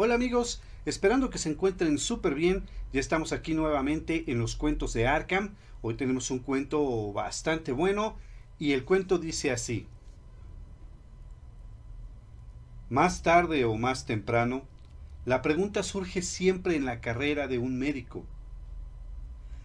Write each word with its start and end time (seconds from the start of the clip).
Hola 0.00 0.14
amigos, 0.14 0.62
esperando 0.86 1.28
que 1.28 1.38
se 1.38 1.50
encuentren 1.50 1.98
súper 1.98 2.36
bien, 2.36 2.62
ya 2.92 3.00
estamos 3.00 3.32
aquí 3.32 3.54
nuevamente 3.54 4.30
en 4.30 4.38
los 4.38 4.54
cuentos 4.54 4.92
de 4.92 5.08
Arkham. 5.08 5.56
Hoy 5.82 5.94
tenemos 5.94 6.30
un 6.30 6.38
cuento 6.38 7.12
bastante 7.12 7.72
bueno 7.72 8.14
y 8.60 8.74
el 8.74 8.84
cuento 8.84 9.18
dice 9.18 9.50
así. 9.50 9.88
Más 12.88 13.24
tarde 13.24 13.64
o 13.64 13.74
más 13.74 14.06
temprano, 14.06 14.62
la 15.24 15.42
pregunta 15.42 15.82
surge 15.82 16.22
siempre 16.22 16.76
en 16.76 16.84
la 16.84 17.00
carrera 17.00 17.48
de 17.48 17.58
un 17.58 17.76
médico. 17.76 18.24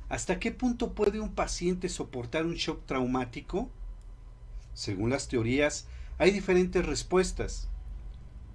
¿Hasta 0.09 0.39
qué 0.39 0.52
punto 0.52 0.93
puede 0.93 1.19
un 1.19 1.35
paciente 1.35 1.89
soportar 1.89 2.47
un 2.47 2.55
shock 2.55 2.88
traumático? 2.88 3.69
Según 4.73 5.11
las 5.11 5.27
teorías, 5.27 5.88
hay 6.17 6.31
diferentes 6.31 6.83
respuestas, 6.83 7.69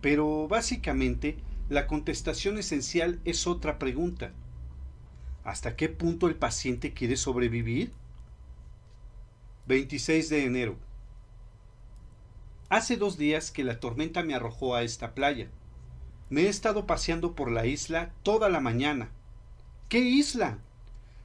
pero 0.00 0.48
básicamente 0.48 1.38
la 1.68 1.86
contestación 1.86 2.58
esencial 2.58 3.20
es 3.24 3.46
otra 3.46 3.78
pregunta. 3.78 4.32
¿Hasta 5.44 5.76
qué 5.76 5.88
punto 5.88 6.26
el 6.26 6.34
paciente 6.34 6.94
quiere 6.94 7.16
sobrevivir? 7.16 7.92
26 9.66 10.30
de 10.30 10.44
enero. 10.44 10.76
Hace 12.70 12.96
dos 12.96 13.18
días 13.18 13.50
que 13.50 13.64
la 13.64 13.80
tormenta 13.80 14.22
me 14.22 14.34
arrojó 14.34 14.74
a 14.74 14.82
esta 14.82 15.14
playa. 15.14 15.48
Me 16.30 16.42
he 16.42 16.48
estado 16.48 16.86
paseando 16.86 17.34
por 17.34 17.50
la 17.50 17.66
isla 17.66 18.12
toda 18.22 18.48
la 18.48 18.60
mañana. 18.60 19.10
¿Qué 19.88 20.00
isla? 20.00 20.58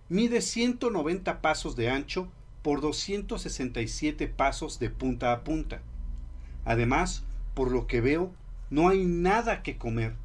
Mide 0.10 0.42
190 0.42 1.42
pasos 1.42 1.76
de 1.76 1.90
ancho 1.90 2.30
por 2.62 2.82
267 2.82 4.28
pasos 4.28 4.80
de 4.80 4.90
punta 4.90 5.32
a 5.32 5.44
punta. 5.44 5.82
Además, 6.66 7.24
por 7.54 7.72
lo 7.72 7.88
que 7.88 8.02
veo, 8.02 8.34
no 8.70 8.90
hay 8.90 9.06
nada 9.06 9.64
que 9.64 9.78
comer. 9.78 10.16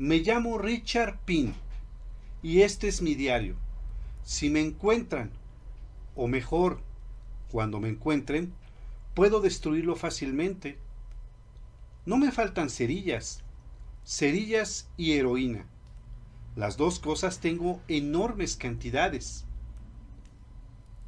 Me 0.00 0.20
llamo 0.20 0.56
Richard 0.56 1.18
Pin 1.26 1.52
y 2.42 2.62
este 2.62 2.88
es 2.88 3.02
mi 3.02 3.14
diario. 3.14 3.56
Si 4.24 4.48
me 4.48 4.62
encuentran, 4.62 5.30
o 6.16 6.26
mejor, 6.26 6.80
cuando 7.50 7.80
me 7.80 7.90
encuentren, 7.90 8.54
puedo 9.12 9.42
destruirlo 9.42 9.96
fácilmente. 9.96 10.78
No 12.06 12.16
me 12.16 12.32
faltan 12.32 12.70
cerillas, 12.70 13.42
cerillas 14.02 14.88
y 14.96 15.12
heroína. 15.18 15.66
Las 16.56 16.78
dos 16.78 16.98
cosas 16.98 17.40
tengo 17.40 17.82
enormes 17.86 18.56
cantidades. 18.56 19.44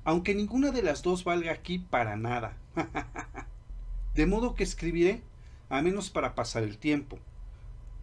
Aunque 0.04 0.34
ninguna 0.34 0.70
de 0.70 0.82
las 0.82 1.02
dos 1.02 1.24
valga 1.24 1.52
aquí 1.52 1.78
para 1.78 2.16
nada. 2.16 2.58
de 4.14 4.26
modo 4.26 4.54
que 4.54 4.64
escribiré, 4.64 5.22
a 5.70 5.80
menos 5.80 6.10
para 6.10 6.34
pasar 6.34 6.62
el 6.62 6.76
tiempo 6.76 7.18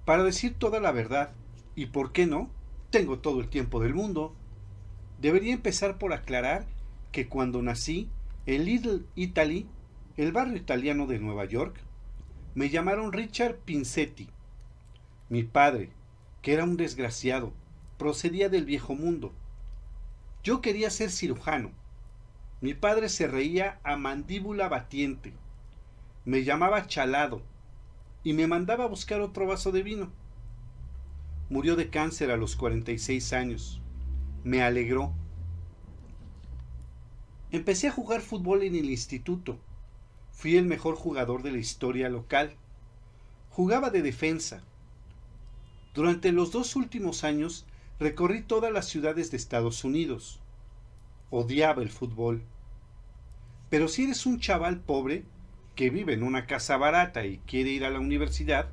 para 0.09 0.23
decir 0.23 0.55
toda 0.55 0.79
la 0.79 0.91
verdad, 0.91 1.35
y 1.75 1.85
por 1.85 2.11
qué 2.11 2.25
no, 2.25 2.49
tengo 2.89 3.19
todo 3.19 3.41
el 3.41 3.47
tiempo 3.47 3.79
del 3.79 3.93
mundo. 3.93 4.35
Debería 5.21 5.53
empezar 5.53 5.99
por 5.99 6.13
aclarar 6.13 6.65
que 7.11 7.27
cuando 7.27 7.61
nací 7.61 8.09
en 8.47 8.65
Little 8.65 9.01
Italy, 9.13 9.69
el 10.17 10.31
barrio 10.31 10.55
italiano 10.55 11.05
de 11.05 11.19
Nueva 11.19 11.45
York, 11.45 11.79
me 12.55 12.71
llamaron 12.71 13.13
Richard 13.13 13.57
Pincetti. 13.57 14.31
Mi 15.29 15.43
padre, 15.43 15.91
que 16.41 16.53
era 16.53 16.63
un 16.63 16.75
desgraciado, 16.75 17.53
procedía 17.99 18.49
del 18.49 18.65
viejo 18.65 18.95
mundo. 18.95 19.31
Yo 20.43 20.59
quería 20.59 20.89
ser 20.89 21.11
cirujano. 21.11 21.69
Mi 22.61 22.73
padre 22.73 23.09
se 23.09 23.27
reía 23.27 23.79
a 23.83 23.95
mandíbula 23.95 24.69
batiente. 24.69 25.33
Me 26.25 26.43
llamaba 26.43 26.87
chalado 26.87 27.43
y 28.23 28.33
me 28.33 28.47
mandaba 28.47 28.85
a 28.85 28.87
buscar 28.87 29.21
otro 29.21 29.47
vaso 29.47 29.71
de 29.71 29.83
vino. 29.83 30.11
Murió 31.49 31.75
de 31.75 31.89
cáncer 31.89 32.31
a 32.31 32.37
los 32.37 32.55
46 32.55 33.33
años. 33.33 33.81
Me 34.43 34.61
alegró. 34.61 35.13
Empecé 37.51 37.87
a 37.87 37.91
jugar 37.91 38.21
fútbol 38.21 38.63
en 38.63 38.75
el 38.75 38.89
instituto. 38.89 39.57
Fui 40.31 40.57
el 40.57 40.65
mejor 40.65 40.95
jugador 40.95 41.41
de 41.41 41.51
la 41.51 41.57
historia 41.57 42.09
local. 42.09 42.55
Jugaba 43.49 43.89
de 43.89 44.01
defensa. 44.01 44.63
Durante 45.95 46.31
los 46.31 46.51
dos 46.51 46.75
últimos 46.75 47.23
años 47.23 47.65
recorrí 47.99 48.43
todas 48.43 48.71
las 48.71 48.87
ciudades 48.87 49.31
de 49.31 49.37
Estados 49.37 49.83
Unidos. 49.83 50.39
Odiaba 51.31 51.81
el 51.81 51.89
fútbol. 51.89 52.43
Pero 53.69 53.87
si 53.87 54.03
eres 54.03 54.25
un 54.25 54.39
chaval 54.39 54.79
pobre, 54.79 55.25
que 55.79 55.89
vive 55.89 56.11
en 56.11 56.23
una 56.23 56.45
casa 56.45 56.75
barata 56.75 57.25
y 57.25 57.37
quiere 57.47 57.69
ir 57.69 57.85
a 57.85 57.89
la 57.89 58.01
universidad, 58.01 58.67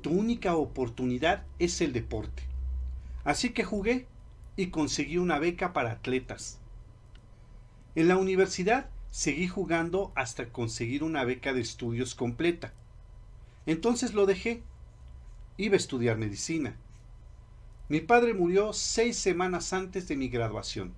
tu 0.00 0.10
única 0.10 0.56
oportunidad 0.56 1.46
es 1.60 1.80
el 1.80 1.92
deporte. 1.92 2.42
Así 3.22 3.50
que 3.50 3.62
jugué 3.62 4.08
y 4.56 4.70
conseguí 4.70 5.16
una 5.16 5.38
beca 5.38 5.72
para 5.72 5.92
atletas. 5.92 6.58
En 7.94 8.08
la 8.08 8.16
universidad 8.16 8.90
seguí 9.12 9.46
jugando 9.46 10.10
hasta 10.16 10.46
conseguir 10.46 11.04
una 11.04 11.22
beca 11.22 11.52
de 11.52 11.60
estudios 11.60 12.16
completa. 12.16 12.72
Entonces 13.64 14.12
lo 14.12 14.26
dejé. 14.26 14.64
Iba 15.56 15.74
a 15.74 15.76
estudiar 15.76 16.18
medicina. 16.18 16.74
Mi 17.88 18.00
padre 18.00 18.34
murió 18.34 18.72
seis 18.72 19.16
semanas 19.16 19.72
antes 19.72 20.08
de 20.08 20.16
mi 20.16 20.28
graduación. 20.30 20.94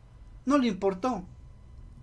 No 0.47 0.57
le 0.57 0.69
importó. 0.69 1.27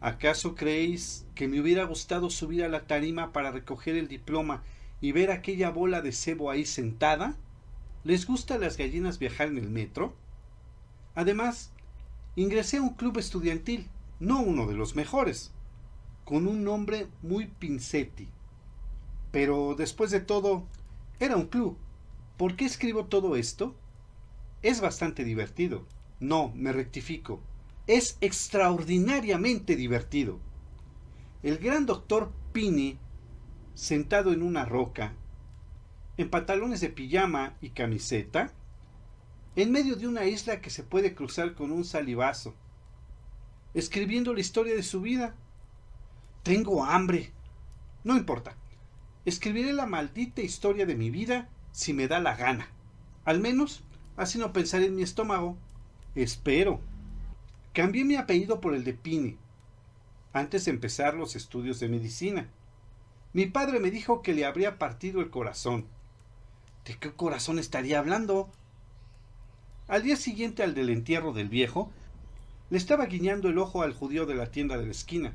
¿Acaso 0.03 0.53
creéis 0.53 1.25
que 1.33 1.47
me 1.47 1.61
hubiera 1.61 1.85
gustado 1.85 2.29
subir 2.29 2.65
a 2.65 2.67
la 2.67 2.87
tarima 2.87 3.31
para 3.31 3.51
recoger 3.51 3.95
el 3.95 4.09
diploma 4.09 4.61
y 4.99 5.13
ver 5.13 5.31
aquella 5.31 5.69
bola 5.69 6.01
de 6.01 6.11
cebo 6.11 6.51
ahí 6.51 6.65
sentada? 6.65 7.37
¿Les 8.03 8.27
gusta 8.27 8.55
a 8.55 8.57
las 8.57 8.75
gallinas 8.75 9.17
viajar 9.17 9.47
en 9.47 9.57
el 9.57 9.69
metro? 9.69 10.13
Además, 11.15 11.71
ingresé 12.35 12.75
a 12.75 12.81
un 12.81 12.95
club 12.95 13.17
estudiantil, 13.17 13.87
no 14.19 14.41
uno 14.41 14.67
de 14.67 14.73
los 14.73 14.97
mejores, 14.97 15.53
con 16.25 16.49
un 16.49 16.65
nombre 16.65 17.07
muy 17.21 17.47
pincetti. 17.47 18.27
Pero 19.31 19.73
después 19.73 20.11
de 20.11 20.19
todo, 20.19 20.67
era 21.21 21.37
un 21.37 21.47
club. 21.47 21.77
¿Por 22.35 22.57
qué 22.57 22.65
escribo 22.65 23.05
todo 23.05 23.37
esto? 23.37 23.73
Es 24.63 24.81
bastante 24.81 25.23
divertido. 25.23 25.85
No, 26.19 26.51
me 26.55 26.73
rectifico 26.73 27.39
es 27.87 28.17
extraordinariamente 28.21 29.75
divertido. 29.75 30.39
El 31.41 31.57
gran 31.57 31.85
doctor 31.85 32.31
Pini, 32.53 32.97
sentado 33.73 34.31
en 34.31 34.41
una 34.41 34.65
roca, 34.65 35.13
en 36.17 36.29
pantalones 36.29 36.79
de 36.79 36.89
pijama 36.89 37.55
y 37.59 37.71
camiseta, 37.71 38.51
en 39.55 39.71
medio 39.71 39.95
de 39.95 40.07
una 40.07 40.25
isla 40.25 40.61
que 40.61 40.69
se 40.69 40.83
puede 40.83 41.13
cruzar 41.13 41.53
con 41.55 41.71
un 41.71 41.83
salivazo, 41.83 42.55
escribiendo 43.73 44.33
la 44.33 44.39
historia 44.39 44.75
de 44.75 44.83
su 44.83 45.01
vida. 45.01 45.35
Tengo 46.43 46.85
hambre. 46.85 47.31
No 48.03 48.15
importa. 48.17 48.55
Escribiré 49.25 49.73
la 49.73 49.85
maldita 49.85 50.41
historia 50.41 50.85
de 50.85 50.95
mi 50.95 51.09
vida 51.09 51.49
si 51.71 51.93
me 51.93 52.07
da 52.07 52.19
la 52.19 52.35
gana. 52.35 52.67
Al 53.25 53.39
menos 53.39 53.83
así 54.17 54.37
no 54.37 54.53
pensaré 54.53 54.85
en 54.85 54.95
mi 54.95 55.03
estómago. 55.03 55.57
Espero. 56.15 56.81
Cambié 57.73 58.05
mi 58.05 58.15
apellido 58.15 58.61
por 58.61 58.75
el 58.75 58.83
de 58.83 58.93
Pini, 58.93 59.35
antes 60.31 60.65
de 60.65 60.71
empezar 60.71 61.15
los 61.15 61.35
estudios 61.35 61.79
de 61.79 61.89
medicina. 61.89 62.47
Mi 63.33 63.47
padre 63.47 63.79
me 63.79 63.89
dijo 63.89 64.21
que 64.21 64.35
le 64.35 64.45
habría 64.45 64.77
partido 64.77 65.21
el 65.21 65.31
corazón. 65.31 65.87
¿De 66.85 66.95
qué 66.99 67.11
corazón 67.13 67.57
estaría 67.57 67.97
hablando? 67.97 68.47
Al 69.87 70.03
día 70.03 70.17
siguiente 70.17 70.61
al 70.61 70.75
del 70.75 70.91
entierro 70.91 71.33
del 71.33 71.49
viejo, 71.49 71.89
le 72.69 72.77
estaba 72.77 73.07
guiñando 73.07 73.49
el 73.49 73.57
ojo 73.57 73.81
al 73.81 73.93
judío 73.93 74.27
de 74.27 74.35
la 74.35 74.51
tienda 74.51 74.77
de 74.77 74.85
la 74.85 74.91
esquina. 74.91 75.33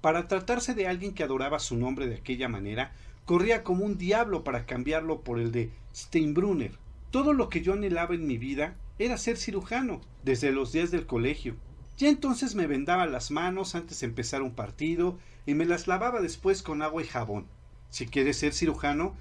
Para 0.00 0.28
tratarse 0.28 0.72
de 0.72 0.88
alguien 0.88 1.12
que 1.12 1.22
adoraba 1.22 1.58
su 1.58 1.76
nombre 1.76 2.06
de 2.06 2.16
aquella 2.16 2.48
manera, 2.48 2.92
corría 3.26 3.62
como 3.62 3.84
un 3.84 3.98
diablo 3.98 4.42
para 4.42 4.64
cambiarlo 4.64 5.20
por 5.20 5.38
el 5.38 5.52
de 5.52 5.70
Steinbrunner. 5.94 6.78
Todo 7.10 7.34
lo 7.34 7.50
que 7.50 7.60
yo 7.60 7.74
anhelaba 7.74 8.14
en 8.14 8.26
mi 8.26 8.38
vida 8.38 8.74
era 8.98 9.18
ser 9.18 9.36
cirujano 9.36 10.00
desde 10.24 10.52
los 10.52 10.72
días 10.72 10.90
del 10.90 11.06
colegio. 11.06 11.56
Ya 11.98 12.08
entonces 12.08 12.54
me 12.54 12.66
vendaba 12.66 13.06
las 13.06 13.30
manos 13.30 13.74
antes 13.74 14.00
de 14.00 14.06
empezar 14.06 14.42
un 14.42 14.54
partido 14.54 15.18
y 15.46 15.54
me 15.54 15.64
las 15.64 15.86
lavaba 15.86 16.20
después 16.20 16.62
con 16.62 16.82
agua 16.82 17.02
y 17.02 17.06
jabón. 17.06 17.46
Si 17.90 18.06
quieres 18.06 18.38
ser 18.38 18.52
cirujano, 18.52 19.14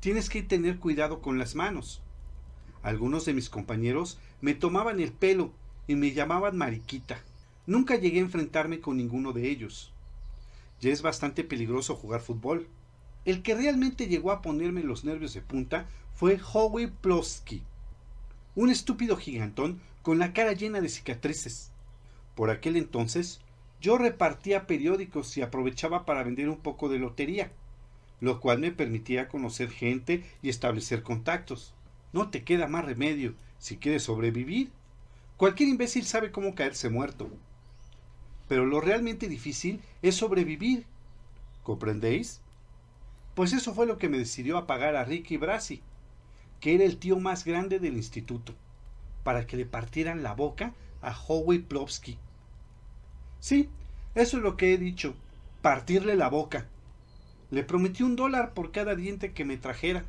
tienes 0.00 0.28
que 0.28 0.42
tener 0.42 0.78
cuidado 0.78 1.20
con 1.20 1.38
las 1.38 1.54
manos. 1.54 2.02
Algunos 2.82 3.24
de 3.24 3.32
mis 3.32 3.48
compañeros 3.48 4.18
me 4.40 4.54
tomaban 4.54 5.00
el 5.00 5.12
pelo 5.12 5.52
y 5.86 5.94
me 5.94 6.12
llamaban 6.12 6.56
mariquita. 6.56 7.22
Nunca 7.66 7.96
llegué 7.96 8.18
a 8.18 8.22
enfrentarme 8.22 8.80
con 8.80 8.96
ninguno 8.96 9.32
de 9.32 9.48
ellos. 9.48 9.92
Ya 10.80 10.90
es 10.90 11.00
bastante 11.00 11.44
peligroso 11.44 11.94
jugar 11.94 12.20
fútbol. 12.20 12.66
El 13.24 13.42
que 13.42 13.54
realmente 13.54 14.08
llegó 14.08 14.32
a 14.32 14.42
ponerme 14.42 14.82
los 14.82 15.04
nervios 15.04 15.32
de 15.32 15.42
punta 15.42 15.86
fue 16.12 16.40
Howie 16.52 16.88
Plosky, 16.88 17.62
un 18.54 18.70
estúpido 18.70 19.16
gigantón 19.16 19.80
con 20.02 20.18
la 20.18 20.32
cara 20.32 20.52
llena 20.52 20.80
de 20.80 20.88
cicatrices. 20.88 21.70
Por 22.34 22.50
aquel 22.50 22.76
entonces 22.76 23.40
yo 23.80 23.98
repartía 23.98 24.66
periódicos 24.66 25.36
y 25.36 25.42
aprovechaba 25.42 26.04
para 26.04 26.22
vender 26.22 26.48
un 26.48 26.58
poco 26.58 26.88
de 26.88 26.98
lotería. 26.98 27.50
lo 28.20 28.38
cual 28.38 28.60
me 28.60 28.70
permitía 28.70 29.26
conocer 29.26 29.68
gente 29.68 30.24
y 30.42 30.48
establecer 30.48 31.02
contactos. 31.02 31.74
No 32.12 32.30
te 32.30 32.44
queda 32.44 32.68
más 32.68 32.84
remedio 32.84 33.34
si 33.58 33.78
quieres 33.78 34.04
sobrevivir. 34.04 34.70
Cualquier 35.36 35.70
imbécil 35.70 36.04
sabe 36.04 36.30
cómo 36.30 36.54
caerse 36.54 36.88
muerto. 36.88 37.28
Pero 38.46 38.64
lo 38.64 38.80
realmente 38.80 39.28
difícil 39.28 39.80
es 40.02 40.14
sobrevivir. 40.14 40.86
¿Comprendéis? 41.64 42.40
Pues 43.34 43.52
eso 43.52 43.74
fue 43.74 43.86
lo 43.86 43.98
que 43.98 44.08
me 44.08 44.18
decidió 44.18 44.56
a 44.56 44.68
pagar 44.68 44.94
a 44.94 45.04
Ricky 45.04 45.36
Brasi, 45.36 45.82
que 46.62 46.76
era 46.76 46.84
el 46.84 46.96
tío 46.96 47.18
más 47.18 47.44
grande 47.44 47.80
del 47.80 47.96
instituto, 47.96 48.54
para 49.24 49.48
que 49.48 49.56
le 49.56 49.66
partieran 49.66 50.22
la 50.22 50.32
boca 50.32 50.74
a 51.02 51.12
Howie 51.12 51.58
Plowski. 51.58 52.18
Sí, 53.40 53.68
eso 54.14 54.36
es 54.36 54.44
lo 54.44 54.56
que 54.56 54.72
he 54.72 54.78
dicho, 54.78 55.16
partirle 55.60 56.14
la 56.14 56.28
boca. 56.28 56.68
Le 57.50 57.64
prometí 57.64 58.04
un 58.04 58.14
dólar 58.14 58.54
por 58.54 58.70
cada 58.70 58.94
diente 58.94 59.32
que 59.32 59.44
me 59.44 59.56
trajera. 59.56 60.04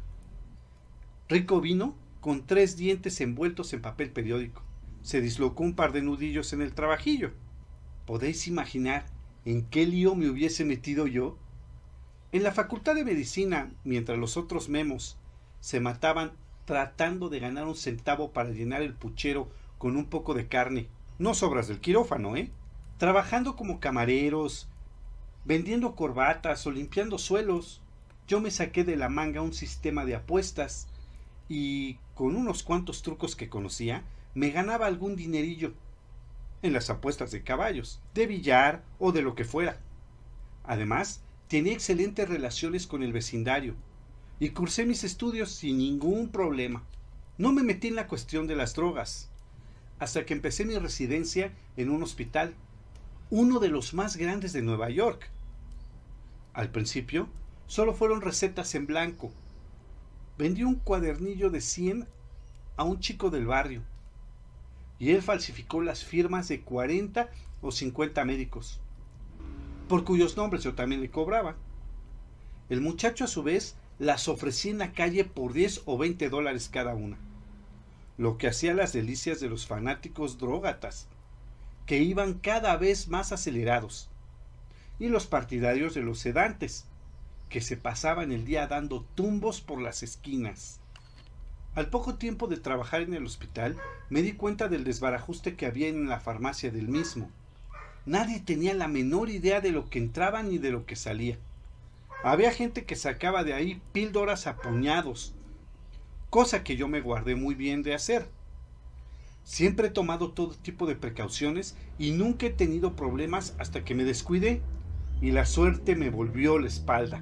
Rico 1.27 1.59
vino 1.59 1.95
con 2.21 2.45
tres 2.45 2.77
dientes 2.77 3.19
envueltos 3.19 3.73
en 3.73 3.81
papel 3.81 4.11
periódico. 4.11 4.61
Se 5.01 5.21
dislocó 5.21 5.63
un 5.63 5.73
par 5.73 5.91
de 5.91 6.03
nudillos 6.03 6.53
en 6.53 6.61
el 6.61 6.75
trabajillo. 6.75 7.31
¿Podéis 8.06 8.47
imaginar 8.47 9.07
en 9.44 9.65
qué 9.65 9.88
lío 9.88 10.13
me 10.13 10.29
hubiese 10.29 10.65
metido 10.65 11.07
yo? 11.07 11.35
En 12.31 12.44
la 12.44 12.51
Facultad 12.51 12.94
de 12.94 13.06
Medicina, 13.06 13.71
mientras 13.83 14.19
los 14.19 14.38
otros 14.38 14.69
memos 14.69 15.17
se 15.59 15.79
mataban 15.79 16.43
tratando 16.65 17.30
de 17.30 17.39
ganar 17.39 17.65
un 17.68 17.75
centavo 17.75 18.31
para 18.31 18.50
llenar 18.50 18.81
el 18.81 18.94
puchero 18.94 19.50
con 19.77 19.98
un 19.98 20.06
poco 20.06 20.33
de 20.33 20.48
carne, 20.48 20.88
no 21.19 21.33
sobras 21.33 21.68
del 21.68 21.80
quirófano, 21.80 22.36
¿eh? 22.36 22.51
Trabajando 22.98 23.56
como 23.56 23.80
camareros, 23.80 24.69
vendiendo 25.45 25.95
corbatas 25.95 26.65
o 26.65 26.71
limpiando 26.71 27.18
suelos. 27.18 27.81
Yo 28.27 28.39
me 28.39 28.51
saqué 28.51 28.83
de 28.83 28.95
la 28.95 29.10
manga 29.10 29.42
un 29.42 29.54
sistema 29.54 30.06
de 30.06 30.15
apuestas 30.15 30.88
y 31.50 31.95
con 32.15 32.36
unos 32.36 32.63
cuantos 32.63 33.01
trucos 33.01 33.36
que 33.36 33.50
conocía, 33.50 34.04
me 34.33 34.51
ganaba 34.51 34.86
algún 34.86 35.16
dinerillo 35.16 35.74
en 36.62 36.74
las 36.74 36.89
apuestas 36.89 37.31
de 37.31 37.44
caballos, 37.44 38.01
de 38.13 38.25
billar 38.25 38.83
o 39.00 39.12
de 39.12 39.21
lo 39.21 39.36
que 39.36 39.44
fuera. 39.44 39.80
Además, 40.63 41.21
tenía 41.50 41.74
excelentes 41.74 42.30
relaciones 42.30 42.88
con 42.88 43.04
el 43.04 43.12
vecindario 43.12 43.75
y 44.39 44.50
cursé 44.50 44.85
mis 44.85 45.03
estudios 45.03 45.51
sin 45.51 45.77
ningún 45.77 46.30
problema. 46.30 46.83
No 47.38 47.51
me 47.51 47.63
metí 47.63 47.88
en 47.88 47.95
la 47.95 48.07
cuestión 48.07 48.47
de 48.47 48.56
las 48.56 48.75
drogas 48.75 49.30
hasta 50.00 50.25
que 50.25 50.33
empecé 50.33 50.65
mi 50.65 50.77
residencia 50.77 51.53
en 51.77 51.89
un 51.89 52.03
hospital, 52.03 52.56
uno 53.30 53.59
de 53.59 53.69
los 53.69 53.94
más 53.94 54.18
grandes 54.18 54.51
de 54.51 54.62
Nueva 54.62 54.89
York. 54.89 55.30
Al 56.53 56.69
principio, 56.69 57.30
solo 57.68 57.94
fueron 57.94 58.21
recetas 58.21 58.75
en 58.75 58.85
blanco. 58.85 59.31
Vendí 60.38 60.63
un 60.63 60.75
cuadernillo 60.75 61.50
de 61.50 61.62
100 61.62 62.07
a 62.75 62.83
un 62.83 63.00
chico 63.00 63.30
del 63.30 63.45
barrio 63.45 63.81
y 65.00 65.12
él 65.12 65.21
falsificó 65.21 65.81
las 65.81 66.03
firmas 66.03 66.47
de 66.47 66.62
40 66.62 67.30
o 67.62 67.71
50 67.71 68.25
médicos, 68.25 68.80
por 69.88 70.03
cuyos 70.03 70.38
nombres 70.38 70.63
yo 70.63 70.75
también 70.75 71.01
le 71.01 71.09
cobraba. 71.09 71.56
El 72.69 72.81
muchacho 72.81 73.24
a 73.24 73.27
su 73.27 73.44
vez 73.44 73.75
las 74.00 74.28
ofrecía 74.28 74.72
en 74.72 74.80
la 74.80 74.94
calle 74.94 75.24
por 75.24 75.54
10 75.54 75.84
o 75.86 75.98
20 75.98 76.30
dólares 76.30 76.69
cada 76.72 76.95
una, 76.95 77.18
lo 78.18 78.38
que 78.38 78.48
hacía 78.48 78.74
las 78.74 78.94
delicias 78.94 79.40
de 79.40 79.50
los 79.50 79.68
fanáticos 79.68 80.38
drógatas, 80.38 81.07
que 81.86 82.00
iban 82.00 82.36
cada 82.36 82.78
vez 82.78 83.07
más 83.07 83.31
acelerados 83.31 84.10
y 85.00 85.10
los 85.10 85.28
partidarios 85.28 85.94
de 85.94 86.01
los 86.01 86.19
sedantes, 86.19 86.86
que 87.50 87.62
se 87.62 87.78
pasaban 87.78 88.31
el 88.31 88.45
día 88.45 88.68
dando 88.68 89.06
tumbos 89.16 89.62
por 89.62 89.81
las 89.81 90.01
esquinas. 90.01 90.80
Al 91.75 91.90
poco 91.90 92.16
tiempo 92.16 92.48
de 92.48 92.57
trabajar 92.57 93.01
en 93.01 93.13
el 93.13 93.25
hospital, 93.25 93.78
me 94.10 94.22
di 94.22 94.34
cuenta 94.34 94.68
del 94.68 94.84
desbarajuste 94.84 95.56
que 95.56 95.66
había 95.66 95.88
en 95.88 96.07
la 96.07 96.19
farmacia 96.19 96.72
del 96.72 96.88
mismo. 96.88 97.30
Nadie 98.06 98.40
tenía 98.40 98.74
la 98.74 98.88
menor 98.88 99.30
idea 99.30 99.60
de 99.60 99.72
lo 99.72 99.90
que 99.90 99.98
entraba 100.00 100.44
ni 100.44 100.57
de 100.57 100.72
lo 100.72 100.86
que 100.86 100.95
salía. 100.95 101.38
Había 102.23 102.51
gente 102.51 102.85
que 102.85 102.95
sacaba 102.95 103.43
de 103.43 103.53
ahí 103.53 103.81
píldoras 103.91 104.47
a 104.47 104.55
puñados, 104.55 105.35
cosa 106.29 106.63
que 106.63 106.77
yo 106.77 106.87
me 106.87 107.01
guardé 107.01 107.35
muy 107.35 107.53
bien 107.53 107.83
de 107.83 107.93
hacer. 107.93 108.29
Siempre 109.43 109.87
he 109.87 109.91
tomado 109.91 110.31
todo 110.31 110.55
tipo 110.55 110.87
de 110.87 110.95
precauciones 110.95 111.75
y 111.99 112.11
nunca 112.11 112.45
he 112.45 112.49
tenido 112.49 112.95
problemas 112.95 113.55
hasta 113.59 113.83
que 113.83 113.93
me 113.93 114.05
descuidé 114.05 114.61
y 115.21 115.31
la 115.31 115.45
suerte 115.45 115.97
me 115.97 116.09
volvió 116.09 116.59
la 116.59 116.67
espalda. 116.67 117.21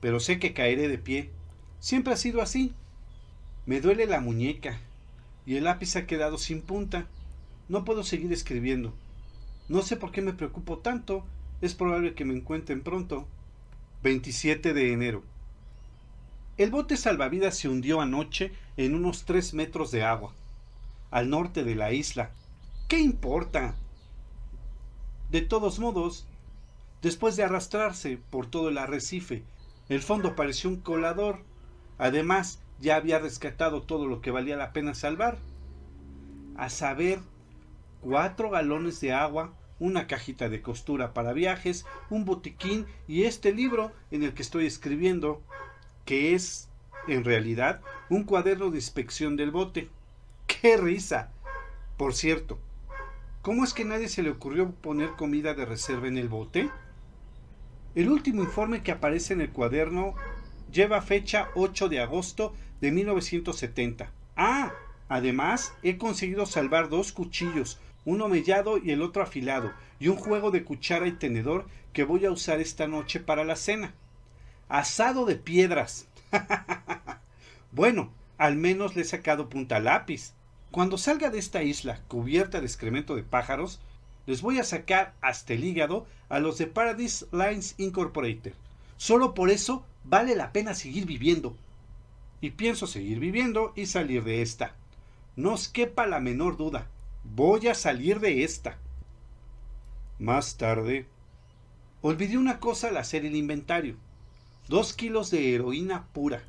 Pero 0.00 0.20
sé 0.20 0.38
que 0.38 0.54
caeré 0.54 0.86
de 0.86 0.98
pie. 0.98 1.30
Siempre 1.80 2.14
ha 2.14 2.16
sido 2.16 2.42
así. 2.42 2.74
Me 3.66 3.80
duele 3.80 4.06
la 4.06 4.20
muñeca 4.20 4.78
y 5.46 5.56
el 5.56 5.64
lápiz 5.64 5.96
ha 5.96 6.06
quedado 6.06 6.38
sin 6.38 6.62
punta. 6.62 7.06
No 7.68 7.84
puedo 7.84 8.04
seguir 8.04 8.32
escribiendo. 8.32 8.94
No 9.68 9.82
sé 9.82 9.96
por 9.96 10.12
qué 10.12 10.22
me 10.22 10.32
preocupo 10.32 10.78
tanto. 10.78 11.24
Es 11.60 11.74
probable 11.74 12.14
que 12.14 12.24
me 12.24 12.34
encuentren 12.34 12.82
pronto. 12.82 13.26
27 14.02 14.74
de 14.74 14.92
enero. 14.92 15.22
El 16.56 16.70
bote 16.70 16.96
salvavidas 16.96 17.56
se 17.56 17.68
hundió 17.68 18.00
anoche 18.00 18.52
en 18.76 18.94
unos 18.94 19.24
tres 19.24 19.54
metros 19.54 19.92
de 19.92 20.02
agua, 20.02 20.34
al 21.10 21.30
norte 21.30 21.62
de 21.62 21.76
la 21.76 21.92
isla. 21.92 22.30
¿Qué 22.88 22.98
importa? 22.98 23.76
De 25.30 25.40
todos 25.40 25.78
modos, 25.78 26.26
después 27.00 27.36
de 27.36 27.44
arrastrarse 27.44 28.18
por 28.30 28.46
todo 28.46 28.68
el 28.68 28.78
arrecife. 28.78 29.44
El 29.88 30.02
fondo 30.02 30.34
pareció 30.34 30.68
un 30.68 30.76
colador. 30.76 31.38
Además, 31.96 32.60
ya 32.80 32.96
había 32.96 33.20
rescatado 33.20 33.82
todo 33.82 34.06
lo 34.06 34.20
que 34.20 34.32
valía 34.32 34.56
la 34.56 34.72
pena 34.72 34.94
salvar. 34.94 35.38
A 36.56 36.70
saber, 36.70 37.20
cuatro 38.00 38.50
galones 38.50 39.00
de 39.00 39.12
agua, 39.12 39.54
una 39.82 40.06
cajita 40.06 40.48
de 40.48 40.62
costura 40.62 41.12
para 41.12 41.32
viajes, 41.32 41.84
un 42.08 42.24
botiquín 42.24 42.86
y 43.08 43.24
este 43.24 43.52
libro 43.52 43.90
en 44.12 44.22
el 44.22 44.32
que 44.32 44.42
estoy 44.42 44.64
escribiendo, 44.64 45.42
que 46.04 46.34
es, 46.34 46.68
en 47.08 47.24
realidad, 47.24 47.80
un 48.08 48.22
cuaderno 48.22 48.70
de 48.70 48.76
inspección 48.76 49.36
del 49.36 49.50
bote. 49.50 49.90
¡Qué 50.46 50.76
risa! 50.76 51.32
Por 51.96 52.14
cierto, 52.14 52.60
¿cómo 53.42 53.64
es 53.64 53.74
que 53.74 53.84
nadie 53.84 54.08
se 54.08 54.22
le 54.22 54.30
ocurrió 54.30 54.70
poner 54.70 55.10
comida 55.10 55.52
de 55.54 55.66
reserva 55.66 56.06
en 56.06 56.16
el 56.16 56.28
bote? 56.28 56.70
El 57.96 58.08
último 58.08 58.44
informe 58.44 58.84
que 58.84 58.92
aparece 58.92 59.34
en 59.34 59.40
el 59.40 59.50
cuaderno 59.50 60.14
lleva 60.70 61.02
fecha 61.02 61.48
8 61.56 61.88
de 61.88 61.98
agosto 61.98 62.54
de 62.80 62.92
1970. 62.92 64.12
Ah, 64.36 64.72
además 65.08 65.74
he 65.82 65.98
conseguido 65.98 66.46
salvar 66.46 66.88
dos 66.88 67.10
cuchillos, 67.10 67.80
uno 68.04 68.28
mellado 68.28 68.78
y 68.78 68.90
el 68.90 69.02
otro 69.02 69.22
afilado, 69.22 69.72
y 70.00 70.08
un 70.08 70.16
juego 70.16 70.50
de 70.50 70.64
cuchara 70.64 71.06
y 71.06 71.12
tenedor 71.12 71.66
que 71.92 72.04
voy 72.04 72.24
a 72.24 72.30
usar 72.30 72.60
esta 72.60 72.88
noche 72.88 73.20
para 73.20 73.44
la 73.44 73.56
cena. 73.56 73.94
Asado 74.68 75.26
de 75.26 75.36
piedras. 75.36 76.06
bueno, 77.72 78.10
al 78.38 78.56
menos 78.56 78.96
le 78.96 79.02
he 79.02 79.04
sacado 79.04 79.48
punta 79.48 79.78
lápiz. 79.78 80.32
Cuando 80.70 80.98
salga 80.98 81.30
de 81.30 81.38
esta 81.38 81.62
isla 81.62 82.00
cubierta 82.08 82.60
de 82.60 82.66
excremento 82.66 83.14
de 83.14 83.22
pájaros, 83.22 83.80
les 84.26 84.40
voy 84.40 84.58
a 84.58 84.64
sacar 84.64 85.14
hasta 85.20 85.52
el 85.52 85.64
hígado 85.64 86.06
a 86.28 86.38
los 86.38 86.58
de 86.58 86.66
Paradise 86.66 87.26
Lines 87.30 87.74
Incorporated. 87.76 88.54
Solo 88.96 89.34
por 89.34 89.50
eso 89.50 89.84
vale 90.04 90.34
la 90.34 90.52
pena 90.52 90.74
seguir 90.74 91.06
viviendo. 91.06 91.56
Y 92.40 92.50
pienso 92.50 92.86
seguir 92.86 93.20
viviendo 93.20 93.72
y 93.76 93.86
salir 93.86 94.24
de 94.24 94.42
esta. 94.42 94.74
No 95.36 95.52
os 95.52 95.68
quepa 95.68 96.06
la 96.06 96.20
menor 96.20 96.56
duda. 96.56 96.86
Voy 97.24 97.68
a 97.68 97.74
salir 97.74 98.20
de 98.20 98.44
esta. 98.44 98.78
Más 100.18 100.56
tarde, 100.56 101.06
olvidé 102.00 102.38
una 102.38 102.60
cosa 102.60 102.88
al 102.88 102.96
hacer 102.96 103.24
el 103.24 103.36
inventario. 103.36 103.96
Dos 104.68 104.92
kilos 104.92 105.30
de 105.30 105.54
heroína 105.54 106.06
pura. 106.12 106.42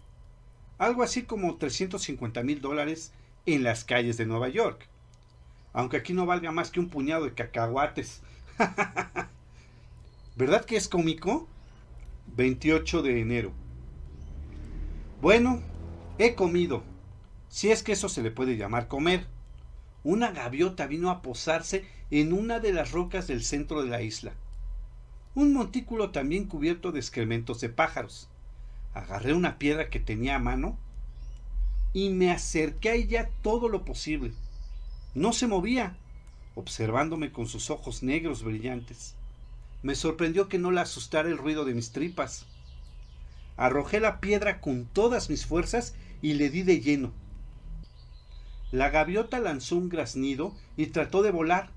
Algo 0.78 1.04
así 1.04 1.24
como 1.24 1.56
350 1.56 2.44
mil 2.44 2.62
dólares 2.62 3.14
en 3.46 3.64
las 3.64 3.84
calles 3.84 4.18
de 4.18 4.26
Nueva 4.26 4.50
York 4.50 4.88
aunque 5.74 5.98
aquí 5.98 6.14
no 6.14 6.26
valga 6.26 6.52
más 6.52 6.70
que 6.70 6.80
un 6.80 6.88
puñado 6.88 7.26
de 7.26 7.34
cacahuates. 7.34 8.22
¿Verdad 10.36 10.64
que 10.66 10.78
es 10.78 10.88
cómico? 10.88 11.48
28 12.38 13.02
de 13.02 13.20
enero. 13.20 13.52
Bueno, 15.22 15.62
he 16.20 16.36
comido, 16.36 16.84
si 17.50 17.72
es 17.72 17.82
que 17.82 17.94
eso 17.94 18.08
se 18.08 18.22
le 18.22 18.32
puede 18.32 18.56
llamar 18.56 18.88
comer. 18.88 19.26
Una 20.04 20.32
gaviota 20.32 20.86
vino 20.86 21.10
a 21.10 21.22
posarse 21.22 21.86
en 22.12 22.34
una 22.34 22.60
de 22.60 22.74
las 22.74 22.92
rocas 22.92 23.28
del 23.28 23.44
centro 23.44 23.82
de 23.82 23.90
la 23.90 24.02
isla. 24.02 24.34
Un 25.34 25.54
montículo 25.54 26.12
también 26.12 26.46
cubierto 26.46 26.92
de 26.92 27.00
excrementos 27.00 27.62
de 27.62 27.70
pájaros. 27.70 28.30
Agarré 28.94 29.34
una 29.34 29.58
piedra 29.58 29.90
que 29.90 30.00
tenía 30.02 30.36
a 30.36 30.40
mano 30.40 30.78
y 31.94 32.10
me 32.10 32.32
acerqué 32.32 32.90
a 32.90 32.96
ella 32.96 33.30
todo 33.42 33.70
lo 33.70 33.86
posible. 33.86 34.34
No 35.16 35.32
se 35.32 35.48
movía, 35.48 35.96
observándome 36.56 37.32
con 37.32 37.48
sus 37.48 37.70
ojos 37.70 38.04
negros 38.04 38.44
brillantes. 38.44 39.16
Me 39.84 39.96
sorprendió 39.96 40.50
que 40.50 40.60
no 40.60 40.72
la 40.72 40.82
asustara 40.82 41.30
el 41.30 41.38
ruido 41.38 41.66
de 41.66 41.74
mis 41.74 41.92
tripas. 41.92 42.46
Arrojé 43.56 44.00
la 44.00 44.20
piedra 44.20 44.60
con 44.60 44.86
todas 44.86 45.30
mis 45.30 45.46
fuerzas 45.46 45.96
y 46.22 46.34
le 46.34 46.50
di 46.50 46.64
de 46.64 46.82
lleno. 46.82 47.14
La 48.74 48.90
gaviota 48.90 49.40
lanzó 49.40 49.76
un 49.76 49.88
graznido 49.88 50.56
y 50.78 50.88
trató 50.88 51.22
de 51.22 51.30
volar, 51.30 51.70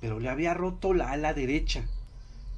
pero 0.00 0.20
le 0.20 0.28
había 0.28 0.54
roto 0.54 0.94
la 0.94 1.10
ala 1.10 1.34
derecha. 1.34 1.84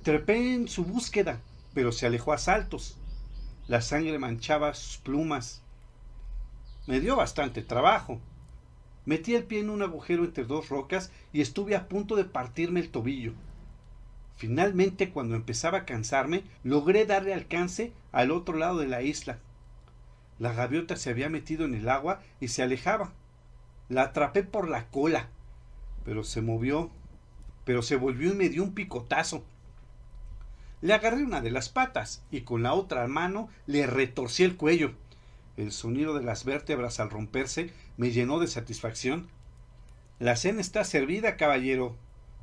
Trepé 0.02 0.52
en 0.52 0.68
su 0.68 0.84
búsqueda, 0.84 1.40
pero 1.72 1.92
se 1.92 2.04
alejó 2.04 2.34
a 2.34 2.38
saltos. 2.38 2.98
La 3.68 3.80
sangre 3.80 4.18
manchaba 4.18 4.74
sus 4.74 4.98
plumas. 4.98 5.62
Me 6.86 7.00
dio 7.00 7.16
bastante 7.16 7.62
trabajo. 7.62 8.20
Metí 9.06 9.34
el 9.34 9.44
pie 9.44 9.60
en 9.60 9.70
un 9.70 9.80
agujero 9.80 10.24
entre 10.24 10.44
dos 10.44 10.68
rocas 10.68 11.10
y 11.32 11.40
estuve 11.40 11.74
a 11.74 11.88
punto 11.88 12.16
de 12.16 12.26
partirme 12.26 12.80
el 12.80 12.90
tobillo. 12.90 13.32
Finalmente, 14.36 15.08
cuando 15.08 15.36
empezaba 15.36 15.78
a 15.78 15.84
cansarme, 15.86 16.44
logré 16.64 17.06
darle 17.06 17.32
alcance 17.32 17.94
al 18.12 18.30
otro 18.30 18.58
lado 18.58 18.76
de 18.76 18.88
la 18.88 19.00
isla. 19.00 19.38
La 20.38 20.52
gaviota 20.52 20.96
se 20.96 21.08
había 21.08 21.30
metido 21.30 21.64
en 21.64 21.74
el 21.74 21.88
agua 21.88 22.20
y 22.38 22.48
se 22.48 22.62
alejaba. 22.62 23.14
La 23.92 24.04
atrapé 24.04 24.42
por 24.42 24.70
la 24.70 24.86
cola, 24.86 25.28
pero 26.02 26.24
se 26.24 26.40
movió, 26.40 26.90
pero 27.66 27.82
se 27.82 27.96
volvió 27.96 28.32
y 28.32 28.36
me 28.36 28.48
dio 28.48 28.62
un 28.62 28.72
picotazo. 28.72 29.44
Le 30.80 30.94
agarré 30.94 31.22
una 31.22 31.42
de 31.42 31.50
las 31.50 31.68
patas 31.68 32.24
y 32.30 32.40
con 32.40 32.62
la 32.62 32.72
otra 32.72 33.06
mano 33.06 33.50
le 33.66 33.86
retorcí 33.86 34.44
el 34.44 34.56
cuello. 34.56 34.92
El 35.58 35.72
sonido 35.72 36.14
de 36.14 36.24
las 36.24 36.46
vértebras 36.46 37.00
al 37.00 37.10
romperse 37.10 37.70
me 37.98 38.12
llenó 38.12 38.38
de 38.38 38.46
satisfacción. 38.46 39.28
La 40.18 40.36
cena 40.36 40.62
está 40.62 40.84
servida, 40.84 41.36
caballero. 41.36 41.94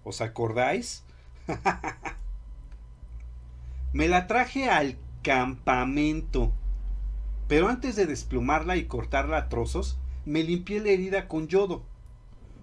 ¿Os 0.03 0.21
acordáis? 0.21 1.03
me 3.93 4.07
la 4.07 4.27
traje 4.27 4.69
al 4.69 4.97
campamento. 5.23 6.53
Pero 7.47 7.69
antes 7.69 7.95
de 7.95 8.05
desplumarla 8.05 8.77
y 8.77 8.85
cortarla 8.85 9.37
a 9.37 9.49
trozos, 9.49 9.97
me 10.29 10.43
limpié 10.43 10.79
la 10.79 10.89
herida 10.89 11.27
con 11.27 11.47
yodo. 11.47 11.83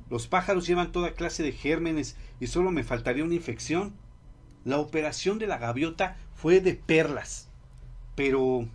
Los 0.08 0.28
pájaros 0.28 0.68
llevan 0.68 0.92
toda 0.92 1.14
clase 1.14 1.42
de 1.42 1.50
gérmenes 1.50 2.16
y 2.38 2.46
solo 2.46 2.70
me 2.70 2.84
faltaría 2.84 3.24
una 3.24 3.34
infección. 3.34 3.96
La 4.64 4.78
operación 4.78 5.40
de 5.40 5.48
la 5.48 5.58
gaviota 5.58 6.16
fue 6.36 6.60
de 6.60 6.74
perlas. 6.74 7.48
Pero... 8.14 8.68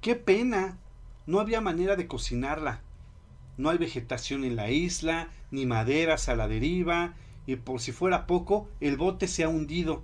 ¡Qué 0.00 0.16
pena! 0.16 0.76
No 1.24 1.38
había 1.38 1.60
manera 1.60 1.94
de 1.94 2.08
cocinarla. 2.08 2.80
No 3.56 3.70
hay 3.70 3.78
vegetación 3.78 4.42
en 4.42 4.56
la 4.56 4.72
isla, 4.72 5.28
ni 5.52 5.64
maderas 5.64 6.28
a 6.28 6.34
la 6.34 6.48
deriva, 6.48 7.14
y 7.46 7.54
por 7.54 7.80
si 7.80 7.92
fuera 7.92 8.26
poco, 8.26 8.68
el 8.80 8.96
bote 8.96 9.28
se 9.28 9.44
ha 9.44 9.48
hundido. 9.48 10.02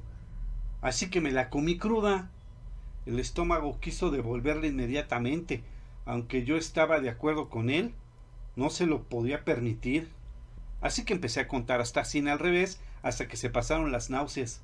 Así 0.81 1.11
que 1.11 1.21
me 1.21 1.33
la 1.33 1.51
comí 1.51 1.77
cruda. 1.77 2.31
El 3.05 3.19
estómago 3.19 3.81
quiso 3.81 4.13
devolverla 4.13 4.69
inmediatamente, 4.69 5.65
aunque 6.07 6.45
yo 6.45 6.57
estaba 6.57 7.01
de 7.01 7.11
acuerdo 7.11 7.49
con 7.49 7.69
él, 7.69 7.95
no 8.59 8.71
se 8.71 8.87
lo 8.87 9.05
podía 9.05 9.45
permitir. 9.45 10.11
Así 10.81 11.05
que 11.05 11.13
empecé 11.15 11.39
a 11.39 11.47
contar 11.47 11.81
hasta 11.81 12.05
cien 12.05 12.27
al 12.27 12.41
revés 12.41 12.81
hasta 13.03 13.29
que 13.29 13.37
se 13.37 13.51
pasaron 13.51 13.93
las 13.93 14.11
náuseas. 14.11 14.63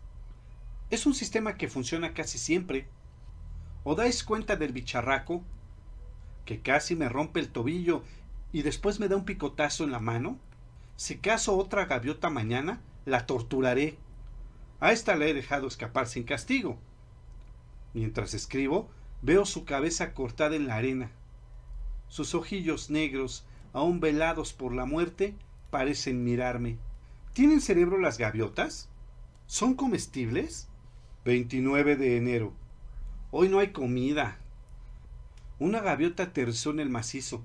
Es 0.90 1.06
un 1.06 1.14
sistema 1.14 1.56
que 1.56 1.68
funciona 1.68 2.12
casi 2.12 2.38
siempre. 2.38 2.88
¿O 3.84 3.94
dais 3.94 4.24
cuenta 4.24 4.56
del 4.56 4.72
bicharraco? 4.72 5.44
Que 6.44 6.60
casi 6.60 6.96
me 6.96 7.08
rompe 7.08 7.38
el 7.38 7.50
tobillo 7.50 8.02
y 8.52 8.62
después 8.62 8.98
me 8.98 9.06
da 9.06 9.14
un 9.14 9.24
picotazo 9.24 9.84
en 9.84 9.92
la 9.92 10.00
mano. 10.00 10.38
Si 10.96 11.18
caso 11.18 11.56
otra 11.56 11.84
gaviota 11.84 12.30
mañana, 12.30 12.80
la 13.04 13.26
torturaré. 13.26 13.96
A 14.80 14.90
esta 14.90 15.14
la 15.14 15.26
he 15.26 15.34
dejado 15.34 15.68
escapar 15.68 16.08
sin 16.08 16.24
castigo. 16.24 16.78
Mientras 17.92 18.34
escribo, 18.34 18.88
veo 19.22 19.46
su 19.46 19.64
cabeza 19.64 20.14
cortada 20.14 20.56
en 20.56 20.66
la 20.66 20.74
arena. 20.74 21.12
Sus 22.08 22.34
ojillos 22.34 22.90
negros, 22.90 23.44
aún 23.74 24.00
velados 24.00 24.54
por 24.54 24.72
la 24.72 24.86
muerte, 24.86 25.34
parecen 25.70 26.24
mirarme. 26.24 26.78
¿Tienen 27.34 27.60
cerebro 27.60 27.98
las 27.98 28.16
gaviotas? 28.16 28.88
¿Son 29.46 29.74
comestibles? 29.74 30.68
29 31.24 31.96
de 31.96 32.16
enero. 32.16 32.52
Hoy 33.30 33.48
no 33.48 33.58
hay 33.58 33.72
comida. 33.72 34.38
Una 35.58 35.80
gaviota 35.80 36.22
aterrizó 36.22 36.70
en 36.70 36.80
el 36.80 36.88
macizo, 36.88 37.42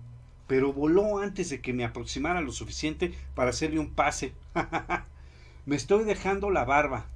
pero 0.48 0.72
voló 0.72 1.20
antes 1.20 1.50
de 1.50 1.62
que 1.62 1.74
me 1.74 1.84
aproximara 1.84 2.42
lo 2.42 2.52
suficiente 2.52 3.14
para 3.34 3.50
hacerle 3.50 3.80
un 3.80 3.94
pase. 3.96 4.34
me 5.66 5.76
estoy 5.76 6.04
dejando 6.04 6.52
la 6.52 6.64
barba. 6.64 7.08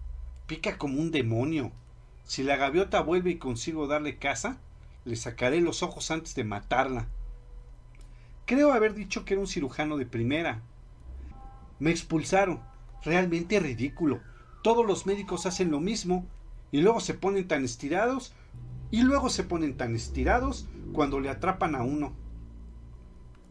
Pica 0.47 0.77
como 0.77 0.99
un 0.99 1.11
demonio. 1.11 1.71
Si 2.23 2.41
la 2.41 2.57
gaviota 2.57 3.01
vuelve 3.01 3.31
y 3.31 3.37
consigo 3.37 3.85
darle 3.85 4.17
caza, 4.17 4.57
le 5.05 5.15
sacaré 5.15 5.61
los 5.61 5.83
ojos 5.83 6.09
antes 6.09 6.33
de 6.33 6.43
matarla. 6.43 7.07
Creo 8.45 8.73
haber 8.73 8.93
dicho 8.93 9.25
que 9.25 9.33
era 9.33 9.41
un 9.41 9.47
cirujano 9.47 9.97
de 9.97 10.05
primera. 10.05 10.61
Me 11.79 11.91
expulsaron. 11.91 12.61
Realmente 13.03 13.59
ridículo. 13.59 14.21
Todos 14.63 14.85
los 14.85 15.05
médicos 15.05 15.45
hacen 15.45 15.71
lo 15.71 15.79
mismo 15.79 16.25
y 16.71 16.81
luego 16.81 16.99
se 16.99 17.13
ponen 17.13 17.47
tan 17.47 17.65
estirados 17.65 18.33
y 18.91 19.01
luego 19.01 19.29
se 19.29 19.43
ponen 19.43 19.75
tan 19.75 19.95
estirados 19.95 20.67
cuando 20.93 21.19
le 21.19 21.29
atrapan 21.29 21.75
a 21.75 21.83
uno. 21.83 22.13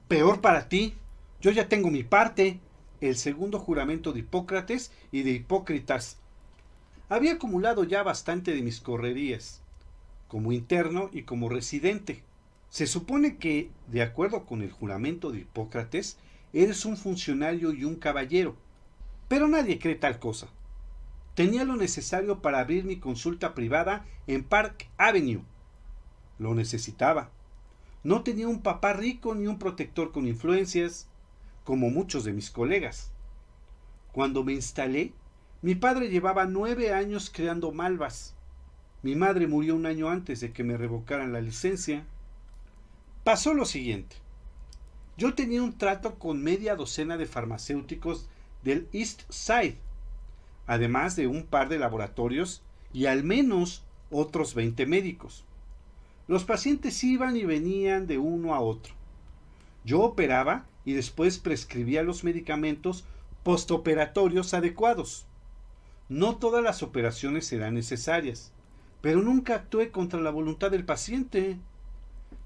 Peor 0.08 0.40
para 0.40 0.68
ti. 0.68 0.94
Yo 1.40 1.50
ya 1.50 1.68
tengo 1.68 1.90
mi 1.90 2.02
parte. 2.02 2.60
El 3.00 3.16
segundo 3.16 3.58
juramento 3.58 4.12
de 4.12 4.20
Hipócrates 4.20 4.92
y 5.10 5.22
de 5.22 5.32
Hipócritas 5.32 6.18
había 7.08 7.32
acumulado 7.32 7.84
ya 7.84 8.02
bastante 8.02 8.54
de 8.54 8.62
mis 8.62 8.80
correrías, 8.80 9.60
como 10.28 10.52
interno 10.52 11.10
y 11.12 11.24
como 11.24 11.48
residente. 11.48 12.22
Se 12.72 12.86
supone 12.86 13.36
que, 13.36 13.70
de 13.88 14.00
acuerdo 14.00 14.46
con 14.46 14.62
el 14.62 14.70
juramento 14.70 15.30
de 15.30 15.40
Hipócrates, 15.40 16.16
eres 16.54 16.86
un 16.86 16.96
funcionario 16.96 17.70
y 17.74 17.84
un 17.84 17.96
caballero, 17.96 18.56
pero 19.28 19.46
nadie 19.46 19.78
cree 19.78 19.94
tal 19.94 20.18
cosa. 20.18 20.48
Tenía 21.34 21.64
lo 21.64 21.76
necesario 21.76 22.40
para 22.40 22.60
abrir 22.60 22.86
mi 22.86 22.96
consulta 22.96 23.52
privada 23.52 24.06
en 24.26 24.42
Park 24.42 24.88
Avenue. 24.96 25.42
Lo 26.38 26.54
necesitaba. 26.54 27.30
No 28.04 28.22
tenía 28.22 28.48
un 28.48 28.62
papá 28.62 28.94
rico 28.94 29.34
ni 29.34 29.48
un 29.48 29.58
protector 29.58 30.10
con 30.10 30.26
influencias, 30.26 31.10
como 31.64 31.90
muchos 31.90 32.24
de 32.24 32.32
mis 32.32 32.50
colegas. 32.50 33.12
Cuando 34.12 34.44
me 34.44 34.54
instalé, 34.54 35.12
mi 35.60 35.74
padre 35.74 36.08
llevaba 36.08 36.46
nueve 36.46 36.94
años 36.94 37.28
creando 37.30 37.70
malvas. 37.70 38.34
Mi 39.02 39.14
madre 39.14 39.46
murió 39.46 39.76
un 39.76 39.84
año 39.84 40.08
antes 40.08 40.40
de 40.40 40.54
que 40.54 40.64
me 40.64 40.78
revocaran 40.78 41.34
la 41.34 41.42
licencia. 41.42 42.06
Pasó 43.24 43.54
lo 43.54 43.64
siguiente. 43.66 44.16
Yo 45.16 45.34
tenía 45.34 45.62
un 45.62 45.78
trato 45.78 46.18
con 46.18 46.42
media 46.42 46.74
docena 46.74 47.16
de 47.16 47.26
farmacéuticos 47.26 48.28
del 48.64 48.88
East 48.92 49.22
Side, 49.30 49.78
además 50.66 51.14
de 51.14 51.28
un 51.28 51.44
par 51.44 51.68
de 51.68 51.78
laboratorios 51.78 52.62
y 52.92 53.06
al 53.06 53.22
menos 53.22 53.84
otros 54.10 54.54
20 54.54 54.86
médicos. 54.86 55.44
Los 56.26 56.42
pacientes 56.44 57.02
iban 57.04 57.36
y 57.36 57.44
venían 57.44 58.08
de 58.08 58.18
uno 58.18 58.54
a 58.54 58.60
otro. 58.60 58.94
Yo 59.84 60.00
operaba 60.00 60.66
y 60.84 60.94
después 60.94 61.38
prescribía 61.38 62.02
los 62.02 62.24
medicamentos 62.24 63.04
postoperatorios 63.44 64.52
adecuados. 64.52 65.26
No 66.08 66.36
todas 66.36 66.62
las 66.62 66.82
operaciones 66.82 67.46
serán 67.46 67.74
necesarias, 67.74 68.52
pero 69.00 69.22
nunca 69.22 69.54
actué 69.54 69.90
contra 69.90 70.20
la 70.20 70.30
voluntad 70.30 70.72
del 70.72 70.84
paciente. 70.84 71.58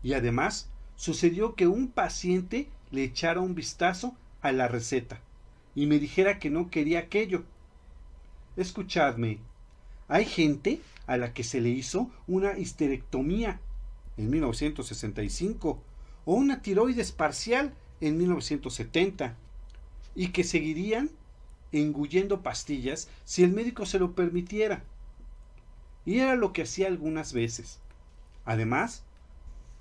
Y 0.06 0.14
además, 0.14 0.68
sucedió 0.94 1.56
que 1.56 1.66
un 1.66 1.88
paciente 1.88 2.68
le 2.92 3.02
echara 3.02 3.40
un 3.40 3.56
vistazo 3.56 4.14
a 4.40 4.52
la 4.52 4.68
receta 4.68 5.20
y 5.74 5.86
me 5.86 5.98
dijera 5.98 6.38
que 6.38 6.48
no 6.48 6.70
quería 6.70 7.00
aquello. 7.00 7.42
Escuchadme, 8.56 9.40
hay 10.06 10.24
gente 10.24 10.80
a 11.08 11.16
la 11.16 11.32
que 11.32 11.42
se 11.42 11.60
le 11.60 11.70
hizo 11.70 12.08
una 12.28 12.56
histerectomía 12.56 13.58
en 14.16 14.30
1965 14.30 15.82
o 16.24 16.34
una 16.34 16.62
tiroides 16.62 17.10
parcial 17.10 17.74
en 18.00 18.16
1970 18.16 19.34
y 20.14 20.28
que 20.28 20.44
seguirían 20.44 21.10
engullendo 21.72 22.42
pastillas 22.42 23.08
si 23.24 23.42
el 23.42 23.52
médico 23.52 23.86
se 23.86 23.98
lo 23.98 24.12
permitiera. 24.12 24.84
Y 26.04 26.20
era 26.20 26.36
lo 26.36 26.52
que 26.52 26.62
hacía 26.62 26.86
algunas 26.86 27.32
veces. 27.32 27.80
Además, 28.44 29.02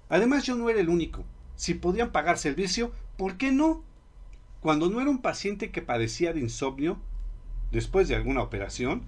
además 0.09 0.43
yo 0.43 0.55
no 0.55 0.69
era 0.69 0.79
el 0.79 0.89
único. 0.89 1.23
Si 1.55 1.73
podían 1.73 2.11
pagar 2.11 2.37
servicio, 2.37 2.91
¿por 3.17 3.37
qué 3.37 3.51
no? 3.51 3.83
Cuando 4.61 4.89
no 4.89 5.01
era 5.01 5.09
un 5.09 5.21
paciente 5.21 5.71
que 5.71 5.81
padecía 5.81 6.33
de 6.33 6.41
insomnio, 6.41 6.97
después 7.71 8.07
de 8.07 8.15
alguna 8.15 8.41
operación, 8.41 9.03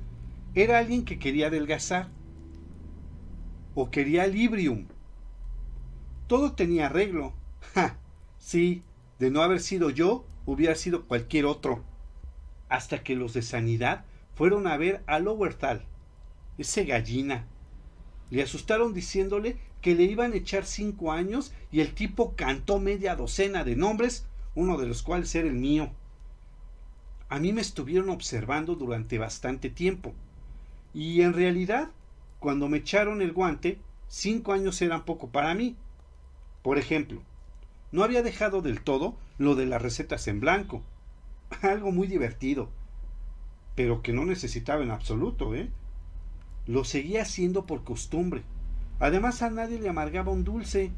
era 0.54 0.80
alguien 0.80 1.06
que 1.06 1.20
quería 1.20 1.48
adelgazar 1.48 2.10
o 3.76 3.92
quería 3.92 4.28
librium. 4.28 4.88
Todo 6.28 6.54
tenía 6.54 6.88
arreglo. 6.88 7.34
Ja, 7.74 7.98
sí, 8.40 8.82
de 9.20 9.30
no 9.30 9.42
haber 9.42 9.60
sido 9.60 9.90
yo, 9.90 10.26
hubiera 10.46 10.74
sido 10.76 11.06
cualquier 11.06 11.46
otro 11.46 11.84
hasta 12.70 13.04
que 13.04 13.16
los 13.16 13.34
de 13.34 13.42
sanidad 13.42 14.06
fueron 14.36 14.68
a 14.68 14.78
ver 14.78 15.04
a 15.08 15.20
Lowerthal, 15.20 15.84
ese 16.58 16.86
gallina. 16.86 17.46
Le 18.30 18.44
asustaron 18.44 18.94
diciéndole 18.94 19.58
que 19.88 19.96
le 19.96 20.04
iban 20.04 20.34
a 20.34 20.36
echar 20.36 20.66
cinco 20.66 21.14
años 21.14 21.54
y 21.72 21.80
el 21.80 21.94
tipo 21.94 22.34
cantó 22.36 22.78
media 22.78 23.16
docena 23.16 23.64
de 23.64 23.78
nombres, 23.78 24.26
uno 24.54 24.78
de 24.78 24.86
los 24.86 25.02
cuales 25.02 25.34
era 25.34 25.48
el 25.48 25.54
mío. 25.54 25.92
A 27.30 27.40
mí 27.40 27.54
me 27.54 27.62
estuvieron 27.62 28.10
observando 28.10 28.76
durante 28.76 29.18
bastante 29.18 29.70
tiempo. 29.70 30.14
Y 30.94 31.22
en 31.22 31.32
realidad, 31.32 31.92
cuando 32.40 32.68
me 32.68 32.80
echaron 32.80 33.22
el 33.22 33.32
guante, 33.32 33.80
cinco 34.10 34.52
años 34.52 34.82
eran 34.82 35.06
poco 35.06 35.30
para 35.30 35.54
mí. 35.54 35.78
Por 36.64 36.78
ejemplo, 36.78 37.22
no 37.94 38.04
había 38.04 38.24
dejado 38.24 38.62
del 38.62 38.82
todo 38.82 39.16
lo 39.38 39.56
de 39.56 39.68
las 39.68 39.82
recetas 39.82 40.28
en 40.28 40.42
blanco. 40.42 40.82
Algo 41.62 41.94
muy 41.94 42.08
divertido. 42.08 42.68
Pero 43.74 44.02
que 44.02 44.12
no 44.12 44.26
necesitaba 44.26 44.84
en 44.84 44.92
absoluto, 44.92 45.56
¿eh? 45.56 45.70
Lo 46.66 46.84
seguía 46.84 47.22
haciendo 47.22 47.66
por 47.66 47.86
costumbre. 47.86 48.44
Además 49.00 49.42
a 49.42 49.50
nadie 49.50 49.80
le 49.80 49.90
amargaba 49.90 50.32
un 50.32 50.44
dulce. 50.44 50.92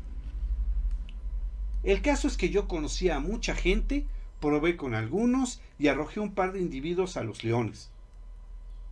El 1.84 2.02
caso 2.02 2.28
es 2.28 2.38
que 2.38 2.50
yo 2.50 2.68
conocía 2.68 3.18
a 3.18 3.20
mucha 3.20 3.56
gente, 3.56 4.06
probé 4.40 4.78
con 4.78 4.96
algunos 4.96 5.62
y 5.78 5.88
arrojé 5.88 6.20
un 6.20 6.34
par 6.34 6.54
de 6.54 6.62
individuos 6.62 7.18
a 7.18 7.24
los 7.24 7.44
leones. 7.44 7.92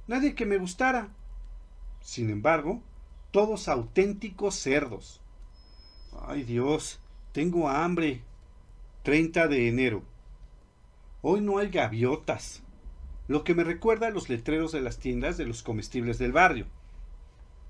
Nadie 0.08 0.36
que 0.36 0.46
me 0.46 0.58
gustara. 0.58 1.10
Sin 2.02 2.30
embargo, 2.30 2.82
todos 3.32 3.68
auténticos 3.68 4.56
cerdos. 4.56 5.22
Ay 6.28 6.44
Dios, 6.44 7.00
tengo 7.32 7.70
hambre. 7.70 8.22
30 9.04 9.48
de 9.48 9.70
enero. 9.70 10.04
Hoy 11.22 11.40
no 11.40 11.60
hay 11.60 11.70
gaviotas, 11.70 12.62
lo 13.30 13.46
que 13.46 13.56
me 13.56 13.64
recuerda 13.64 14.08
a 14.08 14.12
los 14.12 14.28
letreros 14.28 14.74
de 14.74 14.82
las 14.82 14.98
tiendas 14.98 15.38
de 15.38 15.46
los 15.46 15.64
comestibles 15.64 16.20
del 16.20 16.34
barrio. 16.34 16.66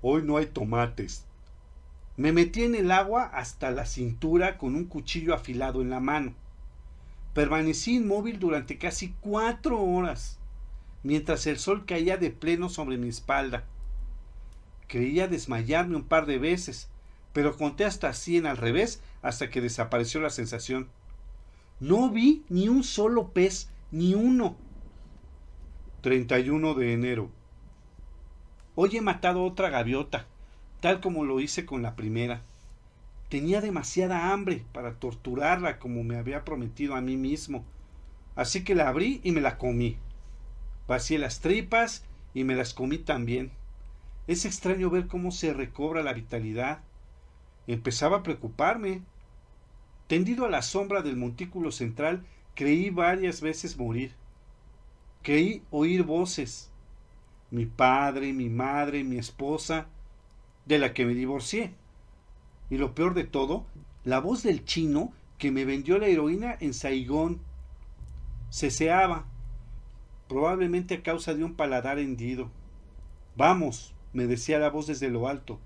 Hoy 0.02 0.22
no 0.22 0.36
hay 0.36 0.46
tomates. 0.46 1.27
Me 2.18 2.32
metí 2.32 2.64
en 2.64 2.74
el 2.74 2.90
agua 2.90 3.30
hasta 3.32 3.70
la 3.70 3.86
cintura 3.86 4.58
con 4.58 4.74
un 4.74 4.86
cuchillo 4.86 5.34
afilado 5.34 5.82
en 5.82 5.90
la 5.90 6.00
mano. 6.00 6.34
Permanecí 7.32 7.94
inmóvil 7.94 8.40
durante 8.40 8.76
casi 8.76 9.14
cuatro 9.20 9.80
horas, 9.80 10.40
mientras 11.04 11.46
el 11.46 11.60
sol 11.60 11.86
caía 11.86 12.16
de 12.16 12.32
pleno 12.32 12.70
sobre 12.70 12.98
mi 12.98 13.06
espalda. 13.08 13.66
Creía 14.88 15.28
desmayarme 15.28 15.94
un 15.94 16.02
par 16.02 16.26
de 16.26 16.38
veces, 16.38 16.88
pero 17.32 17.56
conté 17.56 17.84
hasta 17.84 18.12
cien 18.12 18.46
al 18.46 18.56
revés 18.56 19.00
hasta 19.22 19.48
que 19.48 19.60
desapareció 19.60 20.20
la 20.20 20.30
sensación. 20.30 20.88
No 21.78 22.10
vi 22.10 22.42
ni 22.48 22.68
un 22.68 22.82
solo 22.82 23.28
pez, 23.28 23.70
ni 23.92 24.16
uno. 24.16 24.56
31 26.00 26.74
de 26.74 26.92
enero. 26.94 27.30
Hoy 28.74 28.96
he 28.96 29.00
matado 29.02 29.44
otra 29.44 29.70
gaviota, 29.70 30.26
tal 30.80 31.00
como 31.00 31.24
lo 31.24 31.40
hice 31.40 31.66
con 31.66 31.82
la 31.82 31.96
primera. 31.96 32.42
Tenía 33.28 33.60
demasiada 33.60 34.32
hambre 34.32 34.64
para 34.72 34.94
torturarla 34.94 35.78
como 35.78 36.02
me 36.02 36.16
había 36.16 36.44
prometido 36.44 36.94
a 36.94 37.00
mí 37.00 37.16
mismo, 37.16 37.64
así 38.36 38.64
que 38.64 38.74
la 38.74 38.88
abrí 38.88 39.20
y 39.22 39.32
me 39.32 39.40
la 39.40 39.58
comí. 39.58 39.98
Vacié 40.86 41.18
las 41.18 41.40
tripas 41.40 42.04
y 42.32 42.44
me 42.44 42.54
las 42.54 42.72
comí 42.72 42.98
también. 42.98 43.50
Es 44.26 44.44
extraño 44.44 44.88
ver 44.90 45.06
cómo 45.06 45.30
se 45.30 45.52
recobra 45.52 46.02
la 46.02 46.14
vitalidad. 46.14 46.80
Empezaba 47.66 48.18
a 48.18 48.22
preocuparme. 48.22 49.02
Tendido 50.06 50.46
a 50.46 50.50
la 50.50 50.62
sombra 50.62 51.02
del 51.02 51.16
montículo 51.16 51.70
central, 51.70 52.24
creí 52.54 52.88
varias 52.88 53.42
veces 53.42 53.76
morir. 53.76 54.14
Creí 55.22 55.62
oír 55.70 56.02
voces. 56.02 56.70
Mi 57.50 57.66
padre, 57.66 58.32
mi 58.32 58.48
madre, 58.48 59.04
mi 59.04 59.18
esposa, 59.18 59.88
de 60.68 60.78
la 60.78 60.92
que 60.92 61.06
me 61.06 61.14
divorcié. 61.14 61.72
Y 62.70 62.76
lo 62.76 62.94
peor 62.94 63.14
de 63.14 63.24
todo, 63.24 63.64
la 64.04 64.20
voz 64.20 64.42
del 64.42 64.64
chino 64.64 65.12
que 65.38 65.50
me 65.50 65.64
vendió 65.64 65.98
la 65.98 66.06
heroína 66.06 66.56
en 66.60 66.74
Saigón. 66.74 67.40
Ceseaba, 68.50 69.24
probablemente 70.28 70.94
a 70.94 71.02
causa 71.02 71.34
de 71.34 71.44
un 71.44 71.54
paladar 71.54 71.98
hendido. 71.98 72.50
Vamos, 73.36 73.94
me 74.12 74.26
decía 74.26 74.58
la 74.58 74.70
voz 74.70 74.86
desde 74.86 75.08
lo 75.08 75.26
alto. 75.26 75.58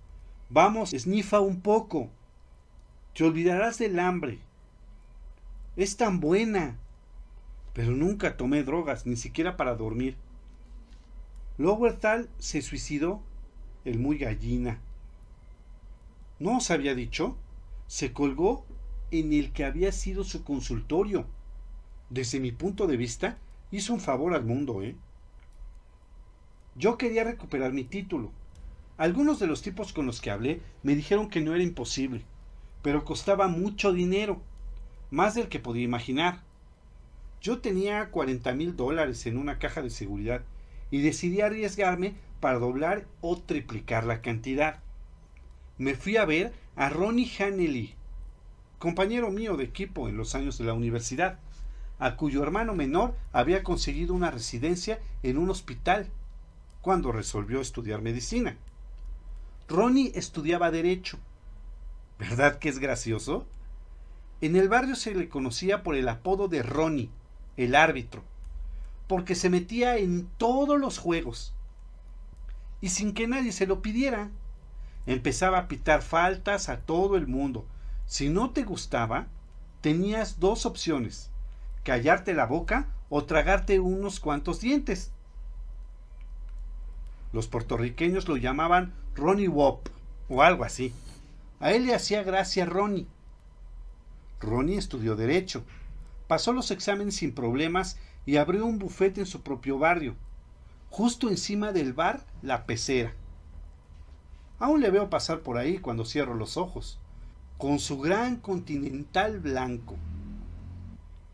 Vamos, 0.48 0.92
esnifa 0.92 1.40
un 1.40 1.60
poco. 1.60 2.08
Te 3.14 3.24
olvidarás 3.24 3.78
del 3.78 3.98
hambre. 3.98 4.38
Es 5.76 5.96
tan 5.96 6.20
buena. 6.20 6.78
Pero 7.72 7.92
nunca 7.92 8.36
tomé 8.36 8.62
drogas, 8.62 9.06
ni 9.06 9.16
siquiera 9.16 9.56
para 9.56 9.74
dormir. 9.74 10.16
Lowerthal 11.58 12.28
se 12.38 12.62
suicidó, 12.62 13.22
el 13.84 13.98
muy 13.98 14.18
gallina. 14.18 14.78
¿No 16.42 16.56
os 16.56 16.72
había 16.72 16.96
dicho? 16.96 17.36
Se 17.86 18.12
colgó 18.12 18.66
en 19.12 19.32
el 19.32 19.52
que 19.52 19.64
había 19.64 19.92
sido 19.92 20.24
su 20.24 20.42
consultorio. 20.42 21.24
Desde 22.10 22.40
mi 22.40 22.50
punto 22.50 22.88
de 22.88 22.96
vista, 22.96 23.38
hizo 23.70 23.94
un 23.94 24.00
favor 24.00 24.34
al 24.34 24.44
mundo, 24.44 24.82
¿eh? 24.82 24.96
Yo 26.74 26.98
quería 26.98 27.22
recuperar 27.22 27.72
mi 27.72 27.84
título. 27.84 28.32
Algunos 28.98 29.38
de 29.38 29.46
los 29.46 29.62
tipos 29.62 29.92
con 29.92 30.04
los 30.04 30.20
que 30.20 30.32
hablé 30.32 30.60
me 30.82 30.96
dijeron 30.96 31.30
que 31.30 31.40
no 31.40 31.54
era 31.54 31.62
imposible, 31.62 32.24
pero 32.82 33.04
costaba 33.04 33.46
mucho 33.46 33.92
dinero, 33.92 34.42
más 35.12 35.36
del 35.36 35.48
que 35.48 35.60
podía 35.60 35.84
imaginar. 35.84 36.42
Yo 37.40 37.60
tenía 37.60 38.10
40 38.10 38.52
mil 38.54 38.74
dólares 38.74 39.26
en 39.26 39.38
una 39.38 39.60
caja 39.60 39.80
de 39.80 39.90
seguridad 39.90 40.42
y 40.90 41.02
decidí 41.02 41.40
arriesgarme 41.40 42.16
para 42.40 42.58
doblar 42.58 43.06
o 43.20 43.38
triplicar 43.38 44.02
la 44.02 44.22
cantidad. 44.22 44.82
Me 45.78 45.94
fui 45.94 46.16
a 46.16 46.24
ver 46.24 46.52
a 46.76 46.88
Ronnie 46.88 47.30
Hanley, 47.38 47.94
compañero 48.78 49.30
mío 49.30 49.56
de 49.56 49.64
equipo 49.64 50.08
en 50.08 50.16
los 50.16 50.34
años 50.34 50.58
de 50.58 50.64
la 50.64 50.74
universidad, 50.74 51.38
a 51.98 52.16
cuyo 52.16 52.42
hermano 52.42 52.74
menor 52.74 53.14
había 53.32 53.62
conseguido 53.62 54.12
una 54.12 54.30
residencia 54.30 55.00
en 55.22 55.38
un 55.38 55.50
hospital 55.50 56.10
cuando 56.82 57.12
resolvió 57.12 57.60
estudiar 57.60 58.02
medicina. 58.02 58.56
Ronnie 59.68 60.12
estudiaba 60.14 60.70
derecho. 60.70 61.18
¿Verdad 62.18 62.58
que 62.58 62.68
es 62.68 62.78
gracioso? 62.78 63.46
En 64.40 64.56
el 64.56 64.68
barrio 64.68 64.96
se 64.96 65.14
le 65.14 65.28
conocía 65.28 65.82
por 65.82 65.94
el 65.94 66.08
apodo 66.08 66.48
de 66.48 66.62
Ronnie, 66.62 67.10
el 67.56 67.74
árbitro, 67.74 68.24
porque 69.06 69.34
se 69.34 69.48
metía 69.48 69.96
en 69.96 70.26
todos 70.36 70.78
los 70.78 70.98
juegos 70.98 71.54
y 72.80 72.88
sin 72.88 73.14
que 73.14 73.28
nadie 73.28 73.52
se 73.52 73.66
lo 73.66 73.80
pidiera. 73.80 74.30
Empezaba 75.06 75.58
a 75.58 75.68
pitar 75.68 76.02
faltas 76.02 76.68
a 76.68 76.78
todo 76.78 77.16
el 77.16 77.26
mundo. 77.26 77.66
Si 78.06 78.28
no 78.28 78.50
te 78.50 78.62
gustaba, 78.62 79.26
tenías 79.80 80.38
dos 80.38 80.64
opciones, 80.64 81.30
callarte 81.82 82.34
la 82.34 82.46
boca 82.46 82.88
o 83.08 83.24
tragarte 83.24 83.80
unos 83.80 84.20
cuantos 84.20 84.60
dientes. 84.60 85.10
Los 87.32 87.48
puertorriqueños 87.48 88.28
lo 88.28 88.36
llamaban 88.36 88.92
Ronnie 89.14 89.48
Wop 89.48 89.88
o 90.28 90.42
algo 90.42 90.64
así. 90.64 90.92
A 91.60 91.72
él 91.72 91.86
le 91.86 91.94
hacía 91.94 92.22
gracia 92.22 92.66
Ronnie. 92.66 93.06
Ronnie 94.40 94.76
estudió 94.76 95.16
derecho, 95.16 95.64
pasó 96.26 96.52
los 96.52 96.70
exámenes 96.70 97.16
sin 97.16 97.34
problemas 97.34 97.98
y 98.26 98.36
abrió 98.36 98.66
un 98.66 98.78
bufete 98.78 99.20
en 99.20 99.26
su 99.26 99.42
propio 99.42 99.78
barrio, 99.78 100.14
justo 100.90 101.28
encima 101.28 101.72
del 101.72 101.92
bar 101.92 102.24
La 102.42 102.66
Pecera. 102.66 103.14
Aún 104.62 104.80
le 104.80 104.92
veo 104.92 105.10
pasar 105.10 105.40
por 105.40 105.58
ahí 105.58 105.78
cuando 105.78 106.04
cierro 106.04 106.34
los 106.34 106.56
ojos, 106.56 107.00
con 107.58 107.80
su 107.80 107.98
gran 107.98 108.36
continental 108.36 109.40
blanco. 109.40 109.96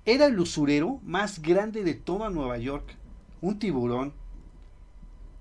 Era 0.07 0.25
el 0.25 0.41
usurero 0.41 0.99
más 1.05 1.43
grande 1.43 1.85
de 1.85 1.93
toda 1.93 2.31
Nueva 2.31 2.57
York, 2.57 2.97
un 3.43 3.59
tiburón. 3.59 4.14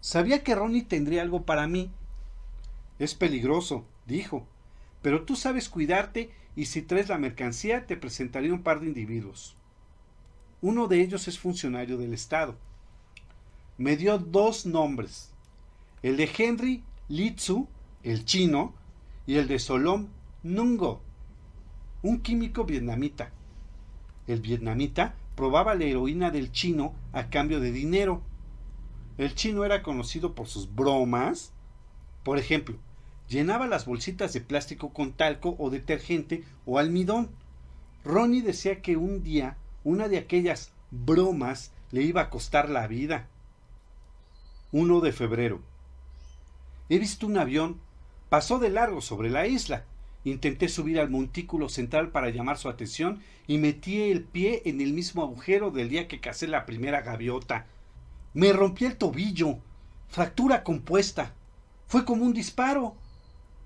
Sabía 0.01 0.43
que 0.43 0.53
Ronnie 0.53 0.81
tendría 0.81 1.21
algo 1.21 1.43
para 1.43 1.65
mí. 1.65 1.89
Es 2.99 3.15
peligroso, 3.15 3.85
dijo, 4.05 4.45
pero 5.01 5.23
tú 5.23 5.37
sabes 5.37 5.69
cuidarte 5.69 6.29
y 6.57 6.65
si 6.65 6.81
traes 6.81 7.07
la 7.07 7.17
mercancía 7.17 7.85
te 7.85 7.95
presentaré 7.95 8.51
un 8.51 8.63
par 8.63 8.81
de 8.81 8.87
individuos. 8.87 9.55
Uno 10.59 10.89
de 10.89 10.99
ellos 10.99 11.29
es 11.29 11.39
funcionario 11.39 11.97
del 11.97 12.13
Estado. 12.13 12.57
Me 13.77 13.95
dio 13.95 14.17
dos 14.17 14.65
nombres, 14.65 15.31
el 16.03 16.17
de 16.17 16.29
Henry 16.37 16.83
Litsu, 17.07 17.69
el 18.03 18.25
chino, 18.25 18.73
y 19.25 19.35
el 19.35 19.47
de 19.47 19.59
Solom 19.59 20.07
Nungo, 20.43 21.01
un 22.01 22.21
químico 22.21 22.63
vietnamita. 22.63 23.31
El 24.27 24.41
vietnamita 24.41 25.15
probaba 25.35 25.75
la 25.75 25.85
heroína 25.85 26.31
del 26.31 26.51
chino 26.51 26.93
a 27.11 27.29
cambio 27.29 27.59
de 27.59 27.71
dinero. 27.71 28.21
El 29.17 29.35
chino 29.35 29.65
era 29.65 29.83
conocido 29.83 30.35
por 30.35 30.47
sus 30.47 30.73
bromas. 30.73 31.53
Por 32.23 32.37
ejemplo, 32.37 32.77
llenaba 33.27 33.67
las 33.67 33.85
bolsitas 33.85 34.33
de 34.33 34.41
plástico 34.41 34.93
con 34.93 35.13
talco 35.13 35.55
o 35.59 35.69
detergente 35.69 36.43
o 36.65 36.79
almidón. 36.79 37.29
Ronnie 38.05 38.41
decía 38.41 38.81
que 38.81 38.95
un 38.95 39.23
día 39.23 39.57
una 39.83 40.07
de 40.07 40.17
aquellas 40.17 40.71
bromas 40.91 41.71
le 41.91 42.03
iba 42.03 42.21
a 42.21 42.29
costar 42.29 42.69
la 42.69 42.87
vida. 42.87 43.27
1 44.71 44.99
de 45.01 45.11
febrero. 45.11 45.61
He 46.89 46.99
visto 46.99 47.25
un 47.27 47.37
avión. 47.37 47.79
Pasó 48.29 48.59
de 48.59 48.69
largo 48.69 49.01
sobre 49.01 49.29
la 49.29 49.47
isla. 49.47 49.85
Intenté 50.25 50.67
subir 50.67 50.99
al 50.99 51.09
montículo 51.09 51.69
central 51.69 52.09
para 52.09 52.29
llamar 52.29 52.57
su 52.57 52.67
atención 52.67 53.21
y 53.47 53.57
metí 53.57 54.01
el 54.01 54.23
pie 54.23 54.63
en 54.65 54.81
el 54.81 54.91
mismo 54.91 55.23
agujero 55.23 55.71
del 55.71 55.87
día 55.87 56.07
que 56.09 56.19
cacé 56.19 56.47
la 56.47 56.65
primera 56.65 57.01
gaviota. 57.01 57.65
Me 58.33 58.51
rompí 58.51 58.85
el 58.85 58.97
tobillo. 58.97 59.57
Fractura 60.09 60.63
compuesta. 60.63 61.33
Fue 61.87 62.03
como 62.03 62.25
un 62.25 62.33
disparo. 62.33 62.95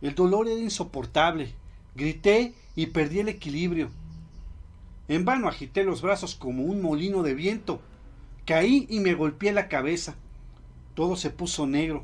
El 0.02 0.14
dolor 0.14 0.48
era 0.48 0.60
insoportable. 0.60 1.54
Grité 1.96 2.54
y 2.76 2.88
perdí 2.88 3.20
el 3.20 3.30
equilibrio. 3.30 3.90
En 5.08 5.26
vano 5.26 5.48
agité 5.48 5.84
los 5.84 6.02
brazos 6.02 6.36
como 6.36 6.64
un 6.64 6.82
molino 6.82 7.24
de 7.24 7.34
viento. 7.34 7.82
Caí 8.46 8.86
y 8.90 9.00
me 9.00 9.16
golpeé 9.16 9.52
la 9.52 9.68
cabeza. 9.68 10.16
Todo 10.94 11.16
se 11.16 11.32
puso 11.32 11.66
negro. 11.66 12.04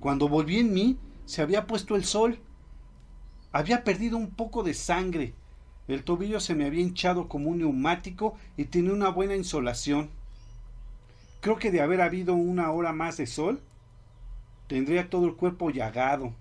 Cuando 0.00 0.28
volví 0.28 0.58
en 0.58 0.72
mí, 0.72 0.98
se 1.26 1.42
había 1.42 1.66
puesto 1.66 1.96
el 1.96 2.04
sol. 2.04 2.38
Había 3.52 3.84
perdido 3.84 4.16
un 4.16 4.30
poco 4.30 4.62
de 4.62 4.74
sangre. 4.74 5.34
El 5.88 6.02
tobillo 6.02 6.40
se 6.40 6.54
me 6.54 6.66
había 6.66 6.82
hinchado 6.82 7.28
como 7.28 7.50
un 7.50 7.58
neumático 7.58 8.36
y 8.56 8.64
tenía 8.64 8.92
una 8.92 9.08
buena 9.10 9.36
insolación. 9.36 10.10
Creo 11.40 11.56
que 11.56 11.70
de 11.70 11.82
haber 11.82 12.00
habido 12.00 12.34
una 12.34 12.70
hora 12.70 12.92
más 12.92 13.18
de 13.18 13.26
sol, 13.26 13.60
tendría 14.66 15.10
todo 15.10 15.26
el 15.26 15.34
cuerpo 15.34 15.70
llagado. 15.70 16.32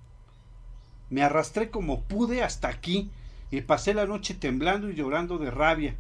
Me 1.10 1.24
arrastré 1.24 1.70
como 1.70 2.02
pude 2.02 2.42
hasta 2.42 2.70
aquí 2.70 3.12
y 3.52 3.62
pasé 3.62 3.94
la 3.94 4.06
noche 4.06 4.34
temblando 4.34 4.90
y 4.90 4.96
llorando 4.96 5.38
de 5.38 5.52
rabia. 5.52 5.96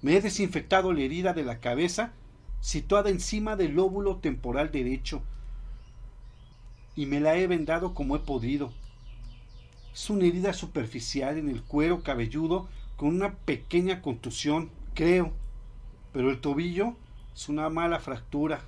Me 0.00 0.16
he 0.16 0.20
desinfectado 0.20 0.92
la 0.92 1.02
herida 1.02 1.32
de 1.32 1.44
la 1.44 1.58
cabeza 1.58 2.12
situada 2.60 3.10
encima 3.10 3.56
del 3.56 3.74
lóbulo 3.74 4.16
temporal 4.18 4.70
derecho 4.70 5.22
y 6.94 7.06
me 7.06 7.20
la 7.20 7.36
he 7.36 7.46
vendado 7.46 7.94
como 7.94 8.16
he 8.16 8.20
podido. 8.20 8.72
Es 9.92 10.08
una 10.10 10.24
herida 10.24 10.52
superficial 10.52 11.38
en 11.38 11.48
el 11.48 11.62
cuero 11.62 12.02
cabelludo 12.02 12.68
con 12.96 13.08
una 13.08 13.34
pequeña 13.34 14.00
contusión, 14.00 14.70
creo. 14.94 15.32
Pero 16.12 16.30
el 16.30 16.40
tobillo 16.40 16.94
es 17.34 17.48
una 17.48 17.68
mala 17.68 18.00
fractura. 18.00 18.62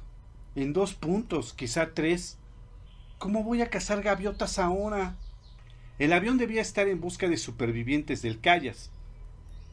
En 0.54 0.72
dos 0.72 0.94
puntos, 0.94 1.52
quizá 1.52 1.94
tres. 1.94 2.38
¿Cómo 3.18 3.42
voy 3.42 3.62
a 3.62 3.70
cazar 3.70 4.02
gaviotas 4.02 4.58
ahora? 4.58 5.16
El 5.98 6.12
avión 6.12 6.38
debía 6.38 6.60
estar 6.60 6.88
en 6.88 7.00
busca 7.00 7.28
de 7.28 7.36
supervivientes 7.36 8.22
del 8.22 8.40
Cayas. 8.40 8.90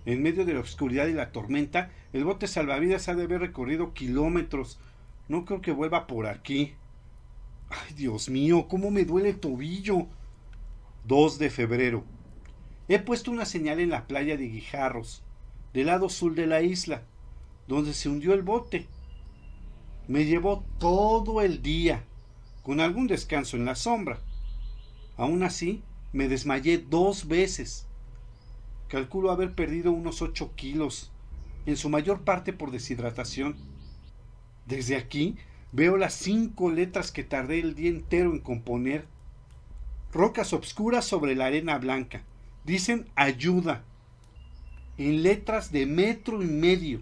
En 0.05 0.21
medio 0.21 0.45
de 0.45 0.53
la 0.53 0.59
oscuridad 0.59 1.07
y 1.07 1.13
la 1.13 1.31
tormenta, 1.31 1.91
el 2.13 2.23
bote 2.23 2.47
salvavidas 2.47 3.07
ha 3.07 3.15
de 3.15 3.23
haber 3.23 3.41
recorrido 3.41 3.93
kilómetros. 3.93 4.79
No 5.27 5.45
creo 5.45 5.61
que 5.61 5.71
vuelva 5.71 6.07
por 6.07 6.27
aquí. 6.27 6.73
Ay, 7.71 7.93
Dios 7.95 8.27
mío, 8.27 8.67
cómo 8.67 8.91
me 8.91 9.05
duele 9.05 9.29
el 9.29 9.39
tobillo. 9.39 10.07
2 11.05 11.39
de 11.39 11.49
febrero. 11.49 12.03
He 12.89 12.99
puesto 12.99 13.31
una 13.31 13.45
señal 13.45 13.79
en 13.79 13.89
la 13.89 14.07
playa 14.07 14.35
de 14.35 14.49
Guijarros, 14.49 15.23
del 15.73 15.87
lado 15.87 16.09
sur 16.09 16.35
de 16.35 16.47
la 16.47 16.61
isla, 16.61 17.03
donde 17.69 17.93
se 17.93 18.09
hundió 18.09 18.33
el 18.33 18.41
bote. 18.41 18.87
Me 20.09 20.25
llevó 20.25 20.65
todo 20.79 21.41
el 21.41 21.61
día, 21.61 22.03
con 22.61 22.81
algún 22.81 23.07
descanso 23.07 23.55
en 23.55 23.63
la 23.63 23.75
sombra. 23.75 24.19
Aún 25.15 25.41
así, 25.43 25.81
me 26.11 26.27
desmayé 26.27 26.77
dos 26.77 27.29
veces. 27.29 27.87
Calculo 28.89 29.31
haber 29.31 29.55
perdido 29.55 29.93
unos 29.93 30.21
ocho 30.21 30.53
kilos, 30.55 31.13
en 31.65 31.77
su 31.77 31.87
mayor 31.87 32.25
parte 32.25 32.51
por 32.51 32.71
deshidratación. 32.71 33.55
Desde 34.65 34.97
aquí 34.97 35.37
Veo 35.73 35.95
las 35.95 36.13
cinco 36.13 36.69
letras 36.69 37.11
que 37.11 37.23
tardé 37.23 37.59
el 37.59 37.75
día 37.75 37.89
entero 37.89 38.31
en 38.31 38.39
componer. 38.39 39.05
Rocas 40.11 40.51
obscuras 40.51 41.05
sobre 41.05 41.35
la 41.35 41.45
arena 41.45 41.77
blanca. 41.77 42.23
Dicen 42.65 43.07
ayuda. 43.15 43.83
En 44.97 45.23
letras 45.23 45.71
de 45.71 45.85
metro 45.85 46.43
y 46.43 46.47
medio. 46.47 47.01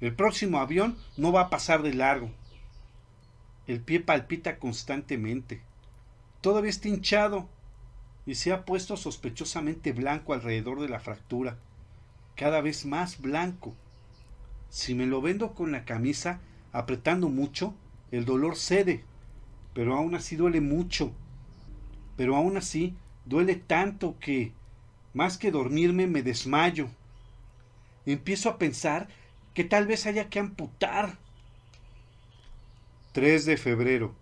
El 0.00 0.14
próximo 0.14 0.58
avión 0.58 0.98
no 1.16 1.30
va 1.30 1.42
a 1.42 1.50
pasar 1.50 1.82
de 1.82 1.94
largo. 1.94 2.30
El 3.68 3.80
pie 3.80 4.00
palpita 4.00 4.58
constantemente. 4.58 5.62
Todavía 6.40 6.70
está 6.70 6.88
hinchado 6.88 7.48
y 8.26 8.34
se 8.34 8.52
ha 8.52 8.64
puesto 8.64 8.96
sospechosamente 8.96 9.92
blanco 9.92 10.34
alrededor 10.34 10.80
de 10.80 10.88
la 10.88 10.98
fractura. 10.98 11.56
Cada 12.34 12.60
vez 12.60 12.84
más 12.84 13.20
blanco. 13.20 13.76
Si 14.68 14.96
me 14.96 15.06
lo 15.06 15.22
vendo 15.22 15.54
con 15.54 15.70
la 15.70 15.84
camisa, 15.84 16.40
apretando 16.72 17.28
mucho, 17.28 17.74
el 18.10 18.24
dolor 18.24 18.56
cede, 18.56 19.04
pero 19.74 19.94
aún 19.94 20.14
así 20.14 20.36
duele 20.36 20.60
mucho. 20.60 21.12
Pero 22.16 22.36
aún 22.36 22.56
así 22.56 22.94
duele 23.24 23.54
tanto 23.56 24.18
que, 24.18 24.52
más 25.14 25.38
que 25.38 25.50
dormirme, 25.50 26.06
me 26.06 26.22
desmayo. 26.22 26.88
Empiezo 28.06 28.48
a 28.48 28.58
pensar 28.58 29.08
que 29.54 29.64
tal 29.64 29.86
vez 29.86 30.06
haya 30.06 30.28
que 30.28 30.38
amputar. 30.38 31.18
3 33.12 33.44
de 33.44 33.56
febrero. 33.56 34.14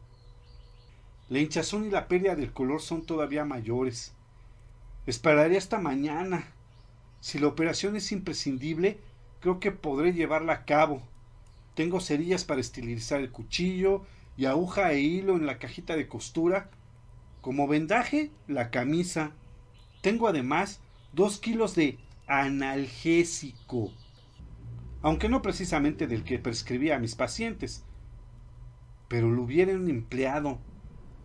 La 1.28 1.38
hinchazón 1.38 1.86
y 1.86 1.90
la 1.90 2.08
pérdida 2.08 2.34
del 2.34 2.52
color 2.52 2.80
son 2.80 3.06
todavía 3.06 3.44
mayores. 3.44 4.12
Esperaré 5.06 5.56
hasta 5.56 5.78
mañana. 5.78 6.52
Si 7.20 7.38
la 7.38 7.46
operación 7.46 7.96
es 7.96 8.10
imprescindible, 8.10 8.98
creo 9.40 9.60
que 9.60 9.70
podré 9.70 10.12
llevarla 10.12 10.52
a 10.52 10.64
cabo. 10.64 11.02
Tengo 11.80 11.98
cerillas 11.98 12.44
para 12.44 12.60
estilizar 12.60 13.20
el 13.20 13.30
cuchillo 13.30 14.02
y 14.36 14.44
aguja 14.44 14.92
e 14.92 15.00
hilo 15.00 15.36
en 15.36 15.46
la 15.46 15.58
cajita 15.58 15.96
de 15.96 16.08
costura. 16.08 16.68
Como 17.40 17.68
vendaje, 17.68 18.30
la 18.48 18.70
camisa. 18.70 19.32
Tengo 20.02 20.28
además 20.28 20.82
dos 21.14 21.38
kilos 21.38 21.74
de 21.74 21.96
analgésico, 22.26 23.94
aunque 25.00 25.30
no 25.30 25.40
precisamente 25.40 26.06
del 26.06 26.22
que 26.22 26.38
prescribía 26.38 26.96
a 26.96 26.98
mis 26.98 27.14
pacientes, 27.14 27.82
pero 29.08 29.30
lo 29.30 29.44
hubieran 29.44 29.88
empleado 29.88 30.58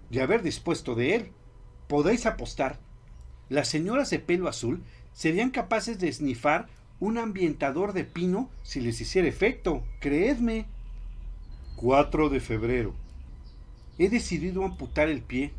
y 0.10 0.20
haber 0.20 0.42
dispuesto 0.42 0.96
de 0.96 1.16
él. 1.16 1.32
Podéis 1.90 2.26
apostar. 2.26 2.80
Las 3.50 3.68
señoras 3.68 4.10
de 4.10 4.20
pelo 4.20 4.48
azul 4.48 4.86
serían 5.12 5.50
capaces 5.50 6.00
de 6.00 6.08
esnifar 6.08 6.68
un 7.00 7.18
ambientador 7.18 7.94
de 7.94 8.04
pino 8.04 8.50
si 8.64 8.80
les 8.82 9.00
hiciera 9.02 9.28
efecto, 9.28 9.84
creedme. 10.00 10.66
4 11.76 12.30
de 12.30 12.40
febrero. 12.40 12.94
He 13.98 14.10
decidido 14.10 14.64
amputar 14.64 15.10
el 15.10 15.22
pie. 15.22 15.52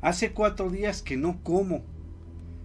Hace 0.00 0.32
cuatro 0.32 0.70
días 0.70 1.02
que 1.02 1.16
no 1.16 1.42
como. 1.42 1.82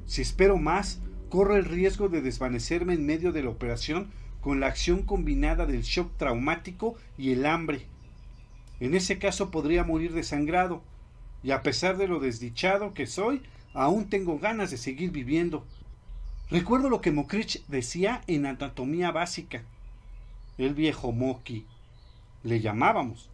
Si 0.06 0.22
espero 0.22 0.58
más, 0.58 1.00
corro 1.30 1.56
el 1.56 1.66
riesgo 1.66 2.10
de 2.10 2.22
desvanecerme 2.22 2.94
en 2.94 3.06
medio 3.06 3.32
de 3.32 3.44
la 3.44 3.50
operación 3.50 4.10
con 4.40 4.60
la 4.60 4.68
acción 4.68 5.02
combinada 5.02 5.66
del 5.66 5.82
shock 5.82 6.16
traumático 6.18 6.96
y 7.18 7.32
el 7.32 7.46
hambre. 7.46 7.88
En 8.80 8.94
ese 8.94 9.18
caso 9.18 9.50
podría 9.50 9.84
morir 9.84 10.14
desangrado, 10.14 10.84
y 11.42 11.52
a 11.52 11.64
pesar 11.64 11.98
de 11.98 12.08
lo 12.08 12.20
desdichado 12.20 12.94
que 12.94 13.08
soy, 13.08 13.42
aún 13.74 14.10
tengo 14.10 14.38
ganas 14.38 14.70
de 14.70 14.78
seguir 14.78 15.12
viviendo, 15.12 15.66
Recuerdo 16.52 16.90
lo 16.90 17.02
que 17.02 17.12
Mokrich 17.12 17.66
decía 17.68 18.22
en 18.28 18.46
anatomía 18.46 19.12
básica. 19.12 19.64
El 20.60 20.76
viejo 20.76 21.12
Moki. 21.12 21.66
Le 22.44 22.62
llamábamos. 22.62 23.32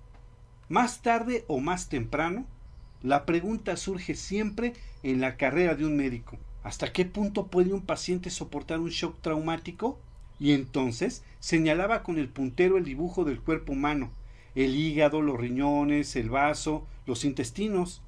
Más 0.69 1.01
tarde 1.01 1.43
o 1.49 1.59
más 1.59 1.89
temprano, 1.89 2.45
la 3.03 3.25
pregunta 3.25 3.75
surge 3.75 4.15
siempre 4.15 4.73
en 5.03 5.19
la 5.19 5.35
carrera 5.35 5.75
de 5.75 5.85
un 5.85 5.97
médico. 5.97 6.37
¿Hasta 6.63 6.93
qué 6.93 7.03
punto 7.03 7.47
puede 7.47 7.73
un 7.73 7.81
paciente 7.81 8.29
soportar 8.29 8.79
un 8.79 8.91
shock 8.91 9.19
traumático? 9.19 9.99
Y 10.39 10.53
entonces 10.53 11.25
señalaba 11.41 12.03
con 12.03 12.17
el 12.17 12.29
puntero 12.29 12.77
el 12.77 12.85
dibujo 12.85 13.25
del 13.25 13.41
cuerpo 13.41 13.73
humano, 13.73 14.09
el 14.55 14.73
hígado, 14.73 15.21
los 15.21 15.37
riñones, 15.37 16.15
el 16.15 16.29
vaso, 16.29 16.87
los 17.05 17.25
intestinos. 17.25 18.01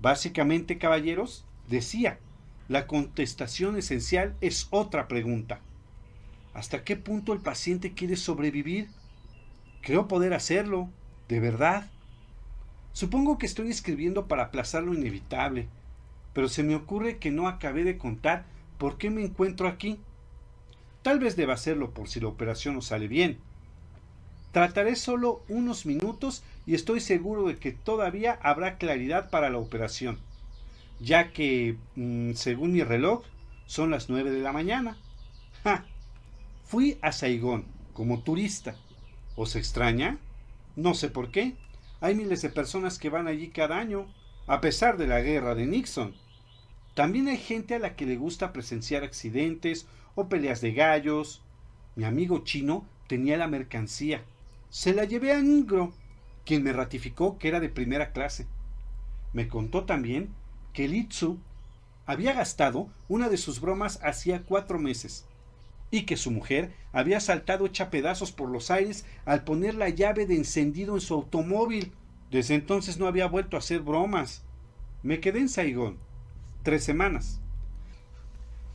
Básicamente, 0.00 0.76
caballeros, 0.76 1.44
decía, 1.68 2.18
la 2.68 2.86
contestación 2.86 3.76
esencial 3.76 4.34
es 4.40 4.68
otra 4.70 5.06
pregunta. 5.06 5.60
¿Hasta 6.54 6.82
qué 6.82 6.96
punto 6.96 7.32
el 7.32 7.40
paciente 7.40 7.92
quiere 7.92 8.16
sobrevivir? 8.16 8.88
Creo 9.82 10.08
poder 10.08 10.32
hacerlo, 10.32 10.88
de 11.28 11.40
verdad. 11.40 11.90
Supongo 12.92 13.38
que 13.38 13.46
estoy 13.46 13.70
escribiendo 13.70 14.28
para 14.28 14.44
aplazar 14.44 14.82
lo 14.82 14.94
inevitable, 14.94 15.68
pero 16.32 16.48
se 16.48 16.62
me 16.62 16.74
ocurre 16.74 17.18
que 17.18 17.30
no 17.30 17.48
acabé 17.48 17.84
de 17.84 17.98
contar 17.98 18.46
por 18.78 18.96
qué 18.96 19.10
me 19.10 19.24
encuentro 19.24 19.68
aquí. 19.68 19.98
Tal 21.02 21.18
vez 21.18 21.36
deba 21.36 21.54
hacerlo 21.54 21.90
por 21.90 22.08
si 22.08 22.20
la 22.20 22.28
operación 22.28 22.76
no 22.76 22.80
sale 22.80 23.08
bien. 23.08 23.38
Trataré 24.52 24.96
solo 24.96 25.42
unos 25.48 25.84
minutos 25.84 26.44
y 26.64 26.74
estoy 26.74 27.00
seguro 27.00 27.48
de 27.48 27.56
que 27.56 27.72
todavía 27.72 28.38
habrá 28.42 28.78
claridad 28.78 29.28
para 29.28 29.50
la 29.50 29.58
operación 29.58 30.18
ya 31.00 31.32
que, 31.32 31.76
mm, 31.96 32.32
según 32.34 32.72
mi 32.72 32.82
reloj, 32.82 33.22
son 33.66 33.90
las 33.90 34.08
nueve 34.08 34.30
de 34.30 34.40
la 34.40 34.52
mañana. 34.52 34.96
Fui 36.64 36.98
a 37.02 37.12
Saigón 37.12 37.66
como 37.92 38.22
turista. 38.22 38.76
¿Os 39.36 39.56
extraña? 39.56 40.18
No 40.76 40.94
sé 40.94 41.08
por 41.08 41.30
qué. 41.30 41.54
Hay 42.00 42.14
miles 42.14 42.42
de 42.42 42.50
personas 42.50 42.98
que 42.98 43.10
van 43.10 43.28
allí 43.28 43.48
cada 43.48 43.78
año. 43.78 44.06
a 44.46 44.60
pesar 44.60 44.98
de 44.98 45.06
la 45.06 45.22
guerra 45.22 45.54
de 45.54 45.64
Nixon. 45.64 46.14
También 46.92 47.28
hay 47.28 47.38
gente 47.38 47.74
a 47.74 47.78
la 47.78 47.96
que 47.96 48.04
le 48.04 48.16
gusta 48.16 48.52
presenciar 48.52 49.02
accidentes 49.02 49.86
o 50.14 50.28
peleas 50.28 50.60
de 50.60 50.72
gallos. 50.72 51.42
Mi 51.96 52.04
amigo 52.04 52.44
chino 52.44 52.86
tenía 53.08 53.38
la 53.38 53.48
mercancía. 53.48 54.22
Se 54.68 54.92
la 54.92 55.04
llevé 55.04 55.32
a 55.32 55.40
Ingro, 55.40 55.94
quien 56.44 56.62
me 56.62 56.74
ratificó 56.74 57.38
que 57.38 57.48
era 57.48 57.58
de 57.58 57.70
primera 57.70 58.12
clase. 58.12 58.46
Me 59.32 59.48
contó 59.48 59.84
también 59.84 60.28
que 60.74 60.88
Litsu 60.88 61.38
había 62.04 62.34
gastado 62.34 62.90
una 63.08 63.30
de 63.30 63.38
sus 63.38 63.60
bromas 63.60 63.98
hacía 64.02 64.42
cuatro 64.42 64.78
meses 64.78 65.24
y 65.90 66.02
que 66.02 66.16
su 66.16 66.30
mujer 66.30 66.74
había 66.92 67.20
saltado 67.20 67.64
hecha 67.64 67.88
pedazos 67.88 68.32
por 68.32 68.50
los 68.50 68.70
aires 68.70 69.06
al 69.24 69.44
poner 69.44 69.76
la 69.76 69.88
llave 69.88 70.26
de 70.26 70.36
encendido 70.36 70.94
en 70.94 71.00
su 71.00 71.14
automóvil. 71.14 71.92
Desde 72.30 72.56
entonces 72.56 72.98
no 72.98 73.06
había 73.06 73.26
vuelto 73.28 73.56
a 73.56 73.60
hacer 73.60 73.80
bromas. 73.80 74.42
Me 75.02 75.20
quedé 75.20 75.38
en 75.38 75.48
Saigón 75.48 75.96
tres 76.64 76.82
semanas. 76.82 77.40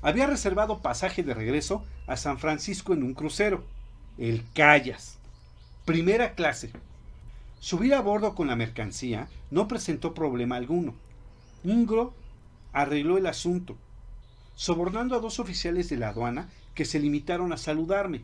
Había 0.02 0.28
reservado 0.28 0.82
pasaje 0.82 1.24
de 1.24 1.34
regreso 1.34 1.84
a 2.08 2.16
San 2.16 2.40
Francisco 2.40 2.94
en 2.94 3.04
un 3.04 3.14
crucero, 3.14 3.66
el 4.18 4.46
Callas, 4.54 5.18
primera 5.84 6.36
clase. 6.36 6.72
Subir 7.60 7.94
a 7.94 8.00
bordo 8.00 8.34
con 8.34 8.48
la 8.48 8.56
mercancía 8.56 9.28
no 9.52 9.68
presentó 9.68 10.14
problema 10.14 10.56
alguno. 10.56 10.94
Ingro 11.64 12.14
arregló 12.72 13.18
el 13.18 13.28
asunto, 13.28 13.76
sobornando 14.56 15.16
a 15.16 15.20
dos 15.20 15.40
oficiales 15.40 15.90
de 15.90 15.98
la 15.98 16.10
aduana 16.10 16.50
que 16.74 16.86
se 16.86 17.00
limitaron 17.00 17.52
a 17.52 17.58
saludarme 17.58 18.22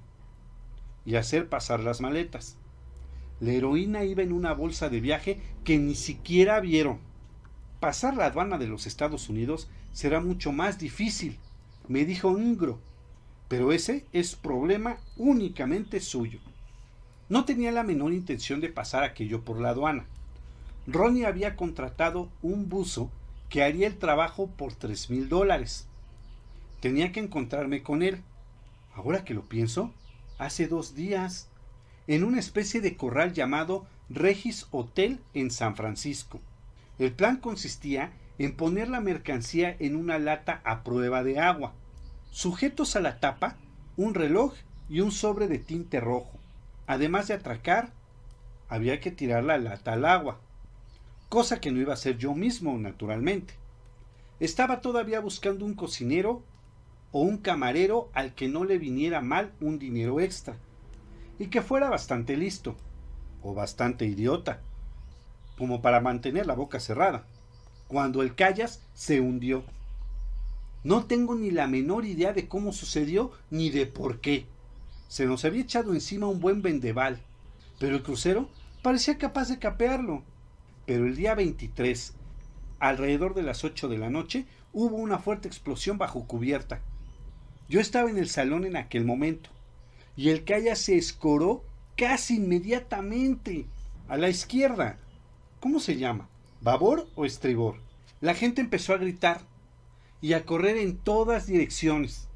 y 1.05 1.15
hacer 1.15 1.49
pasar 1.49 1.81
las 1.81 1.99
maletas. 1.99 2.55
La 3.41 3.51
heroína 3.51 4.05
iba 4.05 4.23
en 4.23 4.31
una 4.31 4.53
bolsa 4.53 4.87
de 4.87 5.01
viaje 5.01 5.41
que 5.65 5.77
ni 5.77 5.95
siquiera 5.95 6.59
vieron. 6.61 6.99
Pasar 7.81 8.15
la 8.15 8.27
aduana 8.27 8.57
de 8.57 8.67
los 8.67 8.87
Estados 8.87 9.27
Unidos 9.27 9.67
será 9.91 10.21
mucho 10.21 10.53
más 10.53 10.79
difícil, 10.79 11.37
me 11.89 12.05
dijo 12.05 12.39
Ingro, 12.39 12.79
pero 13.49 13.73
ese 13.73 14.05
es 14.13 14.35
problema 14.35 14.97
únicamente 15.17 15.99
suyo. 15.99 16.39
No 17.27 17.43
tenía 17.43 17.71
la 17.71 17.83
menor 17.83 18.13
intención 18.13 18.61
de 18.61 18.69
pasar 18.69 19.03
aquello 19.03 19.41
por 19.41 19.59
la 19.59 19.69
aduana. 19.69 20.05
Ronnie 20.87 21.25
había 21.25 21.55
contratado 21.55 22.29
un 22.41 22.69
buzo 22.69 23.11
que 23.49 23.63
haría 23.63 23.87
el 23.87 23.97
trabajo 23.97 24.47
por 24.47 24.73
tres 24.73 25.09
mil 25.09 25.29
dólares. 25.29 25.87
Tenía 26.79 27.11
que 27.11 27.19
encontrarme 27.19 27.83
con 27.83 28.03
él. 28.03 28.21
Ahora 28.93 29.23
que 29.23 29.33
lo 29.33 29.43
pienso, 29.43 29.91
hace 30.37 30.67
dos 30.67 30.95
días, 30.95 31.47
en 32.07 32.23
una 32.23 32.39
especie 32.39 32.81
de 32.81 32.95
corral 32.95 33.33
llamado 33.33 33.85
Regis 34.09 34.67
Hotel 34.71 35.19
en 35.33 35.51
San 35.51 35.75
Francisco. 35.75 36.39
El 36.99 37.11
plan 37.11 37.37
consistía 37.37 38.11
en 38.37 38.55
poner 38.55 38.89
la 38.89 39.01
mercancía 39.01 39.75
en 39.79 39.95
una 39.95 40.19
lata 40.19 40.61
a 40.63 40.83
prueba 40.83 41.23
de 41.23 41.39
agua, 41.39 41.73
sujetos 42.31 42.95
a 42.95 42.99
la 42.99 43.19
tapa 43.19 43.57
un 43.97 44.13
reloj 44.13 44.53
y 44.89 44.99
un 44.99 45.11
sobre 45.11 45.47
de 45.47 45.57
tinte 45.59 45.99
rojo. 45.99 46.37
Además 46.87 47.27
de 47.27 47.33
atracar, 47.33 47.91
había 48.69 48.99
que 48.99 49.11
tirar 49.11 49.43
la 49.43 49.57
lata 49.57 49.93
al 49.93 50.05
agua, 50.05 50.39
cosa 51.35 51.59
que 51.59 51.69
no 51.69 51.81
iba 51.81 51.91
a 51.91 51.95
hacer 51.95 52.17
yo 52.17 52.33
mismo, 52.33 52.77
naturalmente. 52.77 53.55
Estaba 54.39 54.79
todavía 54.79 55.19
buscando 55.19 55.65
un 55.65 55.73
cocinero 55.73 56.41
o 57.11 57.19
un 57.23 57.39
camarero 57.39 58.09
al 58.13 58.33
que 58.33 58.47
no 58.47 58.63
le 58.63 58.77
viniera 58.77 59.19
mal 59.19 59.51
un 59.59 59.77
dinero 59.77 60.21
extra, 60.21 60.55
y 61.37 61.47
que 61.47 61.61
fuera 61.61 61.89
bastante 61.89 62.37
listo, 62.37 62.77
o 63.43 63.53
bastante 63.53 64.05
idiota, 64.05 64.61
como 65.57 65.81
para 65.81 65.99
mantener 65.99 66.45
la 66.45 66.53
boca 66.53 66.79
cerrada, 66.79 67.25
cuando 67.89 68.21
el 68.21 68.33
Callas 68.33 68.81
se 68.93 69.19
hundió. 69.19 69.65
No 70.85 71.03
tengo 71.03 71.35
ni 71.35 71.51
la 71.51 71.67
menor 71.67 72.05
idea 72.05 72.31
de 72.31 72.47
cómo 72.47 72.71
sucedió 72.71 73.33
ni 73.49 73.71
de 73.71 73.87
por 73.87 74.21
qué. 74.21 74.45
Se 75.09 75.25
nos 75.25 75.43
había 75.43 75.63
echado 75.63 75.93
encima 75.93 76.27
un 76.27 76.39
buen 76.39 76.61
vendeval, 76.61 77.19
pero 77.77 77.97
el 77.97 78.03
crucero 78.03 78.47
parecía 78.81 79.17
capaz 79.17 79.49
de 79.49 79.59
capearlo. 79.59 80.23
Pero 80.85 81.05
el 81.05 81.15
día 81.15 81.35
23, 81.35 82.13
alrededor 82.79 83.33
de 83.33 83.43
las 83.43 83.63
8 83.63 83.87
de 83.87 83.97
la 83.97 84.09
noche, 84.09 84.45
hubo 84.73 84.97
una 84.97 85.19
fuerte 85.19 85.47
explosión 85.47 85.97
bajo 85.97 86.25
cubierta. 86.27 86.81
Yo 87.67 87.79
estaba 87.79 88.09
en 88.09 88.17
el 88.17 88.29
salón 88.29 88.65
en 88.65 88.75
aquel 88.75 89.05
momento, 89.05 89.49
y 90.15 90.29
el 90.29 90.43
Callas 90.43 90.79
se 90.79 90.97
escoró 90.97 91.63
casi 91.97 92.35
inmediatamente 92.35 93.65
a 94.07 94.17
la 94.17 94.29
izquierda, 94.29 94.99
¿Cómo 95.65 95.79
se 95.79 95.97
llama? 95.97 96.29
¿Babor 96.61 97.07
o 97.15 97.25
estribor? 97.25 97.77
La 98.21 98.35
gente 98.35 98.61
empezó 98.61 98.93
a 98.93 98.97
gritar 98.97 99.41
y 100.21 100.33
a 100.33 100.45
correr 100.45 100.77
en 100.77 100.95
todas 100.95 101.47
direcciones. 101.47 102.27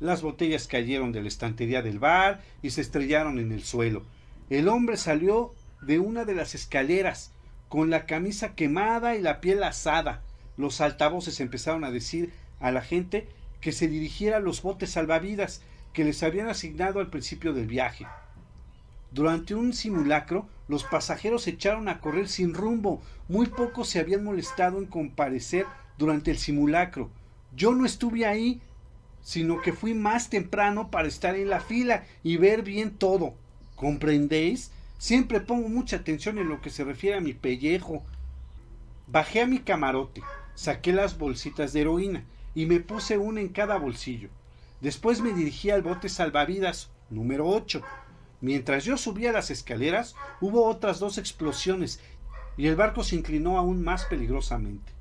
Las 0.00 0.22
botellas 0.22 0.68
cayeron 0.68 1.12
de 1.12 1.20
la 1.20 1.28
estantería 1.28 1.82
del 1.82 1.98
bar 1.98 2.40
y 2.62 2.70
se 2.70 2.80
estrellaron 2.80 3.38
en 3.38 3.52
el 3.52 3.62
suelo. 3.62 4.04
El 4.48 4.68
hombre 4.68 4.96
salió 4.96 5.52
de 5.82 5.98
una 5.98 6.24
de 6.24 6.34
las 6.34 6.54
escaleras 6.54 7.32
con 7.72 7.88
la 7.88 8.04
camisa 8.04 8.54
quemada 8.54 9.16
y 9.16 9.22
la 9.22 9.40
piel 9.40 9.62
asada. 9.62 10.20
Los 10.58 10.82
altavoces 10.82 11.40
empezaron 11.40 11.84
a 11.84 11.90
decir 11.90 12.30
a 12.60 12.70
la 12.70 12.82
gente 12.82 13.26
que 13.62 13.72
se 13.72 13.88
dirigiera 13.88 14.36
a 14.36 14.40
los 14.40 14.60
botes 14.60 14.90
salvavidas 14.90 15.62
que 15.94 16.04
les 16.04 16.22
habían 16.22 16.50
asignado 16.50 17.00
al 17.00 17.08
principio 17.08 17.54
del 17.54 17.66
viaje. 17.66 18.06
Durante 19.10 19.54
un 19.54 19.72
simulacro, 19.72 20.46
los 20.68 20.84
pasajeros 20.84 21.46
echaron 21.46 21.88
a 21.88 22.00
correr 22.00 22.28
sin 22.28 22.52
rumbo. 22.52 23.00
Muy 23.26 23.46
pocos 23.46 23.88
se 23.88 24.00
habían 24.00 24.22
molestado 24.22 24.76
en 24.76 24.84
comparecer 24.84 25.64
durante 25.96 26.30
el 26.30 26.36
simulacro. 26.36 27.08
Yo 27.56 27.74
no 27.74 27.86
estuve 27.86 28.26
ahí, 28.26 28.60
sino 29.22 29.62
que 29.62 29.72
fui 29.72 29.94
más 29.94 30.28
temprano 30.28 30.90
para 30.90 31.08
estar 31.08 31.36
en 31.36 31.48
la 31.48 31.60
fila 31.60 32.04
y 32.22 32.36
ver 32.36 32.64
bien 32.64 32.90
todo. 32.90 33.32
¿Comprendéis? 33.76 34.72
Siempre 35.02 35.40
pongo 35.40 35.68
mucha 35.68 35.96
atención 35.96 36.38
en 36.38 36.48
lo 36.48 36.60
que 36.60 36.70
se 36.70 36.84
refiere 36.84 37.16
a 37.16 37.20
mi 37.20 37.32
pellejo. 37.32 38.04
Bajé 39.08 39.40
a 39.40 39.48
mi 39.48 39.58
camarote, 39.58 40.22
saqué 40.54 40.92
las 40.92 41.18
bolsitas 41.18 41.72
de 41.72 41.80
heroína 41.80 42.22
y 42.54 42.66
me 42.66 42.78
puse 42.78 43.18
una 43.18 43.40
en 43.40 43.48
cada 43.48 43.78
bolsillo. 43.78 44.28
Después 44.80 45.20
me 45.20 45.32
dirigí 45.32 45.70
al 45.70 45.82
bote 45.82 46.08
salvavidas 46.08 46.88
número 47.10 47.48
8 47.48 47.82
Mientras 48.40 48.84
yo 48.84 48.96
subía 48.96 49.32
las 49.32 49.50
escaleras, 49.50 50.14
hubo 50.40 50.68
otras 50.68 51.00
dos 51.00 51.18
explosiones 51.18 51.98
y 52.56 52.68
el 52.68 52.76
barco 52.76 53.02
se 53.02 53.16
inclinó 53.16 53.58
aún 53.58 53.82
más 53.82 54.04
peligrosamente. 54.04 54.92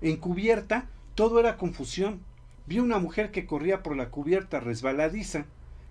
En 0.00 0.16
cubierta, 0.18 0.88
todo 1.16 1.40
era 1.40 1.56
confusión. 1.56 2.20
Vi 2.66 2.78
una 2.78 3.00
mujer 3.00 3.32
que 3.32 3.46
corría 3.46 3.82
por 3.82 3.96
la 3.96 4.10
cubierta 4.10 4.60
resbaladiza, 4.60 5.46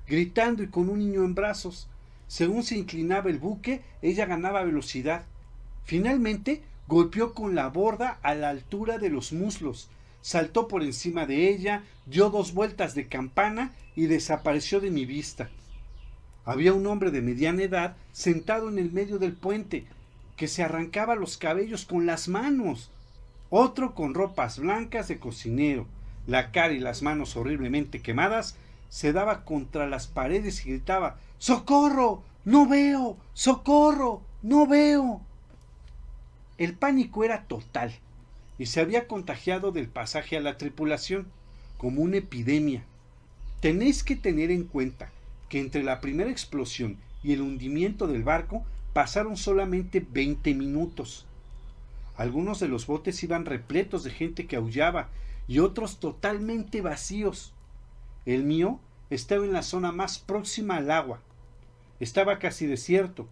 gritando 0.08 0.63
y 0.63 0.69
con 0.69 0.88
un 0.88 1.00
niño 1.00 1.26
en 1.26 1.36
brazos. 1.36 1.89
Según 2.30 2.62
se 2.62 2.78
inclinaba 2.78 3.32
el 3.32 3.39
buque, 3.39 3.82
ella 4.04 4.28
ganaba 4.28 4.62
velocidad. 4.62 5.24
Finalmente, 5.84 6.62
golpeó 6.88 7.34
con 7.34 7.56
la 7.56 7.70
borda 7.70 8.20
a 8.22 8.36
la 8.36 8.50
altura 8.50 9.00
de 9.00 9.10
los 9.10 9.34
muslos, 9.34 9.89
saltó 10.22 10.68
por 10.68 10.84
encima 10.84 11.26
de 11.26 11.50
ella, 11.50 11.84
dio 12.06 12.30
dos 12.30 12.54
vueltas 12.54 12.94
de 12.94 13.08
campana 13.08 13.74
y 13.96 14.06
desapareció 14.06 14.80
de 14.80 14.92
mi 14.92 15.06
vista. 15.06 15.50
Había 16.46 16.74
un 16.74 16.86
hombre 16.86 17.10
de 17.10 17.24
mediana 17.24 17.63
edad 17.63 17.98
sentado 18.12 18.70
en 18.70 18.78
el 18.78 18.92
medio 18.92 19.18
del 19.18 19.34
puente, 19.34 19.86
que 20.38 20.48
se 20.48 20.62
arrancaba 20.62 21.15
los 21.15 21.36
cabellos 21.36 21.86
con 21.86 22.06
las 22.06 22.28
manos. 22.28 22.92
Otro 23.50 23.96
con 23.96 24.13
ropas 24.13 24.60
blancas 24.60 25.08
de 25.08 25.18
cocinero, 25.18 25.88
la 26.28 26.52
cara 26.52 26.74
y 26.74 26.80
las 26.80 27.02
manos 27.02 27.36
horriblemente 27.36 28.04
quemadas, 28.04 28.56
se 28.89 29.13
daba 29.13 29.46
contra 29.46 29.88
las 29.88 30.06
paredes 30.06 30.63
y 30.65 30.70
gritaba 30.70 31.18
¡Socorro! 31.39 32.21
¡No 32.43 32.67
veo! 32.67 33.15
¡Socorro! 33.34 34.21
¡No 34.41 34.67
veo! 34.67 35.21
El 36.58 36.73
pánico 36.73 37.23
era 37.23 37.43
total 37.43 37.93
y 38.58 38.65
se 38.65 38.82
había 38.82 39.08
contagiado 39.08 39.71
del 39.71 39.88
pasaje 39.88 40.36
a 40.36 40.41
la 40.41 40.58
tripulación 40.58 41.28
como 41.78 42.02
una 42.02 42.17
epidemia. 42.17 42.84
Tenéis 43.62 44.04
que 44.04 44.17
tener 44.17 44.52
en 44.52 44.65
cuenta 44.65 45.12
que 45.47 45.62
entre 45.62 45.82
la 45.82 46.02
primera 46.02 46.30
explosión 46.30 46.97
y 47.23 47.32
el 47.32 47.41
hundimiento 47.41 48.06
del 48.08 48.23
barco 48.23 48.65
pasaron 48.91 49.38
solamente 49.38 50.06
20 50.12 50.54
minutos. 50.56 51.25
Algunos 52.17 52.60
de 52.60 52.67
los 52.67 52.86
botes 52.86 53.23
iban 53.23 53.45
repletos 53.45 54.04
de 54.04 54.12
gente 54.12 54.45
que 54.45 54.58
aullaba 54.58 55.08
y 55.47 55.60
otros 55.60 56.02
totalmente 56.02 56.82
vacíos. 56.82 57.54
El 58.25 58.43
mío 58.43 58.82
estaba 59.10 59.45
en 59.45 59.54
la 59.54 59.63
zona 59.63 59.93
más 59.93 60.19
próxima 60.19 60.75
al 60.75 60.91
agua. 60.91 61.21
Estaba 62.00 62.40
casi 62.40 62.66
desierto. 62.66 63.28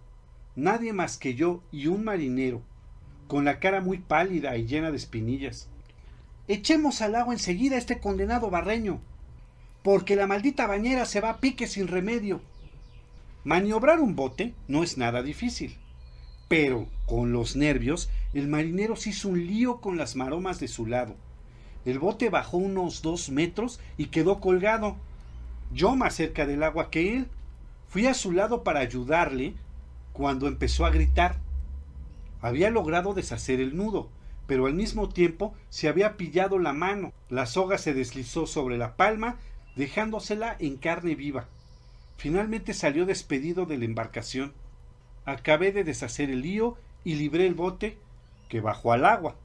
Nadie 0.55 0.93
más 0.93 1.17
que 1.17 1.35
yo 1.35 1.61
y 1.71 1.87
un 1.87 2.03
marinero, 2.03 2.61
con 3.27 3.45
la 3.45 3.59
cara 3.59 3.81
muy 3.81 3.99
pálida 3.99 4.57
y 4.57 4.65
llena 4.65 4.91
de 4.91 4.97
espinillas. 4.97 5.69
Echemos 6.47 7.01
al 7.01 7.15
agua 7.15 7.33
enseguida 7.33 7.75
a 7.75 7.79
este 7.79 7.99
condenado 7.99 8.49
barreño, 8.49 8.99
porque 9.83 10.15
la 10.15 10.27
maldita 10.27 10.67
bañera 10.67 11.05
se 11.05 11.21
va 11.21 11.29
a 11.29 11.37
pique 11.37 11.67
sin 11.67 11.87
remedio. 11.87 12.41
Maniobrar 13.43 13.99
un 13.99 14.15
bote 14.15 14.53
no 14.67 14.83
es 14.83 14.97
nada 14.97 15.21
difícil, 15.21 15.77
pero 16.47 16.87
con 17.05 17.31
los 17.31 17.55
nervios 17.55 18.09
el 18.33 18.47
marinero 18.47 18.95
se 18.95 19.11
hizo 19.11 19.29
un 19.29 19.45
lío 19.45 19.79
con 19.79 19.97
las 19.97 20.15
maromas 20.15 20.59
de 20.59 20.67
su 20.67 20.85
lado. 20.85 21.15
El 21.85 21.99
bote 21.99 22.29
bajó 22.29 22.57
unos 22.57 23.01
dos 23.01 23.29
metros 23.29 23.79
y 23.97 24.07
quedó 24.07 24.41
colgado. 24.41 24.97
Yo 25.71 25.95
más 25.95 26.15
cerca 26.15 26.45
del 26.45 26.63
agua 26.63 26.89
que 26.89 27.15
él. 27.15 27.27
Fui 27.89 28.05
a 28.05 28.13
su 28.13 28.31
lado 28.31 28.63
para 28.63 28.81
ayudarle 28.81 29.53
cuando 30.13 30.47
empezó 30.47 30.85
a 30.85 30.89
gritar. 30.89 31.37
Había 32.41 32.69
logrado 32.69 33.13
deshacer 33.13 33.59
el 33.61 33.77
nudo, 33.77 34.09
pero 34.45 34.65
al 34.65 34.73
mismo 34.73 35.09
tiempo 35.09 35.53
se 35.69 35.87
había 35.87 36.17
pillado 36.17 36.59
la 36.59 36.73
mano. 36.73 37.13
La 37.29 37.45
soga 37.45 37.77
se 37.77 37.93
deslizó 37.93 38.45
sobre 38.45 38.77
la 38.77 38.95
palma, 38.95 39.37
dejándosela 39.75 40.55
en 40.59 40.77
carne 40.77 41.15
viva. 41.15 41.47
Finalmente 42.17 42.73
salió 42.73 43.05
despedido 43.05 43.65
de 43.65 43.77
la 43.77 43.85
embarcación. 43.85 44.53
Acabé 45.25 45.71
de 45.71 45.83
deshacer 45.83 46.29
el 46.29 46.41
lío 46.41 46.77
y 47.03 47.15
libré 47.15 47.47
el 47.47 47.53
bote, 47.53 47.97
que 48.49 48.59
bajó 48.59 48.91
al 48.91 49.05
agua. 49.05 49.35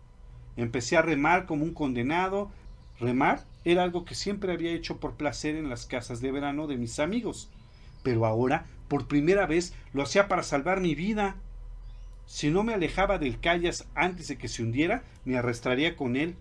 Empecé 0.57 0.97
a 0.97 1.03
remar 1.03 1.47
como 1.47 1.65
un 1.65 1.75
condenado. 1.75 2.51
Remar 2.99 3.45
era 3.65 3.83
algo 3.83 4.05
que 4.05 4.15
siempre 4.15 4.53
había 4.53 4.73
hecho 4.73 4.99
por 4.99 5.15
placer 5.15 5.55
en 5.55 5.69
las 5.69 5.87
casas 5.87 6.21
de 6.21 6.33
verano 6.33 6.67
de 6.67 6.77
mis 6.77 6.99
amigos, 6.99 7.51
pero 8.03 8.27
ahora, 8.27 8.67
por 8.89 9.09
primera 9.09 9.47
vez, 9.47 9.75
lo 9.93 10.03
hacía 10.03 10.29
para 10.29 10.43
salvar 10.43 10.81
mi 10.81 10.95
vida. 10.95 11.37
Si 12.27 12.51
no 12.51 12.63
me 12.63 12.75
alejaba 12.75 13.19
del 13.19 13.41
Callas 13.41 13.87
antes 13.95 14.29
de 14.29 14.39
que 14.39 14.49
se 14.49 14.63
hundiera, 14.63 15.03
me 15.25 15.39
arrastraría 15.39 15.97
con 15.97 16.17
él. 16.17 16.37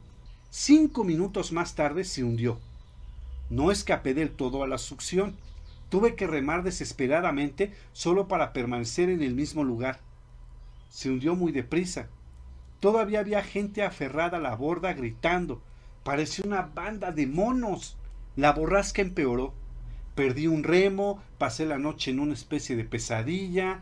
Cinco 0.49 1.03
minutos 1.03 1.51
más 1.51 1.75
tarde 1.75 2.03
se 2.03 2.23
hundió. 2.23 2.59
No 3.49 3.71
escapé 3.71 4.13
del 4.13 4.31
todo 4.31 4.63
a 4.63 4.67
la 4.67 4.77
succión. 4.77 5.35
Tuve 5.89 6.15
que 6.15 6.27
remar 6.27 6.63
desesperadamente 6.63 7.73
solo 7.91 8.27
para 8.27 8.53
permanecer 8.53 9.09
en 9.09 9.21
el 9.21 9.35
mismo 9.35 9.63
lugar. 9.63 9.99
Se 10.89 11.09
hundió 11.09 11.35
muy 11.35 11.51
deprisa. 11.51 12.07
Todavía 12.79 13.19
había 13.19 13.43
gente 13.43 13.83
aferrada 13.83 14.37
a 14.37 14.41
la 14.41 14.55
borda 14.55 14.93
gritando. 14.93 15.61
Parecía 16.03 16.45
una 16.45 16.61
banda 16.63 17.11
de 17.11 17.27
monos. 17.27 17.97
La 18.35 18.53
borrasca 18.53 19.01
empeoró. 19.01 19.53
Perdí 20.21 20.45
un 20.45 20.63
remo, 20.63 21.19
pasé 21.39 21.65
la 21.65 21.79
noche 21.79 22.11
en 22.11 22.19
una 22.19 22.35
especie 22.35 22.75
de 22.75 22.83
pesadilla, 22.83 23.81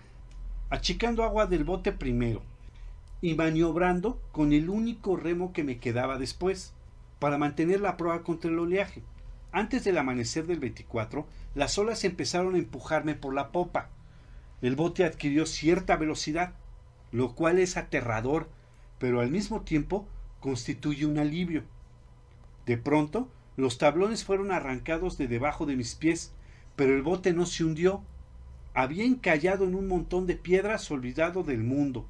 achicando 0.69 1.25
agua 1.25 1.47
del 1.47 1.65
bote 1.65 1.91
primero 1.91 2.41
y 3.19 3.33
maniobrando 3.33 4.21
con 4.31 4.53
el 4.53 4.69
único 4.69 5.17
remo 5.17 5.51
que 5.51 5.65
me 5.65 5.79
quedaba 5.79 6.17
después, 6.17 6.71
para 7.19 7.37
mantener 7.37 7.81
la 7.81 7.97
prueba 7.97 8.23
contra 8.23 8.49
el 8.49 8.57
oleaje. 8.57 9.03
Antes 9.51 9.83
del 9.83 9.97
amanecer 9.97 10.47
del 10.47 10.61
24, 10.61 11.27
las 11.55 11.77
olas 11.77 12.05
empezaron 12.05 12.55
a 12.55 12.59
empujarme 12.59 13.15
por 13.15 13.33
la 13.33 13.51
popa. 13.51 13.89
El 14.61 14.77
bote 14.77 15.03
adquirió 15.03 15.45
cierta 15.45 15.97
velocidad, 15.97 16.53
lo 17.11 17.35
cual 17.35 17.59
es 17.59 17.75
aterrador 17.75 18.47
pero 18.97 19.19
al 19.19 19.29
mismo 19.29 19.63
tiempo 19.63 20.07
constituye 20.39 21.05
un 21.05 21.17
alivio. 21.17 21.63
De 22.65 22.77
pronto, 22.77 23.27
los 23.59 23.77
tablones 23.77 24.23
fueron 24.23 24.51
arrancados 24.51 25.17
de 25.17 25.27
debajo 25.27 25.65
de 25.65 25.75
mis 25.75 25.95
pies, 25.95 26.33
pero 26.75 26.95
el 26.95 27.01
bote 27.01 27.33
no 27.33 27.45
se 27.45 27.63
hundió. 27.63 28.03
Había 28.73 29.03
encallado 29.03 29.65
en 29.65 29.75
un 29.75 29.87
montón 29.87 30.27
de 30.27 30.35
piedras 30.35 30.89
olvidado 30.91 31.43
del 31.43 31.63
mundo. 31.63 32.07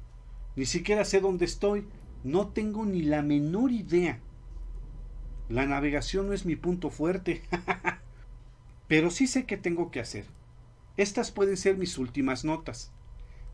Ni 0.56 0.66
siquiera 0.66 1.04
sé 1.04 1.20
dónde 1.20 1.44
estoy. 1.44 1.86
No 2.22 2.48
tengo 2.48 2.84
ni 2.84 3.02
la 3.02 3.22
menor 3.22 3.72
idea. 3.72 4.20
La 5.48 5.66
navegación 5.66 6.28
no 6.28 6.32
es 6.32 6.46
mi 6.46 6.56
punto 6.56 6.90
fuerte. 6.90 7.42
pero 8.88 9.10
sí 9.10 9.26
sé 9.26 9.46
qué 9.46 9.56
tengo 9.56 9.90
que 9.90 10.00
hacer. 10.00 10.26
Estas 10.96 11.30
pueden 11.30 11.56
ser 11.56 11.76
mis 11.76 11.96
últimas 11.98 12.44
notas. 12.44 12.92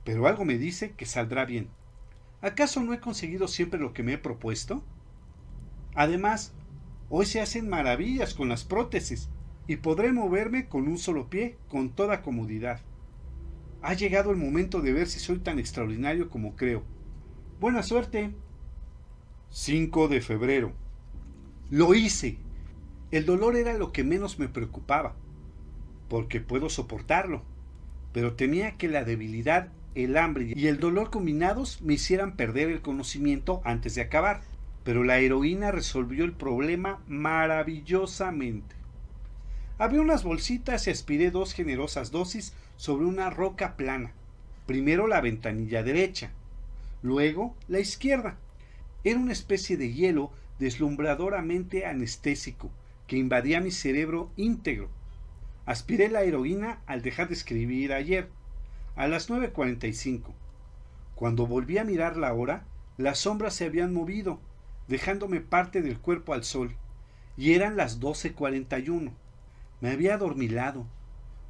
Pero 0.04 0.26
algo 0.26 0.44
me 0.44 0.59
dice 0.59 0.92
que 0.92 1.06
saldrá 1.06 1.44
bien. 1.44 1.68
¿Acaso 2.42 2.82
no 2.82 2.92
he 2.92 3.00
conseguido 3.00 3.48
siempre 3.48 3.80
lo 3.80 3.92
que 3.92 4.02
me 4.02 4.14
he 4.14 4.18
propuesto? 4.18 4.82
Además, 5.94 6.52
hoy 7.09 7.27
se 7.27 7.40
hacen 7.40 7.69
maravillas 7.69 8.35
con 8.35 8.49
las 8.49 8.64
prótesis 8.64 9.29
y 9.66 9.77
podré 9.77 10.12
moverme 10.12 10.69
con 10.69 10.88
un 10.88 10.99
solo 10.99 11.29
pie 11.29 11.59
con 11.69 11.90
toda 11.90 12.23
comodidad. 12.23 12.81
Ha 13.83 13.95
llegado 13.95 14.31
el 14.31 14.37
momento 14.37 14.81
de 14.81 14.92
ver 14.92 15.07
si 15.07 15.19
soy 15.19 15.38
tan 15.38 15.59
extraordinario 15.59 16.31
como 16.31 16.57
creo. 16.57 16.83
Buena 17.61 17.83
suerte. 17.83 18.33
5 19.51 20.09
de 20.09 20.21
febrero. 20.21 20.73
Lo 21.71 21.95
hice. 21.95 22.38
El 23.11 23.27
dolor 23.27 23.57
era 23.57 23.75
lo 23.75 23.92
que 23.92 24.05
menos 24.05 24.38
me 24.38 24.49
preocupaba, 24.49 25.14
porque 26.09 26.40
puedo 26.40 26.69
soportarlo, 26.69 27.42
pero 28.12 28.35
temía 28.35 28.77
que 28.77 28.88
la 28.88 29.05
debilidad 29.05 29.73
el 29.97 30.16
hambre 30.19 30.53
y 30.55 30.66
el 30.66 30.79
dolor 30.79 31.11
combinados 31.11 31.81
me 31.81 31.95
hicieran 31.95 32.37
perder 32.37 32.71
el 32.71 32.83
conocimiento 32.83 33.62
antes 33.64 33.95
de 33.95 34.03
acabar. 34.03 34.42
Pero 34.87 35.03
la 35.03 35.18
heroína 35.18 35.72
resolvió 35.72 36.25
el 36.25 36.33
problema 36.33 37.03
maravillosamente. 37.09 38.77
Abrí 39.79 39.99
unas 39.99 40.22
bolsitas 40.22 40.87
y 40.87 40.90
aspiré 40.90 41.33
dos 41.33 41.55
generosas 41.55 42.12
dosis 42.12 42.55
sobre 42.77 43.05
una 43.05 43.29
roca 43.29 43.77
plana. 43.77 44.12
Primero 44.64 45.09
la 45.09 45.20
ventanilla 45.20 45.83
derecha, 45.83 46.31
luego 47.03 47.57
la 47.66 47.81
izquierda. 47.81 48.37
Era 49.03 49.18
una 49.18 49.33
especie 49.33 49.77
de 49.77 49.92
hielo 49.92 50.31
deslumbradoramente 50.61 51.85
anestésico 51.85 52.70
que 53.09 53.16
invadía 53.16 53.61
mi 53.61 53.72
cerebro 53.72 54.31
íntegro. 54.37 54.88
Aspiré 55.64 56.09
la 56.09 56.22
heroína 56.22 56.79
al 56.87 57.03
dejar 57.03 57.27
de 57.27 57.35
escribir 57.35 57.92
ayer 57.92 58.29
a 58.94 59.09
las 59.09 59.31
9.45. 59.31 60.33
Cuando 61.16 61.49
volví 61.49 61.77
a 61.79 61.85
mirar 61.85 62.16
la 62.16 62.33
hora, 62.33 62.62
las 62.99 63.18
sombras 63.18 63.55
se 63.55 63.64
habían 63.64 63.92
movido, 63.92 64.38
dejándome 64.88 65.40
parte 65.40 65.83
del 65.83 65.99
cuerpo 65.99 66.35
al 66.35 66.44
sol, 66.44 66.77
y 67.37 67.53
eran 67.53 67.77
las 67.77 68.01
12.41. 68.01 69.12
Me 69.81 69.90
había 69.90 70.14
adormilado. 70.14 70.87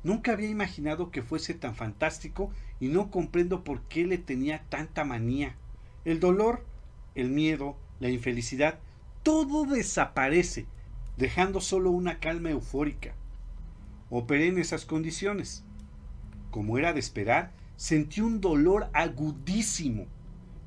Nunca 0.03 0.33
había 0.33 0.49
imaginado 0.49 1.11
que 1.11 1.23
fuese 1.23 1.55
tan 1.55 1.75
fantástico 1.75 2.51
y 2.81 2.89
no 2.89 3.11
comprendo 3.11 3.65
por 3.65 3.83
qué 3.83 4.07
le 4.07 4.19
tenía 4.19 4.65
tanta 4.69 5.05
manía. 5.05 5.57
El 6.05 6.21
dolor, 6.21 6.65
el 7.15 7.31
miedo, 7.31 7.77
la 8.01 8.09
infelicidad, 8.09 8.79
todo 9.23 9.65
desaparece, 9.65 10.67
dejando 11.17 11.61
solo 11.61 11.91
una 11.91 12.21
calma 12.21 12.51
eufórica. 12.51 13.15
Operé 14.11 14.49
en 14.49 14.59
esas 14.59 14.85
condiciones 14.85 15.65
como 16.57 16.79
era 16.79 16.95
de 16.95 17.01
esperar, 17.01 17.53
sentí 17.77 18.23
un 18.23 18.41
dolor 18.41 18.89
agudísimo, 18.95 20.07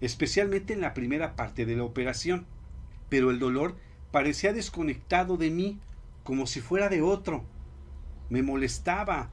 especialmente 0.01 0.71
en 0.71 0.81
la 0.81 0.93
primera 0.93 1.35
parte 1.35 1.65
de 1.65 1.75
la 1.75 1.83
operación. 1.83 2.45
Pero 3.09 3.31
el 3.31 3.39
dolor 3.39 3.75
parecía 4.11 4.53
desconectado 4.53 5.37
de 5.37 5.49
mí, 5.49 5.79
como 6.23 6.47
si 6.47 6.61
fuera 6.61 6.89
de 6.89 7.01
otro. 7.01 7.43
Me 8.29 8.43
molestaba, 8.43 9.31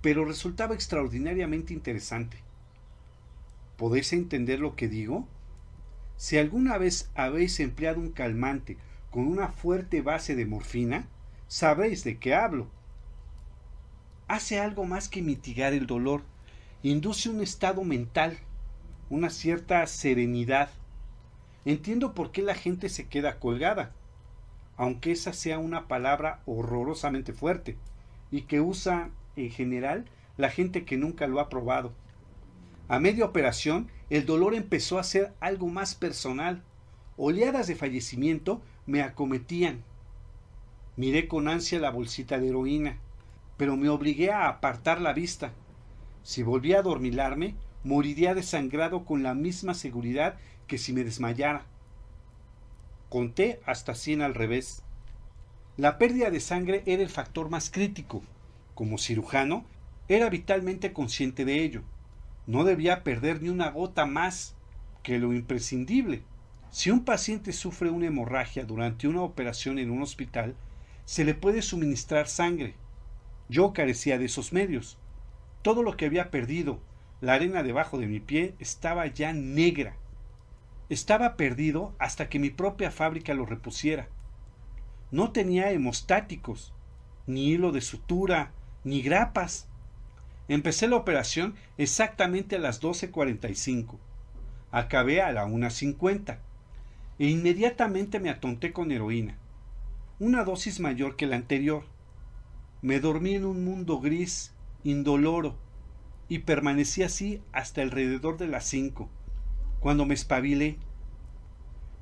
pero 0.00 0.24
resultaba 0.24 0.74
extraordinariamente 0.74 1.72
interesante. 1.72 2.38
¿Podéis 3.76 4.12
entender 4.12 4.60
lo 4.60 4.76
que 4.76 4.88
digo? 4.88 5.28
Si 6.16 6.38
alguna 6.38 6.76
vez 6.78 7.10
habéis 7.14 7.60
empleado 7.60 8.00
un 8.00 8.10
calmante 8.10 8.76
con 9.10 9.26
una 9.26 9.48
fuerte 9.48 10.02
base 10.02 10.34
de 10.36 10.46
morfina, 10.46 11.06
sabréis 11.48 12.04
de 12.04 12.18
qué 12.18 12.34
hablo 12.34 12.68
hace 14.30 14.60
algo 14.60 14.84
más 14.84 15.08
que 15.08 15.22
mitigar 15.22 15.72
el 15.72 15.88
dolor, 15.88 16.22
induce 16.84 17.28
un 17.28 17.40
estado 17.40 17.82
mental, 17.82 18.38
una 19.08 19.28
cierta 19.28 19.84
serenidad. 19.88 20.70
Entiendo 21.64 22.14
por 22.14 22.32
qué 22.32 22.42
la 22.42 22.54
gente 22.54 22.88
se 22.88 23.08
queda 23.08 23.38
colgada, 23.38 23.92
aunque 24.76 25.12
esa 25.12 25.32
sea 25.32 25.58
una 25.58 25.88
palabra 25.88 26.40
horrorosamente 26.46 27.32
fuerte 27.32 27.76
y 28.30 28.42
que 28.42 28.60
usa 28.60 29.10
en 29.36 29.50
general 29.50 30.06
la 30.36 30.50
gente 30.50 30.84
que 30.84 30.96
nunca 30.96 31.26
lo 31.26 31.40
ha 31.40 31.48
probado. 31.48 31.92
A 32.88 32.98
media 32.98 33.24
operación, 33.24 33.88
el 34.08 34.26
dolor 34.26 34.54
empezó 34.54 34.98
a 34.98 35.04
ser 35.04 35.32
algo 35.40 35.68
más 35.68 35.94
personal. 35.94 36.62
Oleadas 37.16 37.66
de 37.66 37.76
fallecimiento 37.76 38.62
me 38.86 39.02
acometían. 39.02 39.84
Miré 40.96 41.28
con 41.28 41.48
ansia 41.48 41.78
la 41.78 41.90
bolsita 41.90 42.38
de 42.38 42.48
heroína 42.48 42.98
pero 43.60 43.76
me 43.76 43.90
obligué 43.90 44.30
a 44.30 44.48
apartar 44.48 45.02
la 45.02 45.12
vista. 45.12 45.52
Si 46.22 46.42
volvía 46.42 46.78
a 46.78 46.82
dormilarme, 46.82 47.56
moriría 47.84 48.34
desangrado 48.34 49.04
con 49.04 49.22
la 49.22 49.34
misma 49.34 49.74
seguridad 49.74 50.38
que 50.70 50.78
si 50.78 50.92
me 50.92 51.02
desmayara. 51.02 51.66
Conté 53.08 53.60
hasta 53.66 53.96
cien 53.96 54.22
al 54.22 54.36
revés. 54.36 54.84
La 55.76 55.98
pérdida 55.98 56.30
de 56.30 56.38
sangre 56.38 56.84
era 56.86 57.02
el 57.02 57.08
factor 57.08 57.50
más 57.50 57.70
crítico. 57.70 58.22
Como 58.76 58.96
cirujano, 58.96 59.64
era 60.06 60.30
vitalmente 60.30 60.92
consciente 60.92 61.44
de 61.44 61.64
ello. 61.64 61.82
No 62.46 62.62
debía 62.62 63.02
perder 63.02 63.42
ni 63.42 63.48
una 63.48 63.68
gota 63.70 64.06
más 64.06 64.54
que 65.02 65.18
lo 65.18 65.32
imprescindible. 65.32 66.22
Si 66.70 66.92
un 66.92 67.04
paciente 67.04 67.52
sufre 67.52 67.90
una 67.90 68.06
hemorragia 68.06 68.64
durante 68.64 69.08
una 69.08 69.22
operación 69.22 69.80
en 69.80 69.90
un 69.90 70.02
hospital, 70.02 70.54
se 71.04 71.24
le 71.24 71.34
puede 71.34 71.62
suministrar 71.62 72.28
sangre, 72.28 72.76
yo 73.48 73.72
carecía 73.72 74.18
de 74.18 74.26
esos 74.26 74.52
medios. 74.52 74.98
Todo 75.62 75.82
lo 75.82 75.96
que 75.96 76.06
había 76.06 76.30
perdido, 76.30 76.78
la 77.20 77.34
arena 77.34 77.64
debajo 77.64 77.98
de 77.98 78.06
mi 78.06 78.20
pie, 78.20 78.54
estaba 78.60 79.08
ya 79.08 79.32
negra. 79.32 79.96
Estaba 80.90 81.36
perdido 81.36 81.94
hasta 82.00 82.28
que 82.28 82.40
mi 82.40 82.50
propia 82.50 82.90
fábrica 82.90 83.32
lo 83.32 83.46
repusiera. 83.46 84.08
No 85.12 85.30
tenía 85.30 85.70
hemostáticos, 85.70 86.74
ni 87.28 87.46
hilo 87.46 87.70
de 87.70 87.80
sutura, 87.80 88.50
ni 88.82 89.00
grapas. 89.00 89.68
Empecé 90.48 90.88
la 90.88 90.96
operación 90.96 91.54
exactamente 91.78 92.56
a 92.56 92.58
las 92.58 92.82
12.45. 92.82 93.98
Acabé 94.72 95.22
a 95.22 95.30
la 95.30 95.46
1.50. 95.46 96.38
E 97.20 97.26
inmediatamente 97.26 98.18
me 98.18 98.30
atonté 98.30 98.72
con 98.72 98.90
heroína. 98.90 99.38
Una 100.18 100.42
dosis 100.42 100.80
mayor 100.80 101.14
que 101.14 101.28
la 101.28 101.36
anterior. 101.36 101.84
Me 102.82 102.98
dormí 102.98 103.36
en 103.36 103.44
un 103.44 103.64
mundo 103.64 104.00
gris, 104.00 104.56
indoloro, 104.82 105.56
y 106.28 106.40
permanecí 106.40 107.04
así 107.04 107.40
hasta 107.52 107.80
alrededor 107.80 108.38
de 108.38 108.48
las 108.48 108.64
5 108.64 109.08
cuando 109.80 110.06
me 110.06 110.14
espabilé. 110.14 110.78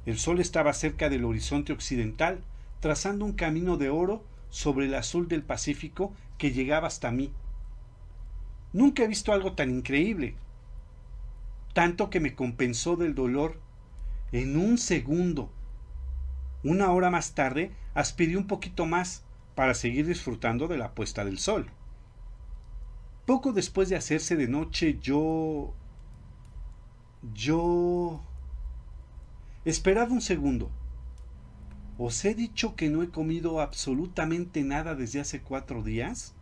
El 0.04 0.18
sol 0.18 0.40
estaba 0.40 0.72
cerca 0.72 1.08
del 1.08 1.24
horizonte 1.24 1.72
occidental, 1.72 2.42
trazando 2.80 3.24
un 3.24 3.32
camino 3.32 3.76
de 3.76 3.88
oro 3.88 4.24
sobre 4.50 4.86
el 4.86 4.94
azul 4.94 5.28
del 5.28 5.42
Pacífico 5.42 6.12
que 6.36 6.50
llegaba 6.50 6.88
hasta 6.88 7.10
mí. 7.10 7.32
Nunca 8.72 9.02
he 9.02 9.08
visto 9.08 9.32
algo 9.32 9.52
tan 9.52 9.70
increíble, 9.70 10.34
tanto 11.72 12.10
que 12.10 12.20
me 12.20 12.34
compensó 12.34 12.96
del 12.96 13.14
dolor 13.14 13.60
en 14.32 14.56
un 14.56 14.78
segundo. 14.78 15.50
Una 16.62 16.92
hora 16.92 17.10
más 17.10 17.34
tarde 17.34 17.72
aspiré 17.94 18.36
un 18.36 18.46
poquito 18.46 18.84
más 18.84 19.24
para 19.54 19.74
seguir 19.74 20.06
disfrutando 20.06 20.68
de 20.68 20.78
la 20.78 20.94
puesta 20.94 21.24
del 21.24 21.38
sol. 21.38 21.70
Poco 23.26 23.52
después 23.52 23.88
de 23.88 23.96
hacerse 23.96 24.36
de 24.36 24.48
noche 24.48 24.98
yo 25.00 25.74
yo... 27.34 28.22
Esperad 29.64 30.10
un 30.10 30.20
segundo. 30.20 30.70
¿Os 31.98 32.24
he 32.24 32.34
dicho 32.34 32.76
que 32.76 32.90
no 32.90 33.02
he 33.02 33.10
comido 33.10 33.60
absolutamente 33.60 34.62
nada 34.62 34.94
desde 34.94 35.20
hace 35.20 35.40
cuatro 35.40 35.82
días? 35.82 36.34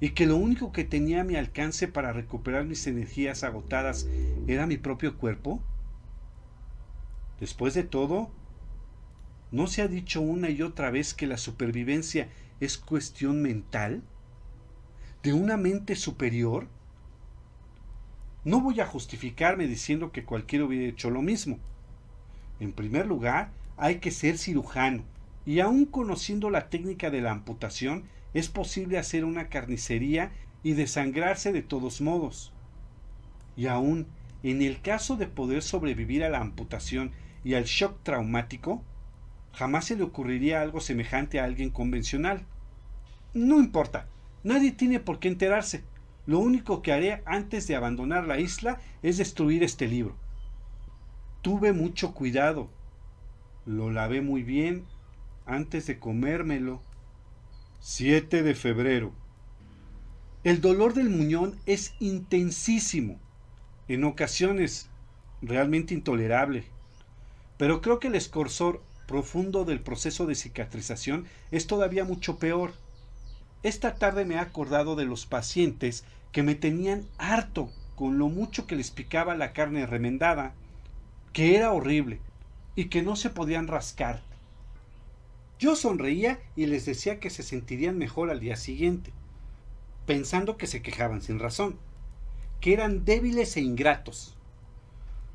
¿Y 0.00 0.10
que 0.10 0.26
lo 0.26 0.36
único 0.36 0.72
que 0.72 0.84
tenía 0.84 1.20
a 1.20 1.24
mi 1.24 1.36
alcance 1.36 1.86
para 1.86 2.12
recuperar 2.12 2.64
mis 2.64 2.86
energías 2.86 3.44
agotadas 3.44 4.08
era 4.46 4.66
mi 4.66 4.78
propio 4.78 5.16
cuerpo? 5.18 5.62
Después 7.38 7.74
de 7.74 7.84
todo, 7.84 8.30
¿no 9.50 9.66
se 9.66 9.82
ha 9.82 9.86
dicho 9.88 10.20
una 10.20 10.48
y 10.48 10.62
otra 10.62 10.90
vez 10.90 11.12
que 11.12 11.26
la 11.26 11.36
supervivencia 11.36 12.28
es 12.58 12.78
cuestión 12.78 13.42
mental? 13.42 14.02
¿De 15.22 15.34
una 15.34 15.56
mente 15.56 15.94
superior? 15.94 16.68
No 18.44 18.60
voy 18.60 18.80
a 18.80 18.86
justificarme 18.86 19.66
diciendo 19.66 20.10
que 20.10 20.24
cualquiera 20.24 20.64
hubiera 20.64 20.88
hecho 20.88 21.10
lo 21.10 21.22
mismo. 21.22 21.58
En 22.58 22.72
primer 22.72 23.06
lugar, 23.06 23.50
hay 23.76 23.96
que 23.96 24.10
ser 24.10 24.36
cirujano, 24.36 25.04
y 25.46 25.60
aun 25.60 25.84
conociendo 25.84 26.50
la 26.50 26.68
técnica 26.68 27.10
de 27.10 27.20
la 27.20 27.30
amputación, 27.30 28.04
es 28.34 28.48
posible 28.48 28.98
hacer 28.98 29.24
una 29.24 29.48
carnicería 29.48 30.32
y 30.62 30.72
desangrarse 30.72 31.52
de 31.52 31.62
todos 31.62 32.00
modos. 32.00 32.52
Y 33.56 33.66
aun 33.66 34.06
en 34.42 34.62
el 34.62 34.80
caso 34.80 35.16
de 35.16 35.28
poder 35.28 35.62
sobrevivir 35.62 36.24
a 36.24 36.28
la 36.28 36.40
amputación 36.40 37.12
y 37.44 37.54
al 37.54 37.64
shock 37.64 38.02
traumático, 38.02 38.82
jamás 39.52 39.84
se 39.86 39.96
le 39.96 40.02
ocurriría 40.02 40.62
algo 40.62 40.80
semejante 40.80 41.38
a 41.38 41.44
alguien 41.44 41.70
convencional. 41.70 42.44
No 43.34 43.60
importa, 43.60 44.08
nadie 44.42 44.72
tiene 44.72 44.98
por 44.98 45.20
qué 45.20 45.28
enterarse. 45.28 45.84
Lo 46.26 46.38
único 46.38 46.82
que 46.82 46.92
haré 46.92 47.22
antes 47.26 47.66
de 47.66 47.76
abandonar 47.76 48.26
la 48.26 48.38
isla 48.38 48.80
es 49.02 49.18
destruir 49.18 49.62
este 49.62 49.88
libro. 49.88 50.16
Tuve 51.42 51.72
mucho 51.72 52.14
cuidado. 52.14 52.70
Lo 53.66 53.90
lavé 53.90 54.20
muy 54.20 54.42
bien 54.42 54.84
antes 55.46 55.86
de 55.86 55.98
comérmelo. 55.98 56.80
7 57.80 58.42
de 58.42 58.54
febrero. 58.54 59.12
El 60.44 60.60
dolor 60.60 60.94
del 60.94 61.08
muñón 61.08 61.58
es 61.66 61.94
intensísimo, 62.00 63.20
en 63.88 64.04
ocasiones 64.04 64.88
realmente 65.40 65.94
intolerable, 65.94 66.64
pero 67.58 67.80
creo 67.80 67.98
que 67.98 68.08
el 68.08 68.14
escorsor 68.14 68.82
profundo 69.06 69.64
del 69.64 69.80
proceso 69.80 70.26
de 70.26 70.34
cicatrización 70.34 71.26
es 71.50 71.66
todavía 71.66 72.04
mucho 72.04 72.38
peor. 72.38 72.72
Esta 73.62 73.94
tarde 73.94 74.24
me 74.24 74.34
he 74.34 74.38
acordado 74.38 74.96
de 74.96 75.04
los 75.04 75.26
pacientes 75.26 76.04
que 76.32 76.42
me 76.42 76.54
tenían 76.54 77.06
harto 77.18 77.70
con 77.94 78.18
lo 78.18 78.28
mucho 78.28 78.66
que 78.66 78.74
les 78.74 78.90
picaba 78.90 79.36
la 79.36 79.52
carne 79.52 79.86
remendada, 79.86 80.54
que 81.32 81.56
era 81.56 81.72
horrible 81.72 82.20
y 82.74 82.86
que 82.86 83.02
no 83.02 83.14
se 83.14 83.30
podían 83.30 83.68
rascar. 83.68 84.22
Yo 85.60 85.76
sonreía 85.76 86.40
y 86.56 86.66
les 86.66 86.86
decía 86.86 87.20
que 87.20 87.30
se 87.30 87.44
sentirían 87.44 87.98
mejor 87.98 88.30
al 88.30 88.40
día 88.40 88.56
siguiente, 88.56 89.12
pensando 90.06 90.56
que 90.56 90.66
se 90.66 90.82
quejaban 90.82 91.22
sin 91.22 91.38
razón, 91.38 91.78
que 92.60 92.72
eran 92.72 93.04
débiles 93.04 93.56
e 93.56 93.60
ingratos. 93.60 94.36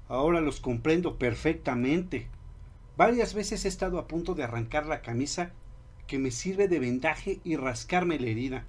Ahora 0.09 0.41
los 0.41 0.59
comprendo 0.59 1.17
perfectamente. 1.17 2.27
Varias 2.97 3.33
veces 3.33 3.63
he 3.63 3.69
estado 3.69 3.99
a 3.99 4.07
punto 4.07 4.35
de 4.35 4.43
arrancar 4.43 4.85
la 4.85 5.01
camisa 5.01 5.51
que 6.07 6.17
me 6.17 6.31
sirve 6.31 6.67
de 6.67 6.79
vendaje 6.79 7.39
y 7.43 7.57
rascarme 7.57 8.19
la 8.19 8.27
herida. 8.27 8.65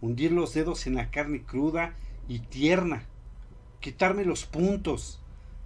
Hundir 0.00 0.30
los 0.32 0.52
dedos 0.52 0.86
en 0.86 0.94
la 0.94 1.10
carne 1.10 1.42
cruda 1.42 1.94
y 2.28 2.40
tierna. 2.40 3.06
Quitarme 3.80 4.24
los 4.24 4.44
puntos. 4.44 5.20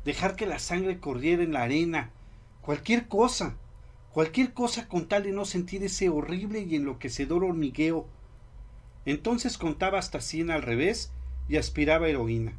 Dejar 0.05 0.37
que 0.37 0.47
la 0.47 0.61
sangre 0.61 1.01
corriera 1.01 1.43
en 1.43 1.53
la 1.53 1.63
arena. 1.63 2.11
Cualquier 2.63 3.09
cosa. 3.09 3.57
Cualquier 4.13 4.53
cosa 4.53 4.89
con 4.89 5.09
tal 5.09 5.25
de 5.25 5.33
no 5.33 5.45
sentir 5.45 5.83
ese 5.83 6.09
horrible 6.09 6.61
y 6.61 6.77
enloquecedor 6.77 7.45
hormigueo. 7.45 8.07
Entonces 9.05 9.59
contaba 9.59 9.99
hasta 9.99 10.21
cien 10.21 10.51
al 10.51 10.63
revés 10.63 11.13
y 11.49 11.57
aspiraba 11.57 12.09
heroína. 12.09 12.53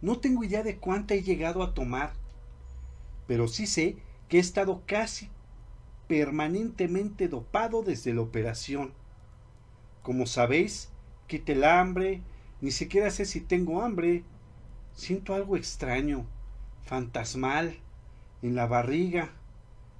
No 0.00 0.18
tengo 0.18 0.44
idea 0.44 0.62
de 0.62 0.76
cuánta 0.76 1.14
he 1.14 1.22
llegado 1.22 1.62
a 1.62 1.74
tomar, 1.74 2.12
pero 3.26 3.48
sí 3.48 3.66
sé 3.66 3.96
que 4.28 4.36
he 4.36 4.40
estado 4.40 4.82
casi 4.86 5.28
permanentemente 6.08 7.28
dopado 7.28 7.82
desde 7.82 8.14
la 8.14 8.22
operación. 8.22 8.92
Como 10.02 10.26
sabéis, 10.26 10.90
quité 11.26 11.52
el 11.52 11.64
hambre, 11.64 12.22
ni 12.60 12.70
siquiera 12.70 13.10
sé 13.10 13.26
si 13.26 13.40
tengo 13.40 13.82
hambre. 13.82 14.24
Siento 14.94 15.34
algo 15.34 15.56
extraño, 15.56 16.26
fantasmal, 16.82 17.76
en 18.42 18.54
la 18.54 18.66
barriga. 18.66 19.30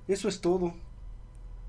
Eso 0.09 0.29
es 0.29 0.41
todo. 0.41 0.75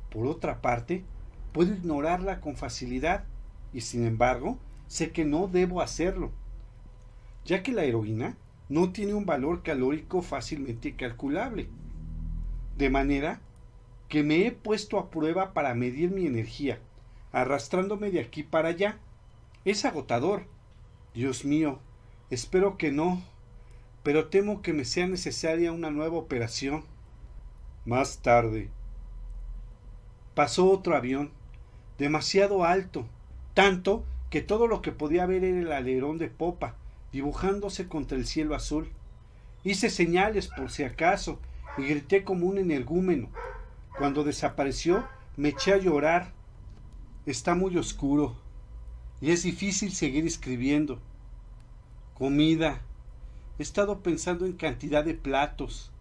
Por 0.10 0.26
otra 0.26 0.62
parte, 0.62 1.04
puedo 1.52 1.74
ignorarla 1.74 2.40
con 2.40 2.56
facilidad 2.56 3.26
y 3.74 3.82
sin 3.82 4.06
embargo 4.08 4.58
sé 4.88 5.12
que 5.12 5.26
no 5.26 5.48
debo 5.48 5.82
hacerlo, 5.82 6.32
ya 7.46 7.62
que 7.62 7.72
la 7.72 7.84
heroína 7.84 8.38
no 8.70 8.92
tiene 8.92 9.14
un 9.14 9.26
valor 9.26 9.62
calórico 9.62 10.22
fácilmente 10.22 10.96
calculable. 10.96 11.70
De 12.78 12.90
manera 12.90 13.42
que 14.10 14.24
me 14.24 14.46
he 14.46 14.52
puesto 14.52 14.98
a 14.98 15.12
prueba 15.12 15.54
para 15.54 15.76
medir 15.76 16.10
mi 16.10 16.26
energía, 16.26 16.80
arrastrándome 17.32 18.10
de 18.10 18.20
aquí 18.20 18.42
para 18.42 18.70
allá. 18.70 18.98
Es 19.66 19.86
agotador. 19.86 20.48
Dios 21.14 21.46
mío, 21.46 21.80
espero 22.32 22.78
que 22.78 22.92
no, 22.92 23.22
pero 24.02 24.28
temo 24.28 24.62
que 24.64 24.74
me 24.74 24.84
sea 24.84 25.08
necesaria 25.08 25.72
una 25.72 25.92
nueva 25.92 26.18
operación. 26.18 26.84
Más 27.86 28.20
tarde. 28.20 28.70
Pasó 30.34 30.70
otro 30.72 30.96
avión, 30.96 31.32
demasiado 32.00 32.66
alto, 32.66 33.06
tanto 33.54 34.04
que 34.32 34.42
todo 34.42 34.68
lo 34.68 34.82
que 34.82 34.92
podía 34.92 35.26
ver 35.26 35.44
era 35.44 35.60
el 35.60 35.72
alerón 35.72 36.18
de 36.18 36.30
popa, 36.30 36.76
dibujándose 37.12 37.88
contra 37.88 38.18
el 38.18 38.26
cielo 38.26 38.56
azul. 38.56 38.90
Hice 39.64 39.90
señales 39.90 40.48
por 40.48 40.72
si 40.72 40.84
acaso 40.84 41.40
y 41.78 41.84
grité 41.84 42.24
como 42.24 42.48
un 42.48 42.58
energúmeno, 42.58 43.30
cuando 44.00 44.24
desapareció, 44.24 45.06
me 45.36 45.50
eché 45.50 45.74
a 45.74 45.78
llorar. 45.78 46.32
Está 47.26 47.54
muy 47.54 47.78
oscuro 47.78 48.34
y 49.20 49.32
es 49.32 49.44
difícil 49.44 49.92
seguir 49.92 50.26
escribiendo. 50.26 51.00
Comida. 52.14 52.80
He 53.60 53.62
estado 53.62 54.00
pensando 54.00 54.46
en 54.46 54.54
cantidad 54.54 55.04
de 55.04 55.16
platos. 55.16 55.92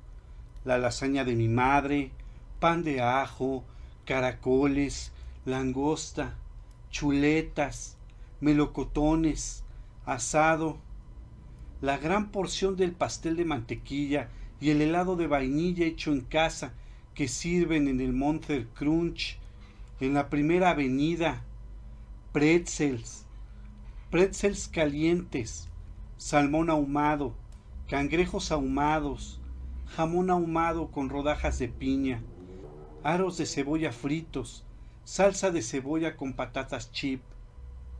La 0.65 0.79
lasaña 0.79 1.25
de 1.25 1.35
mi 1.35 1.49
madre, 1.49 2.13
pan 2.61 2.85
de 2.85 3.01
ajo, 3.01 3.65
caracoles, 4.05 5.11
langosta, 5.45 6.37
chuletas, 6.91 7.97
melocotones, 8.41 9.65
asado, 10.07 10.79
la 11.81 11.99
gran 11.99 12.31
porción 12.31 12.77
del 12.77 12.93
pastel 12.93 13.37
de 13.37 13.45
mantequilla 13.45 14.29
y 14.61 14.71
el 14.71 14.83
helado 14.83 15.17
de 15.17 15.27
vainilla 15.27 15.85
hecho 15.85 16.13
en 16.13 16.21
casa 16.21 16.75
que 17.19 17.27
sirven 17.27 17.89
en 17.89 18.01
el 18.01 18.13
Monter 18.13 18.69
Crunch, 18.75 19.41
en 19.99 20.15
la 20.15 20.31
primera 20.31 20.71
avenida, 20.71 21.43
pretzels, 22.33 23.27
pretzels 24.09 24.69
calientes, 24.69 25.69
salmón 26.17 26.71
ahumado, 26.71 27.35
cangrejos 27.89 28.53
ahumados, 28.53 29.41
jamón 29.97 30.31
ahumado 30.31 30.93
con 30.93 31.09
rodajas 31.09 31.59
de 31.59 31.67
piña, 31.67 32.23
aros 33.03 33.37
de 33.37 33.47
cebolla 33.47 33.91
fritos, 33.91 34.65
salsa 35.03 35.51
de 35.51 35.63
cebolla 35.63 36.17
con 36.17 36.35
patatas 36.35 36.93
chip, 36.93 37.21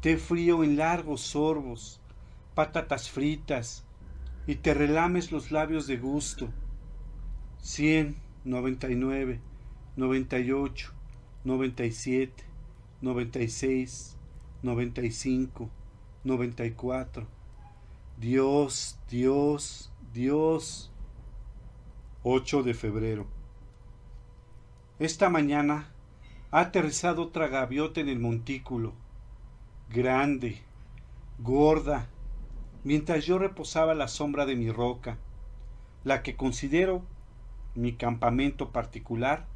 té 0.01 0.17
frío 0.17 0.63
en 0.63 0.77
largos 0.77 1.23
sorbos, 1.23 2.01
patatas 2.55 3.11
fritas, 3.11 3.85
y 4.47 4.55
te 4.55 4.75
relames 4.75 5.33
los 5.33 5.51
labios 5.51 5.89
de 5.89 5.97
gusto. 5.97 6.51
Cien, 7.61 8.28
noventa 8.49 8.91
y 8.91 8.97
nueve, 8.97 9.41
noventa 9.97 10.39
y 10.39 10.51
ocho, 10.53 10.93
noventa 11.45 11.85
y 11.85 11.93
siete, 11.93 12.45
noventa 13.01 13.41
y 13.41 13.49
seis, 13.49 14.17
noventa 14.63 15.03
y 15.03 15.11
cinco, 15.11 15.71
noventa 16.25 16.65
y 16.65 16.73
cuatro. 16.73 17.27
Dios, 18.19 18.99
Dios, 19.09 19.93
Dios. 20.13 20.93
8 22.25 22.65
de 22.65 22.75
febrero. 22.75 23.27
Esta 24.99 25.31
mañana 25.31 25.93
ha 26.51 26.61
aterrizado 26.61 27.23
otra 27.23 27.47
gaviota 27.47 28.01
en 28.01 28.09
el 28.09 28.19
montículo, 28.19 28.93
grande, 29.89 30.61
gorda, 31.39 32.11
mientras 32.83 33.25
yo 33.25 33.39
reposaba 33.39 33.95
la 33.95 34.09
sombra 34.09 34.47
de 34.47 34.57
mi 34.57 34.71
roca, 34.71 35.17
la 36.03 36.25
que 36.25 36.35
considero 36.35 37.03
mi 37.75 37.93
campamento 37.93 38.71
particular, 38.71 39.47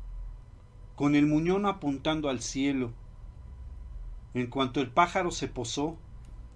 con 0.97 1.15
el 1.15 1.27
muñón 1.27 1.67
apuntando 1.67 2.29
al 2.29 2.41
cielo. 2.41 2.93
En 4.35 4.47
cuanto 4.47 4.81
el 4.81 4.91
pájaro 4.91 5.31
se 5.31 5.49
posó, 5.49 5.97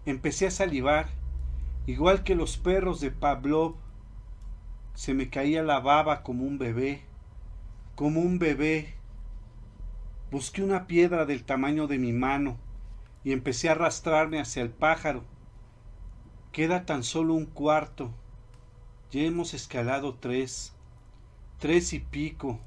empecé 0.04 0.46
a 0.46 0.50
salivar, 0.50 1.08
igual 1.86 2.22
que 2.22 2.34
los 2.34 2.56
perros 2.56 3.00
de 3.00 3.10
Pavlov 3.10 3.74
se 4.94 5.14
me 5.14 5.28
caía 5.28 5.62
la 5.62 5.80
baba 5.80 6.22
como 6.22 6.44
un 6.44 6.58
bebé, 6.58 7.02
como 7.96 8.20
un 8.20 8.38
bebé. 8.38 8.94
Busqué 10.30 10.62
una 10.62 10.86
piedra 10.86 11.26
del 11.26 11.44
tamaño 11.44 11.86
de 11.86 11.98
mi 11.98 12.12
mano 12.12 12.56
y 13.24 13.32
empecé 13.32 13.68
a 13.68 13.72
arrastrarme 13.72 14.38
hacia 14.38 14.62
el 14.62 14.70
pájaro. 14.70 15.24
Queda 16.52 16.86
tan 16.86 17.02
solo 17.02 17.34
un 17.34 17.46
cuarto. 17.46 18.12
Ya 19.10 19.22
hemos 19.22 19.52
escalado 19.52 20.14
tres, 20.14 20.75
tres 21.58 21.92
y 21.92 22.00
pico. 22.00 22.58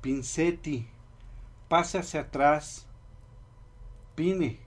Pincetti, 0.00 0.86
pase 1.68 1.98
hacia 1.98 2.22
atrás. 2.22 2.86
Pine, 4.14 4.58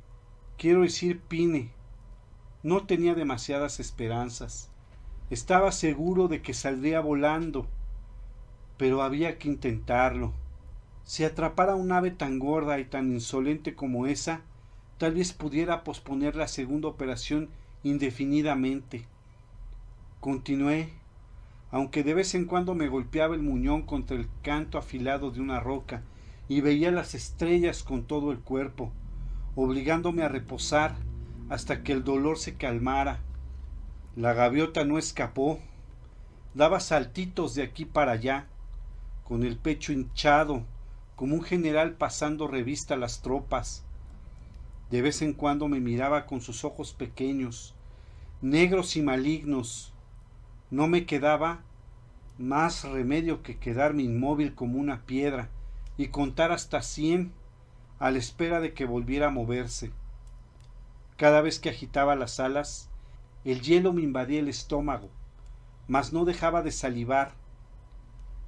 quiero 0.57 0.81
decir 0.81 1.21
Pine. 1.21 1.71
No 2.63 2.85
tenía 2.85 3.15
demasiadas 3.15 3.79
esperanzas. 3.79 4.69
Estaba 5.29 5.71
seguro 5.71 6.27
de 6.27 6.41
que 6.41 6.53
saldría 6.53 7.01
volando, 7.01 7.67
pero 8.77 9.01
había 9.01 9.37
que 9.37 9.49
intentarlo. 9.49 10.33
Si 11.03 11.23
atrapara 11.23 11.75
un 11.75 11.91
ave 11.91 12.11
tan 12.11 12.39
gorda 12.39 12.79
y 12.79 12.85
tan 12.85 13.11
insolente 13.13 13.75
como 13.75 14.07
esa, 14.07 14.41
tal 14.97 15.15
vez 15.15 15.33
pudiera 15.33 15.83
posponer 15.83 16.35
la 16.35 16.47
segunda 16.47 16.87
operación 16.87 17.49
indefinidamente. 17.83 19.05
Continué, 20.19 20.93
aunque 21.71 22.03
de 22.03 22.13
vez 22.13 22.35
en 22.35 22.45
cuando 22.45 22.75
me 22.75 22.87
golpeaba 22.87 23.35
el 23.35 23.41
muñón 23.41 23.83
contra 23.83 24.17
el 24.17 24.27
canto 24.41 24.77
afilado 24.77 25.31
de 25.31 25.41
una 25.41 25.59
roca 25.59 26.01
y 26.47 26.61
veía 26.61 26.91
las 26.91 27.15
estrellas 27.15 27.83
con 27.83 28.03
todo 28.03 28.31
el 28.31 28.39
cuerpo, 28.39 28.91
obligándome 29.55 30.23
a 30.23 30.29
reposar 30.29 30.95
hasta 31.49 31.83
que 31.83 31.93
el 31.93 32.03
dolor 32.03 32.37
se 32.37 32.55
calmara 32.55 33.19
la 34.17 34.33
gaviota 34.33 34.83
no 34.83 34.97
escapó, 34.97 35.59
daba 36.55 36.79
saltitos 36.79 37.53
de 37.53 37.61
aquí 37.61 37.85
para 37.85 38.13
allá, 38.13 38.47
con 39.23 39.43
el 39.43 39.57
pecho 39.57 39.93
hinchado, 39.93 40.63
como 41.15 41.35
un 41.35 41.43
general 41.43 41.93
pasando 41.93 42.47
revista 42.47 42.95
a 42.95 42.97
las 42.97 43.21
tropas. 43.21 43.85
De 44.89 45.03
vez 45.03 45.21
en 45.21 45.33
cuando 45.33 45.67
me 45.67 45.79
miraba 45.79 46.25
con 46.25 46.41
sus 46.41 46.65
ojos 46.65 46.93
pequeños, 46.93 47.75
negros 48.41 48.95
y 48.95 49.03
malignos. 49.03 49.93
No 50.69 50.87
me 50.87 51.05
quedaba 51.05 51.61
más 52.37 52.83
remedio 52.83 53.41
que 53.41 53.57
quedarme 53.57 54.03
inmóvil 54.03 54.53
como 54.53 54.79
una 54.79 55.03
piedra 55.05 55.49
y 55.97 56.09
contar 56.09 56.51
hasta 56.51 56.81
cien 56.81 57.31
a 57.99 58.11
la 58.11 58.19
espera 58.19 58.59
de 58.59 58.73
que 58.73 58.85
volviera 58.85 59.27
a 59.27 59.31
moverse. 59.31 59.91
Cada 61.15 61.41
vez 61.41 61.59
que 61.59 61.69
agitaba 61.69 62.15
las 62.15 62.39
alas, 62.39 62.89
el 63.43 63.61
hielo 63.61 63.93
me 63.93 64.01
invadía 64.01 64.39
el 64.39 64.49
estómago, 64.49 65.09
mas 65.87 66.13
no 66.13 66.25
dejaba 66.25 66.61
de 66.61 66.71
salivar. 66.71 67.33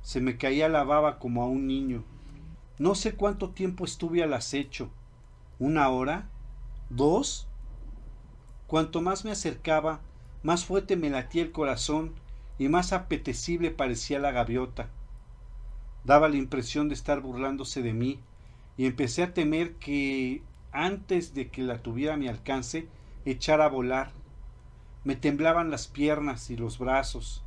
Se 0.01 0.21
me 0.21 0.37
caía 0.37 0.69
la 0.69 0.83
baba 0.83 1.19
como 1.19 1.41
a 1.41 1.47
un 1.47 1.67
niño. 1.67 2.03
No 2.77 2.95
sé 2.95 3.15
cuánto 3.15 3.51
tiempo 3.51 3.85
estuve 3.85 4.23
al 4.23 4.33
acecho. 4.33 4.89
¿Una 5.57 5.89
hora? 5.89 6.29
¿Dos? 6.89 7.47
Cuanto 8.67 9.01
más 9.01 9.25
me 9.25 9.31
acercaba, 9.31 10.01
más 10.43 10.65
fuerte 10.65 10.95
me 10.95 11.09
latía 11.09 11.43
el 11.43 11.51
corazón 11.51 12.13
y 12.57 12.69
más 12.69 12.93
apetecible 12.93 13.71
parecía 13.71 14.19
la 14.19 14.31
gaviota. 14.31 14.89
Daba 16.03 16.29
la 16.29 16.37
impresión 16.37 16.87
de 16.87 16.95
estar 16.95 17.21
burlándose 17.21 17.81
de 17.81 17.93
mí 17.93 18.19
y 18.77 18.85
empecé 18.85 19.23
a 19.23 19.33
temer 19.33 19.75
que 19.75 20.41
antes 20.71 21.33
de 21.33 21.49
que 21.49 21.63
la 21.63 21.81
tuviera 21.81 22.13
a 22.13 22.17
mi 22.17 22.27
alcance 22.27 22.87
echara 23.25 23.65
a 23.65 23.69
volar. 23.69 24.11
Me 25.03 25.15
temblaban 25.15 25.71
las 25.71 25.87
piernas 25.87 26.49
y 26.49 26.57
los 26.57 26.79
brazos. 26.79 27.43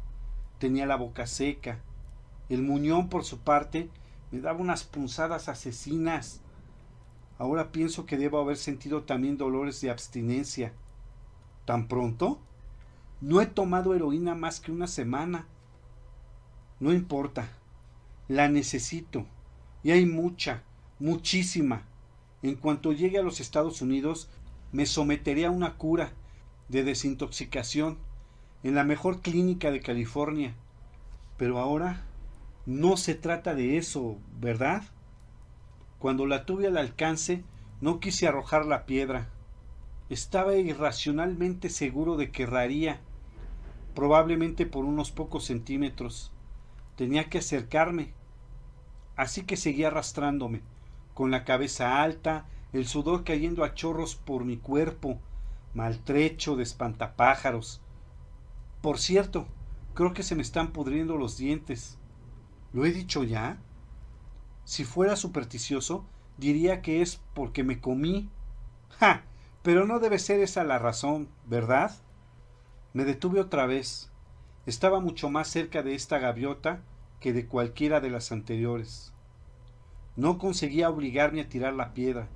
Tenía 0.59 0.87
la 0.87 0.97
boca 0.97 1.27
seca. 1.27 1.81
El 2.49 2.63
muñón, 2.63 3.09
por 3.09 3.25
su 3.25 3.39
parte, 3.39 3.91
me 4.31 4.41
daba 4.41 4.61
unas 4.61 4.85
punzadas 4.85 5.49
asesinas. 5.49 6.41
Ahora 7.39 7.73
pienso 7.73 8.07
que 8.07 8.17
debo 8.17 8.41
haber 8.41 8.57
sentido 8.57 9.03
también 9.03 9.37
dolores 9.37 9.81
de 9.81 9.91
abstinencia. 9.91 10.73
¿Tan 11.65 11.89
pronto? 11.89 12.39
No 13.23 13.41
he 13.41 13.47
tomado 13.47 13.95
heroína 13.95 14.35
más 14.35 14.59
que 14.59 14.73
una 14.73 14.89
semana. 14.89 15.47
No 16.81 16.93
importa. 16.93 17.49
La 18.27 18.49
necesito. 18.49 19.27
Y 19.85 19.93
hay 19.93 20.07
mucha, 20.07 20.65
muchísima. 20.99 21.85
En 22.43 22.57
cuanto 22.57 22.93
llegue 22.93 23.19
a 23.19 23.23
los 23.23 23.39
Estados 23.39 23.81
Unidos, 23.81 24.29
me 24.73 24.87
someteré 24.87 25.47
a 25.47 25.53
una 25.53 25.77
cura 25.77 26.11
de 26.69 26.83
desintoxicación 26.83 27.97
en 28.65 28.75
la 28.75 28.83
mejor 28.83 29.21
clínica 29.21 29.71
de 29.71 29.81
California. 29.81 30.57
Pero 31.37 31.61
ahora 31.61 32.03
no 32.67 32.97
se 32.97 33.15
trata 33.15 33.55
de 33.55 33.77
eso, 33.77 34.19
¿verdad? 34.41 34.83
Cuando 36.01 36.27
la 36.27 36.45
tuve 36.45 36.67
al 36.67 36.77
alcance, 36.77 37.45
no 37.81 38.01
quise 38.01 38.27
arrojar 38.27 38.67
la 38.67 38.85
piedra. 38.85 39.29
Estaba 40.09 40.57
irracionalmente 40.57 41.71
seguro 41.71 42.17
de 42.17 42.33
que 42.33 42.43
erraría, 42.43 43.01
probablemente 43.95 44.67
por 44.67 44.85
unos 44.85 45.11
pocos 45.11 45.45
centímetros. 45.45 46.33
Tenía 46.97 47.29
que 47.29 47.39
acercarme. 47.39 48.13
Así 49.17 49.43
que 49.43 49.57
seguí 49.57 49.85
arrastrándome, 49.85 50.63
con 51.15 51.31
la 51.31 51.45
cabeza 51.45 52.03
alta, 52.03 52.47
el 52.73 52.87
sudor 52.87 53.25
cayendo 53.25 53.65
a 53.65 53.75
chorros 53.75 54.17
por 54.17 54.45
mi 54.45 54.57
cuerpo, 54.57 55.21
maltrecho 55.75 56.57
de 56.57 56.63
espantapájaros. 56.63 57.83
Por 58.81 58.99
cierto, 58.99 59.47
creo 59.95 60.13
que 60.15 60.23
se 60.23 60.35
me 60.35 60.43
están 60.43 60.73
pudriendo 60.73 61.17
los 61.17 61.37
dientes. 61.37 61.99
¿Lo 62.73 62.87
he 62.87 62.93
dicho 62.93 63.23
ya? 63.23 63.59
Si 64.65 64.85
fuera 64.85 65.17
supersticioso, 65.17 66.07
diría 66.39 66.83
que 66.83 67.03
es 67.03 67.21
porque 67.35 67.65
me 67.65 67.81
comí. 67.81 68.31
¡Ja! 68.99 69.25
Pero 69.63 69.87
no 69.87 70.01
debe 70.01 70.19
ser 70.19 70.41
esa 70.41 70.65
la 70.65 70.79
razón, 70.79 71.29
¿verdad? 71.47 71.93
Me 72.93 73.05
detuve 73.05 73.41
otra 73.41 73.67
vez. 73.67 74.11
Estaba 74.67 75.01
mucho 75.01 75.31
más 75.31 75.49
cerca 75.49 75.83
de 75.83 75.95
esta 75.95 76.19
gaviota 76.19 76.83
que 77.21 77.33
de 77.33 77.47
cualquiera 77.47 78.01
de 78.01 78.11
las 78.11 78.33
anteriores. 78.33 79.13
No 80.17 80.39
conseguía 80.39 80.91
obligarme 80.91 81.41
a 81.41 81.49
tirar 81.49 81.73
la 81.73 81.95
piedra. 81.95 82.29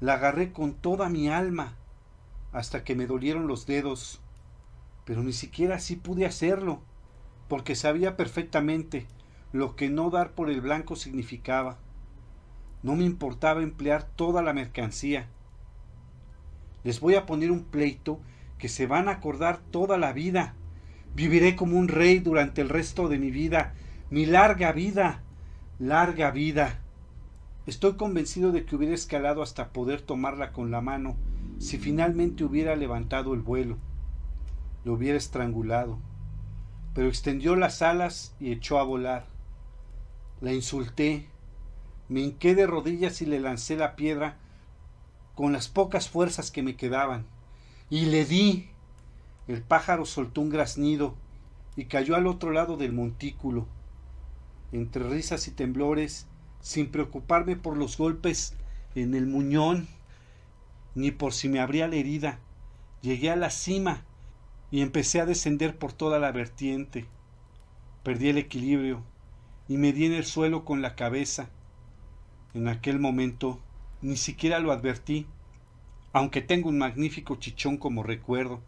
La 0.00 0.14
agarré 0.14 0.52
con 0.52 0.74
toda 0.74 1.08
mi 1.08 1.28
alma 1.28 1.76
hasta 2.52 2.82
que 2.84 2.94
me 2.94 3.06
dolieron 3.06 3.46
los 3.46 3.66
dedos, 3.66 4.20
pero 5.04 5.22
ni 5.22 5.32
siquiera 5.32 5.76
así 5.76 5.96
pude 5.96 6.26
hacerlo, 6.26 6.80
porque 7.48 7.74
sabía 7.74 8.16
perfectamente 8.16 9.06
lo 9.52 9.76
que 9.76 9.90
no 9.90 10.10
dar 10.10 10.32
por 10.32 10.48
el 10.48 10.60
blanco 10.60 10.96
significaba. 10.96 11.78
No 12.82 12.96
me 12.96 13.04
importaba 13.04 13.62
emplear 13.62 14.04
toda 14.04 14.42
la 14.42 14.52
mercancía. 14.52 15.28
Les 16.84 17.00
voy 17.00 17.14
a 17.14 17.26
poner 17.26 17.50
un 17.50 17.64
pleito 17.64 18.18
que 18.62 18.68
se 18.68 18.86
van 18.86 19.08
a 19.08 19.14
acordar 19.14 19.58
toda 19.58 19.98
la 19.98 20.12
vida. 20.12 20.54
Viviré 21.16 21.56
como 21.56 21.76
un 21.76 21.88
rey 21.88 22.20
durante 22.20 22.60
el 22.60 22.68
resto 22.68 23.08
de 23.08 23.18
mi 23.18 23.32
vida, 23.32 23.74
mi 24.08 24.24
larga 24.24 24.70
vida, 24.70 25.24
larga 25.80 26.30
vida. 26.30 26.78
Estoy 27.66 27.94
convencido 27.94 28.52
de 28.52 28.64
que 28.64 28.76
hubiera 28.76 28.94
escalado 28.94 29.42
hasta 29.42 29.70
poder 29.70 30.00
tomarla 30.00 30.52
con 30.52 30.70
la 30.70 30.80
mano 30.80 31.16
si 31.58 31.76
finalmente 31.76 32.44
hubiera 32.44 32.76
levantado 32.76 33.34
el 33.34 33.40
vuelo. 33.40 33.78
lo 34.84 34.92
hubiera 34.92 35.18
estrangulado, 35.18 35.98
pero 36.94 37.08
extendió 37.08 37.56
las 37.56 37.82
alas 37.82 38.36
y 38.38 38.52
echó 38.52 38.78
a 38.78 38.84
volar. 38.84 39.26
La 40.40 40.52
insulté, 40.52 41.26
me 42.08 42.20
hinqué 42.20 42.54
de 42.54 42.68
rodillas 42.68 43.22
y 43.22 43.26
le 43.26 43.40
lancé 43.40 43.74
la 43.74 43.96
piedra 43.96 44.36
con 45.34 45.52
las 45.52 45.66
pocas 45.66 46.08
fuerzas 46.08 46.52
que 46.52 46.62
me 46.62 46.76
quedaban, 46.76 47.26
y 47.92 48.06
le 48.06 48.24
di. 48.24 48.70
El 49.48 49.60
pájaro 49.60 50.06
soltó 50.06 50.40
un 50.40 50.48
graznido 50.48 51.14
y 51.76 51.84
cayó 51.84 52.16
al 52.16 52.26
otro 52.26 52.50
lado 52.50 52.78
del 52.78 52.94
montículo. 52.94 53.66
Entre 54.72 55.06
risas 55.06 55.46
y 55.46 55.50
temblores, 55.50 56.26
sin 56.62 56.90
preocuparme 56.90 57.54
por 57.54 57.76
los 57.76 57.98
golpes 57.98 58.56
en 58.94 59.14
el 59.14 59.26
muñón, 59.26 59.88
ni 60.94 61.10
por 61.10 61.34
si 61.34 61.50
me 61.50 61.60
abría 61.60 61.86
la 61.86 61.96
herida, 61.96 62.38
llegué 63.02 63.30
a 63.30 63.36
la 63.36 63.50
cima 63.50 64.04
y 64.70 64.80
empecé 64.80 65.20
a 65.20 65.26
descender 65.26 65.76
por 65.76 65.92
toda 65.92 66.18
la 66.18 66.32
vertiente. 66.32 67.04
Perdí 68.04 68.30
el 68.30 68.38
equilibrio 68.38 69.02
y 69.68 69.76
me 69.76 69.92
di 69.92 70.06
en 70.06 70.14
el 70.14 70.24
suelo 70.24 70.64
con 70.64 70.80
la 70.80 70.94
cabeza. 70.96 71.50
En 72.54 72.68
aquel 72.68 72.98
momento 72.98 73.60
ni 74.00 74.16
siquiera 74.16 74.60
lo 74.60 74.72
advertí, 74.72 75.26
aunque 76.12 76.42
tengo 76.42 76.68
un 76.68 76.78
magnífico 76.78 77.36
chichón 77.36 77.76
como 77.76 78.02
recuerdo. 78.02 78.60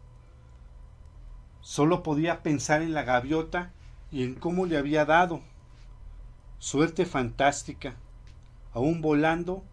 Solo 1.61 2.03
podía 2.03 2.43
pensar 2.43 2.81
en 2.81 2.93
la 2.93 3.03
gaviota 3.03 3.71
y 4.11 4.23
en 4.23 4.35
cómo 4.35 4.65
le 4.65 4.77
había 4.77 5.05
dado. 5.05 5.41
Suerte 6.59 7.05
fantástica. 7.05 7.95
Aún 8.73 9.01
volando, 9.01 9.63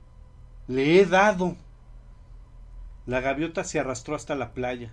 le 0.68 1.00
he 1.00 1.06
dado. 1.06 1.56
La 3.04 3.20
gaviota 3.20 3.64
se 3.64 3.80
arrastró 3.80 4.14
hasta 4.14 4.34
la 4.34 4.52
playa. 4.52 4.92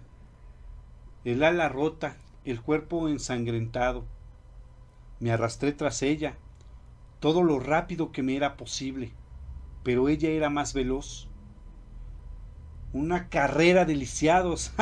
El 1.24 1.44
ala 1.44 1.70
rota, 1.70 2.18
el 2.44 2.62
cuerpo 2.62 3.08
ensangrentado. 3.08 4.06
Me 5.20 5.32
arrastré 5.32 5.74
tras 5.74 6.02
ella, 6.02 6.38
todo 7.20 7.44
lo 7.44 7.60
rápido 7.60 8.12
que 8.12 8.24
me 8.24 8.36
era 8.36 8.58
posible, 8.58 9.12
pero 9.84 10.10
ella 10.10 10.30
era 10.30 10.50
más 10.50 10.74
veloz. 10.74 11.29
Una 12.92 13.30
carrera 13.30 13.86
de 13.86 13.96
lisiados. 13.96 14.74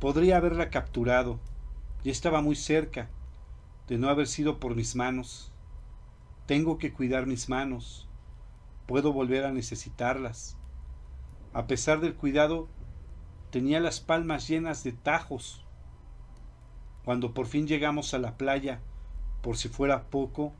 Podría 0.00 0.38
haberla 0.38 0.70
capturado, 0.70 1.38
y 2.02 2.08
estaba 2.08 2.40
muy 2.40 2.56
cerca, 2.56 3.10
de 3.88 3.98
no 3.98 4.08
haber 4.08 4.26
sido 4.26 4.58
por 4.58 4.74
mis 4.74 4.96
manos. 4.96 5.52
Tengo 6.46 6.78
que 6.78 6.94
cuidar 6.94 7.26
mis 7.26 7.50
manos. 7.50 8.08
Puedo 8.86 9.12
volver 9.12 9.44
a 9.44 9.52
necesitarlas. 9.52 10.56
A 11.52 11.66
pesar 11.66 12.00
del 12.00 12.14
cuidado, 12.14 12.66
tenía 13.50 13.80
las 13.80 14.00
palmas 14.00 14.48
llenas 14.48 14.82
de 14.82 14.92
tajos. 14.92 15.66
Cuando 17.04 17.34
por 17.34 17.46
fin 17.46 17.66
llegamos 17.66 18.14
a 18.14 18.18
la 18.18 18.38
playa, 18.38 18.80
por 19.42 19.58
si 19.58 19.68
fuera 19.68 20.04
poco, 20.04 20.54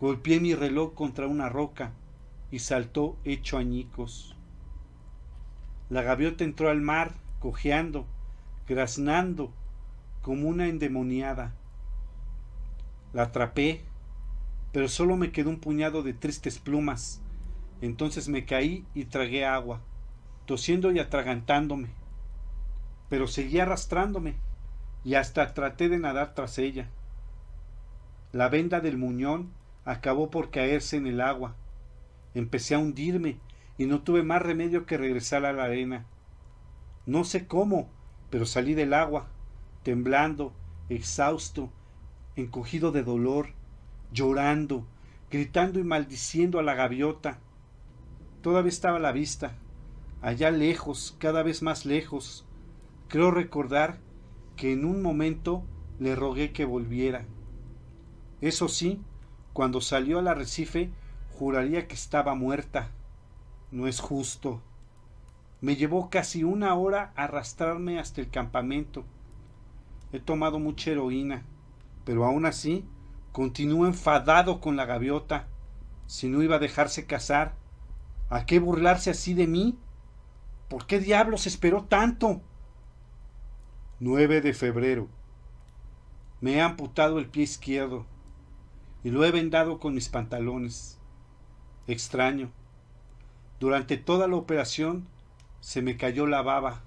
golpeé 0.00 0.38
mi 0.38 0.54
reloj 0.54 0.94
contra 0.94 1.26
una 1.26 1.48
roca 1.48 1.94
y 2.52 2.60
saltó 2.60 3.16
hecho 3.24 3.58
añicos. 3.58 4.36
La 5.88 6.02
gaviota 6.02 6.44
entró 6.44 6.68
al 6.68 6.82
mar, 6.82 7.14
cojeando, 7.40 8.06
graznando, 8.68 9.52
como 10.20 10.48
una 10.48 10.68
endemoniada. 10.68 11.54
La 13.12 13.24
atrapé, 13.24 13.82
pero 14.70 14.88
solo 14.88 15.16
me 15.16 15.32
quedó 15.32 15.50
un 15.50 15.60
puñado 15.60 16.02
de 16.02 16.12
tristes 16.12 16.58
plumas. 16.58 17.20
Entonces 17.80 18.28
me 18.28 18.44
caí 18.44 18.86
y 18.94 19.06
tragué 19.06 19.44
agua, 19.44 19.80
tosiendo 20.46 20.92
y 20.92 20.98
atragantándome. 20.98 21.88
Pero 23.08 23.26
seguí 23.26 23.60
arrastrándome 23.60 24.36
y 25.04 25.14
hasta 25.14 25.54
traté 25.54 25.88
de 25.88 25.98
nadar 25.98 26.34
tras 26.34 26.58
ella. 26.58 26.88
La 28.30 28.48
venda 28.48 28.80
del 28.80 28.98
muñón 28.98 29.52
acabó 29.84 30.30
por 30.30 30.50
caerse 30.50 30.96
en 30.96 31.06
el 31.06 31.20
agua. 31.22 31.56
Empecé 32.34 32.74
a 32.74 32.78
hundirme 32.78 33.38
y 33.78 33.86
no 33.86 34.02
tuve 34.02 34.22
más 34.22 34.42
remedio 34.42 34.86
que 34.86 34.96
regresar 34.96 35.44
a 35.44 35.52
la 35.52 35.64
arena. 35.64 36.06
No 37.06 37.24
sé 37.24 37.46
cómo, 37.46 37.88
pero 38.30 38.46
salí 38.46 38.74
del 38.74 38.94
agua, 38.94 39.28
temblando, 39.82 40.52
exhausto, 40.88 41.70
encogido 42.36 42.92
de 42.92 43.02
dolor, 43.02 43.48
llorando, 44.12 44.86
gritando 45.30 45.78
y 45.78 45.84
maldiciendo 45.84 46.58
a 46.58 46.62
la 46.62 46.74
gaviota. 46.74 47.38
Todavía 48.40 48.70
estaba 48.70 48.98
a 48.98 49.00
la 49.00 49.12
vista, 49.12 49.54
allá 50.20 50.50
lejos, 50.50 51.16
cada 51.18 51.42
vez 51.42 51.62
más 51.62 51.84
lejos. 51.84 52.46
Creo 53.08 53.30
recordar 53.30 53.98
que 54.56 54.72
en 54.72 54.84
un 54.84 55.02
momento 55.02 55.64
le 55.98 56.14
rogué 56.14 56.52
que 56.52 56.64
volviera. 56.64 57.24
Eso 58.40 58.68
sí, 58.68 59.00
cuando 59.52 59.80
salió 59.80 60.18
al 60.18 60.28
arrecife, 60.28 60.90
juraría 61.42 61.88
que 61.88 61.96
estaba 61.96 62.36
muerta. 62.36 62.92
No 63.72 63.88
es 63.88 63.98
justo. 63.98 64.60
Me 65.60 65.74
llevó 65.74 66.08
casi 66.08 66.44
una 66.44 66.76
hora 66.76 67.12
arrastrarme 67.16 67.98
hasta 67.98 68.20
el 68.20 68.30
campamento. 68.30 69.04
He 70.12 70.20
tomado 70.20 70.60
mucha 70.60 70.92
heroína, 70.92 71.42
pero 72.04 72.24
aún 72.24 72.46
así 72.46 72.84
continúo 73.32 73.86
enfadado 73.86 74.60
con 74.60 74.76
la 74.76 74.84
gaviota. 74.84 75.48
Si 76.06 76.28
no 76.28 76.44
iba 76.44 76.56
a 76.56 76.60
dejarse 76.60 77.06
casar, 77.06 77.56
¿a 78.30 78.46
qué 78.46 78.60
burlarse 78.60 79.10
así 79.10 79.34
de 79.34 79.48
mí? 79.48 79.76
¿Por 80.68 80.86
qué 80.86 81.00
diablos 81.00 81.48
esperó 81.48 81.82
tanto? 81.82 82.40
9 83.98 84.42
de 84.42 84.54
febrero. 84.54 85.08
Me 86.40 86.52
he 86.52 86.60
amputado 86.60 87.18
el 87.18 87.26
pie 87.26 87.42
izquierdo 87.42 88.06
y 89.02 89.10
lo 89.10 89.24
he 89.24 89.32
vendado 89.32 89.80
con 89.80 89.92
mis 89.92 90.08
pantalones. 90.08 91.01
Extraño. 91.86 92.50
Durante 93.58 93.96
toda 93.96 94.28
la 94.28 94.36
operación 94.36 95.06
se 95.60 95.82
me 95.82 95.96
cayó 95.96 96.26
la 96.26 96.42
baba. 96.42 96.82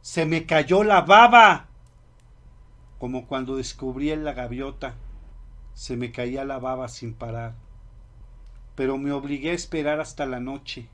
Se 0.00 0.24
me 0.24 0.46
cayó 0.46 0.84
la 0.84 1.02
baba. 1.02 1.66
Como 2.98 3.26
cuando 3.26 3.56
descubrí 3.56 4.10
en 4.10 4.24
la 4.24 4.32
gaviota, 4.32 4.94
se 5.74 5.96
me 5.96 6.10
caía 6.10 6.44
la 6.44 6.58
baba 6.58 6.88
sin 6.88 7.14
parar. 7.14 7.54
Pero 8.74 8.98
me 8.98 9.12
obligué 9.12 9.50
a 9.50 9.54
esperar 9.54 10.00
hasta 10.00 10.26
la 10.26 10.40
noche. 10.40 10.88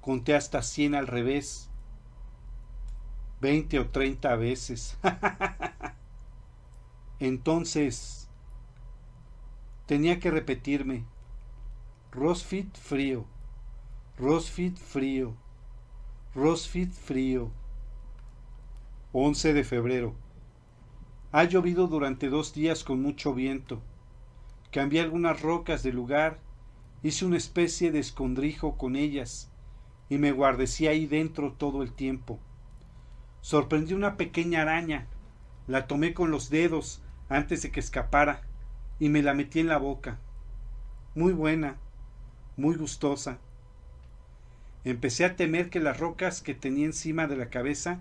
Conté 0.00 0.34
hasta 0.34 0.62
cien 0.62 0.94
al 0.94 1.06
revés. 1.06 1.70
Veinte 3.40 3.78
o 3.78 3.88
treinta 3.88 4.36
veces. 4.36 4.98
Entonces 7.20 8.28
tenía 9.86 10.20
que 10.20 10.30
repetirme. 10.30 11.04
Rosfit 12.12 12.74
frío. 12.78 13.26
Rosfit 14.16 14.78
frío. 14.78 15.34
Rosfit 16.34 16.92
frío. 16.92 17.50
11 19.12 19.52
de 19.52 19.64
febrero. 19.64 20.14
Ha 21.32 21.44
llovido 21.44 21.88
durante 21.88 22.30
dos 22.30 22.54
días 22.54 22.84
con 22.84 23.02
mucho 23.02 23.34
viento. 23.34 23.82
Cambié 24.70 25.02
algunas 25.02 25.42
rocas 25.42 25.82
de 25.82 25.92
lugar, 25.92 26.38
hice 27.02 27.26
una 27.26 27.36
especie 27.36 27.92
de 27.92 27.98
escondrijo 27.98 28.78
con 28.78 28.96
ellas 28.96 29.50
y 30.08 30.16
me 30.16 30.32
guardecí 30.32 30.86
ahí 30.86 31.06
dentro 31.06 31.52
todo 31.52 31.82
el 31.82 31.92
tiempo. 31.92 32.38
Sorprendí 33.42 33.92
una 33.92 34.16
pequeña 34.16 34.62
araña, 34.62 35.06
la 35.66 35.86
tomé 35.86 36.14
con 36.14 36.30
los 36.30 36.48
dedos 36.48 37.02
antes 37.28 37.62
de 37.62 37.70
que 37.70 37.80
escapara 37.80 38.42
y 38.98 39.10
me 39.10 39.22
la 39.22 39.34
metí 39.34 39.60
en 39.60 39.68
la 39.68 39.76
boca. 39.76 40.18
Muy 41.14 41.32
buena, 41.32 41.76
muy 42.56 42.76
gustosa. 42.76 43.38
Empecé 44.84 45.24
a 45.24 45.36
temer 45.36 45.68
que 45.68 45.80
las 45.80 45.98
rocas 45.98 46.40
que 46.40 46.54
tenía 46.54 46.86
encima 46.86 47.26
de 47.26 47.36
la 47.36 47.50
cabeza 47.50 48.00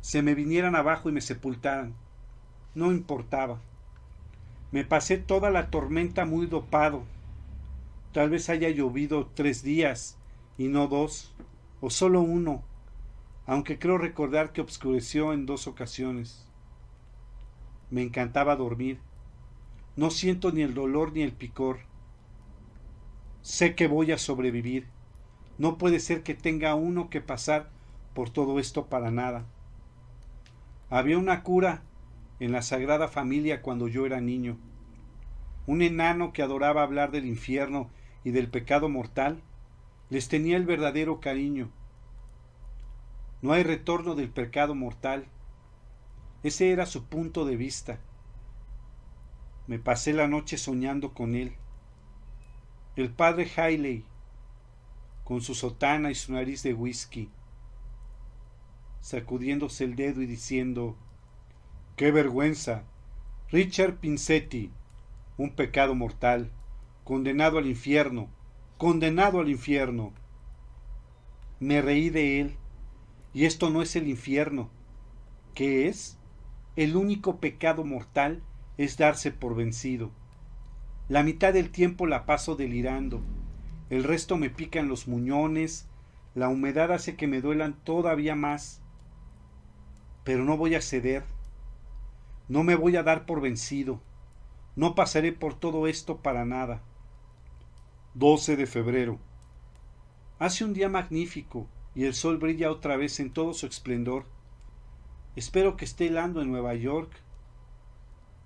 se 0.00 0.22
me 0.22 0.34
vinieran 0.34 0.74
abajo 0.74 1.08
y 1.08 1.12
me 1.12 1.20
sepultaran. 1.20 1.94
No 2.74 2.92
importaba. 2.92 3.60
Me 4.72 4.84
pasé 4.84 5.18
toda 5.18 5.50
la 5.50 5.70
tormenta 5.70 6.24
muy 6.24 6.46
dopado. 6.46 7.04
Tal 8.12 8.30
vez 8.30 8.48
haya 8.48 8.68
llovido 8.70 9.30
tres 9.34 9.62
días 9.62 10.16
y 10.58 10.68
no 10.68 10.88
dos, 10.88 11.34
o 11.80 11.90
solo 11.90 12.20
uno, 12.20 12.62
aunque 13.46 13.78
creo 13.78 13.98
recordar 13.98 14.52
que 14.52 14.60
obscureció 14.60 15.32
en 15.32 15.46
dos 15.46 15.66
ocasiones. 15.66 16.46
Me 17.90 18.02
encantaba 18.02 18.56
dormir. 18.56 18.98
No 19.96 20.10
siento 20.10 20.50
ni 20.50 20.62
el 20.62 20.74
dolor 20.74 21.12
ni 21.12 21.22
el 21.22 21.32
picor. 21.32 21.80
Sé 23.44 23.74
que 23.74 23.88
voy 23.88 24.10
a 24.10 24.16
sobrevivir. 24.16 24.86
No 25.58 25.76
puede 25.76 26.00
ser 26.00 26.22
que 26.22 26.32
tenga 26.32 26.74
uno 26.74 27.10
que 27.10 27.20
pasar 27.20 27.68
por 28.14 28.30
todo 28.30 28.58
esto 28.58 28.86
para 28.86 29.10
nada. 29.10 29.44
Había 30.88 31.18
una 31.18 31.42
cura 31.42 31.82
en 32.40 32.52
la 32.52 32.62
Sagrada 32.62 33.06
Familia 33.06 33.60
cuando 33.60 33.86
yo 33.86 34.06
era 34.06 34.22
niño. 34.22 34.56
Un 35.66 35.82
enano 35.82 36.32
que 36.32 36.40
adoraba 36.40 36.82
hablar 36.82 37.10
del 37.10 37.26
infierno 37.26 37.90
y 38.24 38.30
del 38.30 38.48
pecado 38.48 38.88
mortal, 38.88 39.42
les 40.08 40.28
tenía 40.28 40.56
el 40.56 40.64
verdadero 40.64 41.20
cariño. 41.20 41.68
No 43.42 43.52
hay 43.52 43.62
retorno 43.62 44.14
del 44.14 44.30
pecado 44.30 44.74
mortal. 44.74 45.26
Ese 46.42 46.72
era 46.72 46.86
su 46.86 47.04
punto 47.04 47.44
de 47.44 47.58
vista. 47.58 47.98
Me 49.66 49.78
pasé 49.78 50.14
la 50.14 50.28
noche 50.28 50.56
soñando 50.56 51.12
con 51.12 51.34
él. 51.34 51.54
El 52.96 53.10
padre 53.10 53.50
Hailey, 53.56 54.04
con 55.24 55.40
su 55.40 55.56
sotana 55.56 56.12
y 56.12 56.14
su 56.14 56.32
nariz 56.32 56.62
de 56.62 56.74
whisky, 56.74 57.28
sacudiéndose 59.00 59.82
el 59.82 59.96
dedo 59.96 60.22
y 60.22 60.26
diciendo, 60.26 60.96
¡Qué 61.96 62.12
vergüenza! 62.12 62.84
Richard 63.50 63.96
Pincetti, 63.96 64.70
un 65.36 65.50
pecado 65.56 65.96
mortal, 65.96 66.52
condenado 67.02 67.58
al 67.58 67.66
infierno, 67.66 68.28
condenado 68.78 69.40
al 69.40 69.48
infierno. 69.48 70.12
Me 71.58 71.82
reí 71.82 72.10
de 72.10 72.40
él, 72.40 72.56
y 73.32 73.46
esto 73.46 73.70
no 73.70 73.82
es 73.82 73.96
el 73.96 74.06
infierno. 74.06 74.70
¿Qué 75.54 75.88
es? 75.88 76.16
El 76.76 76.94
único 76.94 77.40
pecado 77.40 77.84
mortal 77.84 78.40
es 78.78 78.96
darse 78.96 79.32
por 79.32 79.56
vencido. 79.56 80.12
La 81.08 81.22
mitad 81.22 81.52
del 81.52 81.70
tiempo 81.70 82.06
la 82.06 82.24
paso 82.24 82.56
delirando, 82.56 83.20
el 83.90 84.04
resto 84.04 84.38
me 84.38 84.48
pican 84.48 84.88
los 84.88 85.06
muñones, 85.06 85.86
la 86.34 86.48
humedad 86.48 86.90
hace 86.92 87.14
que 87.14 87.26
me 87.26 87.42
duelan 87.42 87.74
todavía 87.84 88.34
más. 88.34 88.80
Pero 90.24 90.44
no 90.44 90.56
voy 90.56 90.74
a 90.74 90.80
ceder, 90.80 91.24
no 92.48 92.64
me 92.64 92.74
voy 92.74 92.96
a 92.96 93.02
dar 93.02 93.26
por 93.26 93.42
vencido, 93.42 94.00
no 94.76 94.94
pasaré 94.94 95.32
por 95.32 95.54
todo 95.54 95.86
esto 95.86 96.22
para 96.22 96.46
nada. 96.46 96.82
12 98.14 98.56
de 98.56 98.66
febrero. 98.66 99.18
Hace 100.38 100.64
un 100.64 100.72
día 100.72 100.88
magnífico 100.88 101.66
y 101.94 102.04
el 102.04 102.14
sol 102.14 102.38
brilla 102.38 102.70
otra 102.70 102.96
vez 102.96 103.20
en 103.20 103.30
todo 103.30 103.52
su 103.52 103.66
esplendor. 103.66 104.24
Espero 105.36 105.76
que 105.76 105.84
esté 105.84 106.06
helando 106.06 106.40
en 106.40 106.50
Nueva 106.50 106.74
York. 106.74 107.10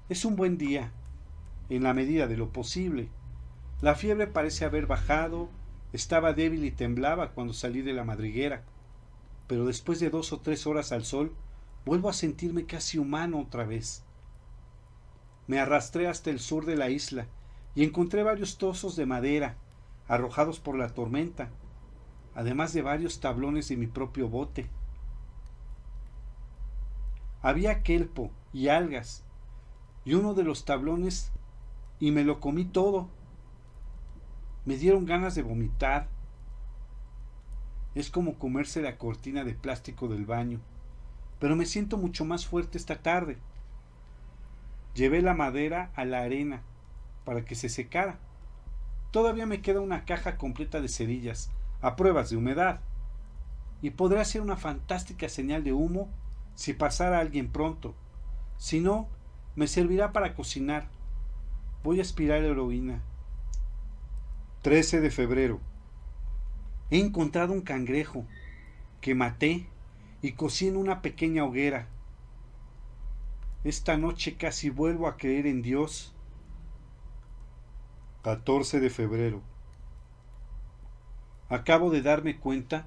Es 0.09 0.25
un 0.25 0.37
buen 0.37 0.59
día, 0.59 0.93
en 1.69 1.83
la 1.83 1.95
medida 1.95 2.27
de 2.27 2.37
lo 2.37 2.51
posible. 2.51 3.09
La 3.81 3.95
fiebre 3.95 4.27
parece 4.27 4.65
haber 4.65 4.87
bajado, 4.87 5.49
estaba 5.93 6.33
débil 6.33 6.65
y 6.65 6.71
temblaba 6.71 7.31
cuando 7.31 7.53
salí 7.53 7.83
de 7.83 7.93
la 7.93 8.05
madriguera, 8.05 8.65
pero 9.47 9.67
después 9.67 10.01
de 10.01 10.11
dos 10.11 10.33
o 10.33 10.41
tres 10.41 10.67
horas 10.67 10.93
al 10.93 11.05
sol, 11.05 11.35
vuelvo 11.85 12.09
a 12.09 12.13
sentirme 12.13 12.67
casi 12.67 12.99
humano 12.99 13.41
otra 13.41 13.65
vez. 13.65 14.05
Me 15.47 15.59
arrastré 15.59 16.09
hasta 16.09 16.31
el 16.31 16.41
sur 16.41 16.67
de 16.67 16.77
la 16.77 16.91
isla 16.91 17.27
y 17.75 17.85
encontré 17.85 18.23
varios 18.23 18.59
tozos 18.59 18.97
de 18.97 19.07
madera 19.07 19.57
arrojados 20.09 20.59
por 20.59 20.77
la 20.77 20.89
tormenta, 20.89 21.51
además 22.35 22.73
de 22.73 22.83
varios 22.83 23.21
tablones 23.21 23.69
de 23.69 23.77
mi 23.77 23.87
propio 23.87 24.29
bote. 24.29 24.69
Había 27.41 27.83
kelpo 27.83 28.31
y 28.53 28.69
algas, 28.69 29.23
y 30.05 30.15
uno 30.15 30.35
de 30.35 30.45
los 30.45 30.65
tablones, 30.65 31.31
y 32.01 32.11
me 32.11 32.25
lo 32.25 32.41
comí 32.41 32.65
todo. 32.65 33.09
Me 34.65 34.77
dieron 34.77 35.07
ganas 35.07 35.35
de 35.35 35.43
vomitar. 35.43 36.09
Es 37.95 38.11
como 38.11 38.35
comerse 38.35 38.83
la 38.83 38.99
cortina 38.99 39.45
de 39.45 39.55
plástico 39.55 40.09
del 40.09 40.27
baño, 40.27 40.61
pero 41.39 41.57
me 41.57 41.67
siento 41.67 41.97
mucho 41.97 42.25
más 42.25 42.47
fuerte 42.47 42.79
esta 42.79 43.03
tarde. 43.03 43.39
Llevé 44.95 45.23
la 45.23 45.35
madera 45.35 45.91
a 45.95 46.05
la 46.05 46.21
arena 46.21 46.63
para 47.25 47.45
que 47.45 47.55
se 47.55 47.69
secara. 47.69 48.19
Todavía 49.11 49.47
me 49.47 49.63
queda 49.63 49.81
una 49.81 50.05
caja 50.05 50.37
completa 50.37 50.81
de 50.81 50.89
cerillas, 50.89 51.51
a 51.81 51.97
pruebas 51.97 52.31
de 52.31 52.37
humedad, 52.37 52.81
y 53.81 53.91
podrá 53.91 54.25
ser 54.25 54.43
una 54.43 54.57
fantástica 54.57 55.29
señal 55.29 55.65
de 55.65 55.73
humo 55.73 56.09
si 56.55 56.75
pasara 56.75 57.21
alguien 57.21 57.51
pronto. 57.51 57.95
Si 58.57 58.81
no, 58.81 59.09
me 59.55 59.67
servirá 59.67 60.13
para 60.13 60.35
cocinar. 60.35 60.89
Voy 61.83 61.99
a 62.01 62.03
aspirar 62.03 62.43
heroína. 62.43 63.03
13 64.63 65.01
de 65.01 65.11
febrero. 65.11 65.61
He 66.91 66.99
encontrado 66.99 67.53
un 67.53 67.61
cangrejo 67.61 68.25
que 69.01 69.15
maté 69.15 69.69
y 70.23 70.33
cocí 70.33 70.67
en 70.67 70.77
una 70.77 71.03
pequeña 71.03 71.45
hoguera. 71.45 71.89
Esta 73.63 73.97
noche 73.97 74.37
casi 74.37 74.71
vuelvo 74.71 75.07
a 75.07 75.17
creer 75.17 75.47
en 75.47 75.63
Dios. 75.63 76.15
14 78.23 78.81
de 78.81 78.91
febrero. 78.91 79.43
Acabo 81.49 81.91
de 81.91 82.03
darme 82.03 82.39
cuenta 82.39 82.87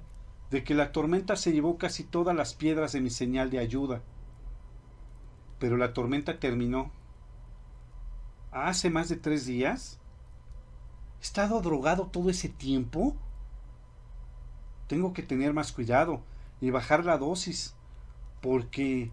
de 0.50 0.62
que 0.62 0.74
la 0.74 0.92
tormenta 0.92 1.36
se 1.36 1.52
llevó 1.52 1.78
casi 1.78 2.04
todas 2.04 2.36
las 2.36 2.54
piedras 2.54 2.92
de 2.92 3.00
mi 3.00 3.10
señal 3.10 3.50
de 3.50 3.58
ayuda. 3.58 4.02
Pero 5.58 5.76
la 5.78 5.94
tormenta 5.94 6.38
terminó. 6.38 6.92
¿Hace 8.52 8.90
más 8.90 9.08
de 9.08 9.16
tres 9.16 9.46
días? 9.46 9.98
¿He 11.20 11.22
estado 11.22 11.62
drogado 11.62 12.08
todo 12.08 12.28
ese 12.28 12.50
tiempo? 12.50 13.16
Tengo 14.88 15.14
que 15.14 15.22
tener 15.22 15.54
más 15.54 15.72
cuidado 15.72 16.20
y 16.60 16.68
bajar 16.68 17.06
la 17.06 17.16
dosis, 17.16 17.74
porque 18.42 19.10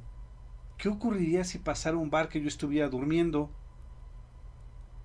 ¿qué 0.78 0.90
ocurriría 0.90 1.46
si 1.46 1.58
pasara 1.58 1.96
un 1.96 2.10
bar 2.10 2.28
que 2.28 2.42
yo 2.42 2.50
estuviera 2.50 2.90
durmiendo? 2.90 3.50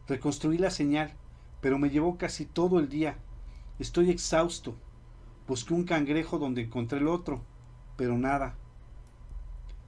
Reconstruí 0.08 0.58
la 0.58 0.70
señal, 0.70 1.12
pero 1.60 1.78
me 1.78 1.90
llevó 1.90 2.18
casi 2.18 2.44
todo 2.44 2.80
el 2.80 2.88
día. 2.88 3.16
Estoy 3.78 4.10
exhausto. 4.10 4.74
Busqué 5.46 5.74
un 5.74 5.84
cangrejo 5.84 6.40
donde 6.40 6.62
encontré 6.62 6.98
el 6.98 7.06
otro, 7.06 7.44
pero 7.96 8.18
nada. 8.18 8.56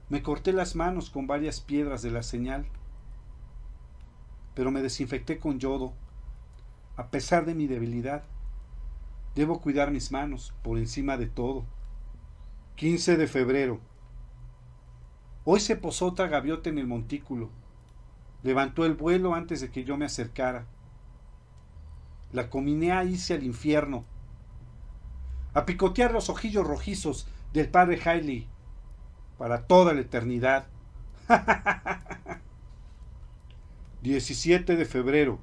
Me 0.08 0.22
corté 0.22 0.52
las 0.52 0.76
manos 0.76 1.10
con 1.10 1.26
varias 1.26 1.60
piedras 1.60 2.02
de 2.02 2.12
la 2.12 2.22
señal, 2.22 2.64
pero 4.56 4.72
me 4.72 4.82
desinfecté 4.82 5.38
con 5.38 5.60
yodo. 5.60 5.92
A 6.96 7.10
pesar 7.10 7.44
de 7.44 7.54
mi 7.54 7.66
debilidad, 7.66 8.24
debo 9.34 9.60
cuidar 9.60 9.90
mis 9.90 10.10
manos 10.10 10.54
por 10.62 10.78
encima 10.78 11.18
de 11.18 11.26
todo. 11.26 11.66
15 12.76 13.18
de 13.18 13.26
febrero. 13.28 13.80
Hoy 15.44 15.60
se 15.60 15.76
posó 15.76 16.06
otra 16.06 16.26
gaviota 16.26 16.70
en 16.70 16.78
el 16.78 16.86
montículo. 16.86 17.50
Levantó 18.42 18.86
el 18.86 18.94
vuelo 18.94 19.34
antes 19.34 19.60
de 19.60 19.70
que 19.70 19.84
yo 19.84 19.98
me 19.98 20.06
acercara. 20.06 20.66
La 22.32 22.48
cominé 22.48 22.92
a 22.92 23.04
irse 23.04 23.34
al 23.34 23.44
infierno 23.44 24.04
a 25.56 25.64
picotear 25.64 26.12
los 26.12 26.28
ojillos 26.28 26.66
rojizos 26.66 27.26
del 27.54 27.70
padre 27.70 27.98
Hailey 28.04 28.46
para 29.38 29.66
toda 29.66 29.94
la 29.94 30.02
eternidad. 30.02 30.66
17 34.02 34.76
de 34.76 34.84
febrero. 34.84 35.38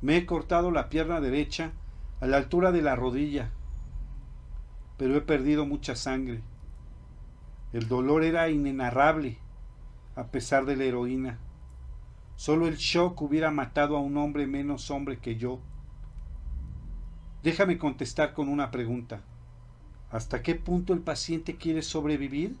Me 0.00 0.16
he 0.16 0.26
cortado 0.26 0.70
la 0.70 0.88
pierna 0.88 1.20
derecha 1.20 1.72
a 2.20 2.26
la 2.26 2.38
altura 2.38 2.72
de 2.72 2.82
la 2.82 2.96
rodilla, 2.96 3.50
pero 4.96 5.16
he 5.16 5.20
perdido 5.20 5.66
mucha 5.66 5.94
sangre. 5.94 6.42
El 7.72 7.88
dolor 7.88 8.24
era 8.24 8.48
inenarrable, 8.48 9.38
a 10.14 10.28
pesar 10.28 10.64
de 10.64 10.76
la 10.76 10.84
heroína. 10.84 11.38
Solo 12.36 12.66
el 12.66 12.76
shock 12.76 13.20
hubiera 13.22 13.50
matado 13.50 13.96
a 13.96 14.00
un 14.00 14.16
hombre 14.16 14.46
menos 14.46 14.90
hombre 14.90 15.18
que 15.18 15.36
yo. 15.36 15.60
Déjame 17.42 17.78
contestar 17.78 18.32
con 18.32 18.48
una 18.48 18.70
pregunta. 18.70 19.20
¿Hasta 20.10 20.42
qué 20.42 20.54
punto 20.54 20.94
el 20.94 21.00
paciente 21.00 21.56
quiere 21.56 21.82
sobrevivir? 21.82 22.56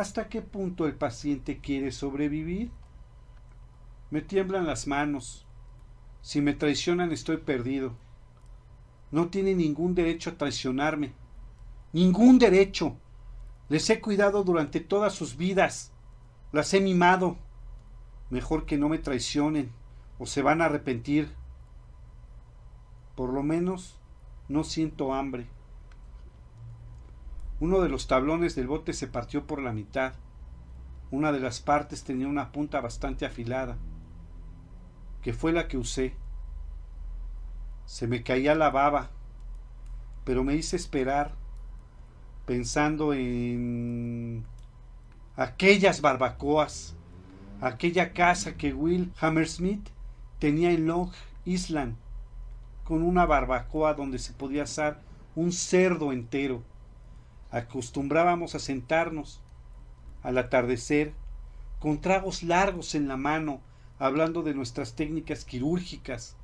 ¿Hasta 0.00 0.30
qué 0.30 0.40
punto 0.40 0.86
el 0.86 0.94
paciente 0.94 1.60
quiere 1.60 1.92
sobrevivir? 1.92 2.70
Me 4.10 4.22
tiemblan 4.22 4.66
las 4.66 4.86
manos. 4.86 5.44
Si 6.22 6.40
me 6.40 6.54
traicionan 6.54 7.12
estoy 7.12 7.36
perdido. 7.36 7.92
No 9.10 9.28
tiene 9.28 9.54
ningún 9.54 9.94
derecho 9.94 10.30
a 10.30 10.38
traicionarme. 10.38 11.12
Ningún 11.92 12.38
derecho. 12.38 12.96
Les 13.68 13.90
he 13.90 14.00
cuidado 14.00 14.42
durante 14.42 14.80
todas 14.80 15.12
sus 15.14 15.36
vidas. 15.36 15.92
Las 16.50 16.72
he 16.72 16.80
mimado. 16.80 17.36
Mejor 18.30 18.64
que 18.64 18.78
no 18.78 18.88
me 18.88 18.96
traicionen 18.96 19.70
o 20.18 20.24
se 20.24 20.40
van 20.40 20.62
a 20.62 20.64
arrepentir. 20.64 21.30
Por 23.16 23.34
lo 23.34 23.42
menos 23.42 23.98
no 24.48 24.64
siento 24.64 25.12
hambre. 25.12 25.46
Uno 27.60 27.80
de 27.80 27.90
los 27.90 28.06
tablones 28.06 28.54
del 28.54 28.66
bote 28.66 28.94
se 28.94 29.06
partió 29.06 29.46
por 29.46 29.60
la 29.60 29.72
mitad. 29.72 30.14
Una 31.10 31.30
de 31.30 31.40
las 31.40 31.60
partes 31.60 32.04
tenía 32.04 32.26
una 32.26 32.52
punta 32.52 32.80
bastante 32.80 33.26
afilada, 33.26 33.76
que 35.20 35.34
fue 35.34 35.52
la 35.52 35.68
que 35.68 35.76
usé. 35.76 36.14
Se 37.84 38.06
me 38.06 38.22
caía 38.22 38.54
la 38.54 38.70
baba, 38.70 39.10
pero 40.24 40.42
me 40.42 40.54
hice 40.54 40.76
esperar, 40.76 41.34
pensando 42.46 43.12
en 43.12 44.46
aquellas 45.36 46.00
barbacoas, 46.00 46.96
aquella 47.60 48.14
casa 48.14 48.54
que 48.54 48.72
Will 48.72 49.12
Hammersmith 49.20 49.86
tenía 50.38 50.70
en 50.70 50.86
Long 50.86 51.10
Island 51.44 51.96
con 52.84 53.02
una 53.02 53.26
barbacoa 53.26 53.92
donde 53.92 54.18
se 54.18 54.32
podía 54.32 54.62
asar 54.62 55.02
un 55.36 55.52
cerdo 55.52 56.10
entero 56.10 56.62
acostumbrábamos 57.50 58.54
a 58.54 58.58
sentarnos 58.58 59.42
al 60.22 60.38
atardecer 60.38 61.12
con 61.78 62.00
tragos 62.00 62.42
largos 62.42 62.94
en 62.94 63.08
la 63.08 63.16
mano, 63.16 63.60
hablando 63.98 64.42
de 64.42 64.54
nuestras 64.54 64.94
técnicas 64.94 65.44
quirúrgicas, 65.44 66.36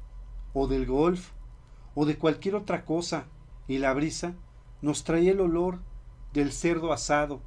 o 0.54 0.66
del 0.66 0.86
golf, 0.86 1.30
o 1.94 2.06
de 2.06 2.16
cualquier 2.16 2.54
otra 2.54 2.84
cosa, 2.84 3.26
y 3.68 3.78
la 3.78 3.92
brisa 3.92 4.34
nos 4.80 5.04
traía 5.04 5.32
el 5.32 5.40
olor 5.40 5.80
del 6.32 6.52
cerdo 6.52 6.92
asado. 6.92 7.42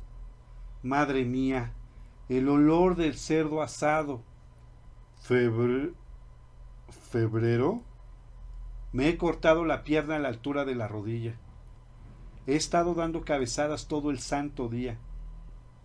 Madre 0.84 1.26
mía, 1.26 1.74
el 2.30 2.48
olor 2.48 2.96
del 2.96 3.18
cerdo 3.18 3.62
asado. 3.62 4.22
Febre... 5.22 5.94
¿Febrero? 7.12 7.82
Me 8.92 9.10
he 9.10 9.18
cortado 9.18 9.66
la 9.66 9.84
pierna 9.84 10.16
a 10.16 10.20
la 10.20 10.30
altura 10.30 10.66
de 10.66 10.76
la 10.76 10.88
rodilla. 10.88 11.36
He 12.50 12.56
estado 12.56 12.96
dando 12.96 13.24
cabezadas 13.24 13.88
todo 13.88 14.10
el 14.10 14.18
santo 14.18 14.70
día. 14.70 14.98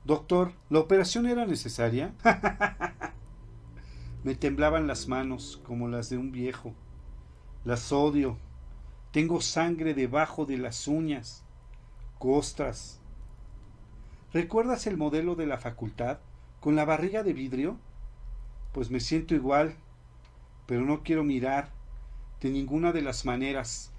Doctor, 0.06 0.54
¿la 0.70 0.78
operación 0.78 1.26
era 1.26 1.44
necesaria? 1.44 2.14
Me 4.24 4.34
temblaban 4.34 4.86
las 4.86 5.06
manos 5.06 5.60
como 5.66 5.88
las 5.88 6.08
de 6.08 6.16
un 6.16 6.32
viejo. 6.32 6.72
Las 7.66 7.92
odio. 7.92 8.38
Tengo 9.10 9.42
sangre 9.42 9.92
debajo 9.92 10.46
de 10.46 10.56
las 10.56 10.88
uñas, 10.88 11.44
costras. 12.18 12.98
¿Recuerdas 14.32 14.86
el 14.86 14.96
modelo 14.96 15.34
de 15.34 15.44
la 15.44 15.58
facultad 15.58 16.20
con 16.60 16.76
la 16.76 16.86
barriga 16.86 17.22
de 17.22 17.34
vidrio? 17.34 17.76
Pues 18.72 18.90
me 18.90 19.00
siento 19.00 19.34
igual, 19.34 19.74
pero 20.64 20.80
no 20.86 21.02
quiero 21.02 21.24
mirar 21.24 21.68
de 22.40 22.48
ninguna 22.48 22.92
de 22.92 23.02
las 23.02 23.26
maneras. 23.26 23.92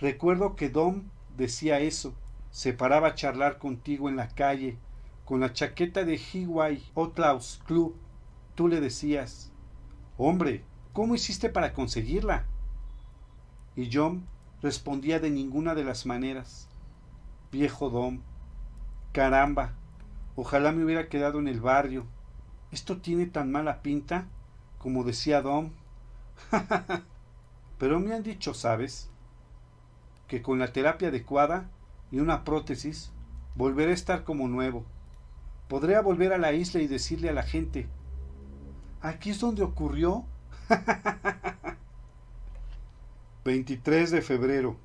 Recuerdo 0.00 0.56
que 0.56 0.68
Dom 0.68 1.04
decía 1.36 1.80
eso, 1.80 2.14
se 2.50 2.72
paraba 2.72 3.08
a 3.08 3.14
charlar 3.14 3.58
contigo 3.58 4.08
en 4.08 4.16
la 4.16 4.28
calle, 4.28 4.76
con 5.24 5.40
la 5.40 5.52
chaqueta 5.52 6.04
de 6.04 6.20
Hiwai 6.32 6.82
Outlaws 6.96 7.60
Club 7.66 7.96
tú 8.60 8.68
le 8.68 8.80
decías, 8.82 9.50
hombre, 10.18 10.62
¿cómo 10.92 11.14
hiciste 11.14 11.48
para 11.48 11.72
conseguirla? 11.72 12.44
Y 13.74 13.88
John 13.90 14.26
respondía 14.60 15.18
de 15.18 15.30
ninguna 15.30 15.74
de 15.74 15.82
las 15.82 16.04
maneras. 16.04 16.68
Viejo 17.50 17.88
Dom, 17.88 18.20
caramba, 19.12 19.72
ojalá 20.36 20.72
me 20.72 20.84
hubiera 20.84 21.08
quedado 21.08 21.38
en 21.38 21.48
el 21.48 21.60
barrio. 21.60 22.04
Esto 22.70 22.98
tiene 22.98 23.24
tan 23.24 23.50
mala 23.50 23.80
pinta, 23.80 24.26
como 24.78 25.04
decía 25.04 25.40
Dom. 25.40 25.70
Pero 27.78 27.98
me 27.98 28.12
han 28.14 28.22
dicho, 28.22 28.52
¿sabes? 28.52 29.10
Que 30.30 30.40
con 30.40 30.58
la 30.58 30.72
terapia 30.72 31.08
adecuada 31.08 31.68
y 32.10 32.20
una 32.20 32.44
prótesis, 32.44 33.12
volveré 33.54 33.90
a 33.90 33.94
estar 33.94 34.24
como 34.24 34.48
nuevo. 34.48 34.86
Podré 35.68 36.00
volver 36.00 36.32
a 36.32 36.38
la 36.38 36.52
isla 36.52 36.80
y 36.80 36.86
decirle 36.86 37.28
a 37.28 37.34
la 37.34 37.42
gente, 37.42 37.86
Aquí 39.02 39.30
es 39.30 39.40
donde 39.40 39.62
ocurrió. 39.62 40.24
23 43.44 44.10
de 44.10 44.20
febrero. 44.20 44.76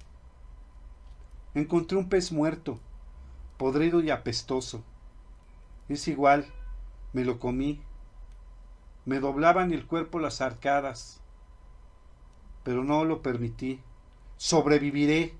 Encontré 1.53 1.97
un 1.97 2.07
pez 2.07 2.31
muerto, 2.31 2.79
podrido 3.57 4.01
y 4.01 4.09
apestoso. 4.09 4.83
Es 5.89 6.07
igual, 6.07 6.45
me 7.11 7.25
lo 7.25 7.39
comí. 7.39 7.81
Me 9.03 9.19
doblaban 9.19 9.71
el 9.71 9.85
cuerpo 9.85 10.19
las 10.19 10.41
arcadas, 10.41 11.21
pero 12.63 12.83
no 12.83 13.03
lo 13.03 13.21
permití. 13.21 13.81
Sobreviviré. 14.37 15.33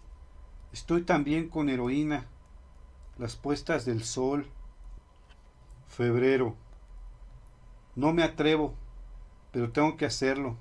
Estoy 0.71 1.03
también 1.03 1.49
con 1.49 1.69
heroína. 1.69 2.25
Las 3.17 3.35
puestas 3.35 3.85
del 3.85 4.03
sol. 4.03 4.47
Febrero. 5.87 6.55
No 7.95 8.13
me 8.13 8.23
atrevo, 8.23 8.73
pero 9.51 9.71
tengo 9.71 9.97
que 9.97 10.05
hacerlo. 10.05 10.57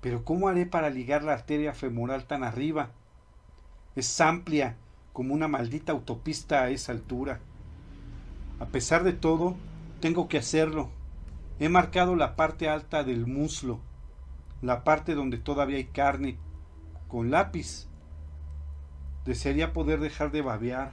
Pero 0.00 0.24
¿cómo 0.24 0.48
haré 0.48 0.66
para 0.66 0.90
ligar 0.90 1.22
la 1.22 1.32
arteria 1.34 1.74
femoral 1.74 2.26
tan 2.26 2.44
arriba? 2.44 2.90
Es 3.94 4.20
amplia 4.20 4.76
como 5.12 5.34
una 5.34 5.48
maldita 5.48 5.92
autopista 5.92 6.62
a 6.62 6.70
esa 6.70 6.92
altura. 6.92 7.40
A 8.58 8.66
pesar 8.66 9.04
de 9.04 9.12
todo, 9.12 9.56
tengo 10.00 10.28
que 10.28 10.38
hacerlo. 10.38 10.90
He 11.58 11.68
marcado 11.68 12.16
la 12.16 12.36
parte 12.36 12.68
alta 12.68 13.04
del 13.04 13.26
muslo, 13.26 13.80
la 14.62 14.84
parte 14.84 15.14
donde 15.14 15.36
todavía 15.36 15.76
hay 15.76 15.84
carne, 15.84 16.38
con 17.10 17.30
lápiz. 17.30 17.88
Desearía 19.24 19.72
poder 19.72 20.00
dejar 20.00 20.30
de 20.30 20.42
babear. 20.42 20.92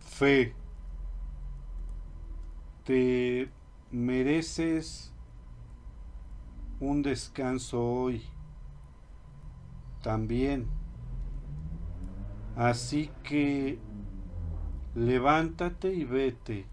Fe. 0.00 0.54
Te 2.84 3.50
mereces 3.90 5.12
un 6.80 7.02
descanso 7.02 7.82
hoy 7.84 8.24
también. 10.02 10.68
Así 12.56 13.10
que 13.22 13.78
levántate 14.94 15.94
y 15.94 16.04
vete 16.04 16.66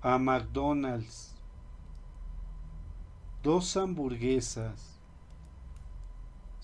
a 0.00 0.18
McDonald's. 0.18 1.36
Dos 3.42 3.76
hamburguesas, 3.76 4.97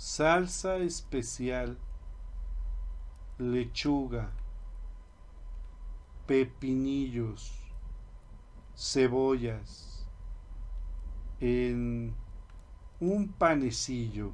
salsa 0.04 0.76
especial, 0.76 1.78
lechuga, 3.38 4.28
pepinillos 6.26 7.50
cebollas 8.76 10.06
en 11.40 12.14
un 13.00 13.28
panecillo. 13.28 14.32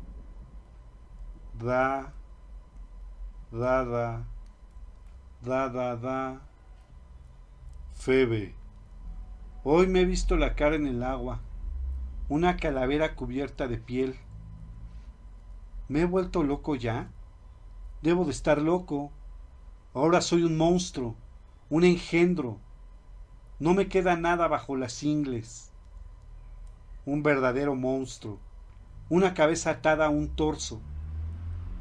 Da, 1.54 2.12
da, 3.52 3.84
da, 3.84 4.24
da, 5.40 5.68
da, 5.68 5.94
da. 5.94 6.40
Febe. 7.94 8.56
Hoy 9.62 9.86
me 9.86 10.00
he 10.00 10.04
visto 10.04 10.36
la 10.36 10.56
cara 10.56 10.74
en 10.74 10.88
el 10.88 11.04
agua, 11.04 11.38
una 12.28 12.56
calavera 12.56 13.14
cubierta 13.14 13.68
de 13.68 13.78
piel. 13.78 14.18
¿Me 15.90 16.02
he 16.02 16.04
vuelto 16.04 16.44
loco 16.44 16.76
ya? 16.76 17.10
Debo 18.00 18.24
de 18.24 18.30
estar 18.30 18.62
loco. 18.62 19.10
Ahora 19.92 20.20
soy 20.20 20.44
un 20.44 20.56
monstruo, 20.56 21.16
un 21.68 21.82
engendro, 21.82 22.58
no 23.58 23.74
me 23.74 23.88
queda 23.88 24.14
nada 24.14 24.46
bajo 24.46 24.76
las 24.76 25.02
ingles. 25.02 25.72
Un 27.06 27.24
verdadero 27.24 27.74
monstruo, 27.74 28.38
una 29.08 29.34
cabeza 29.34 29.70
atada 29.70 30.06
a 30.06 30.10
un 30.10 30.28
torso 30.28 30.80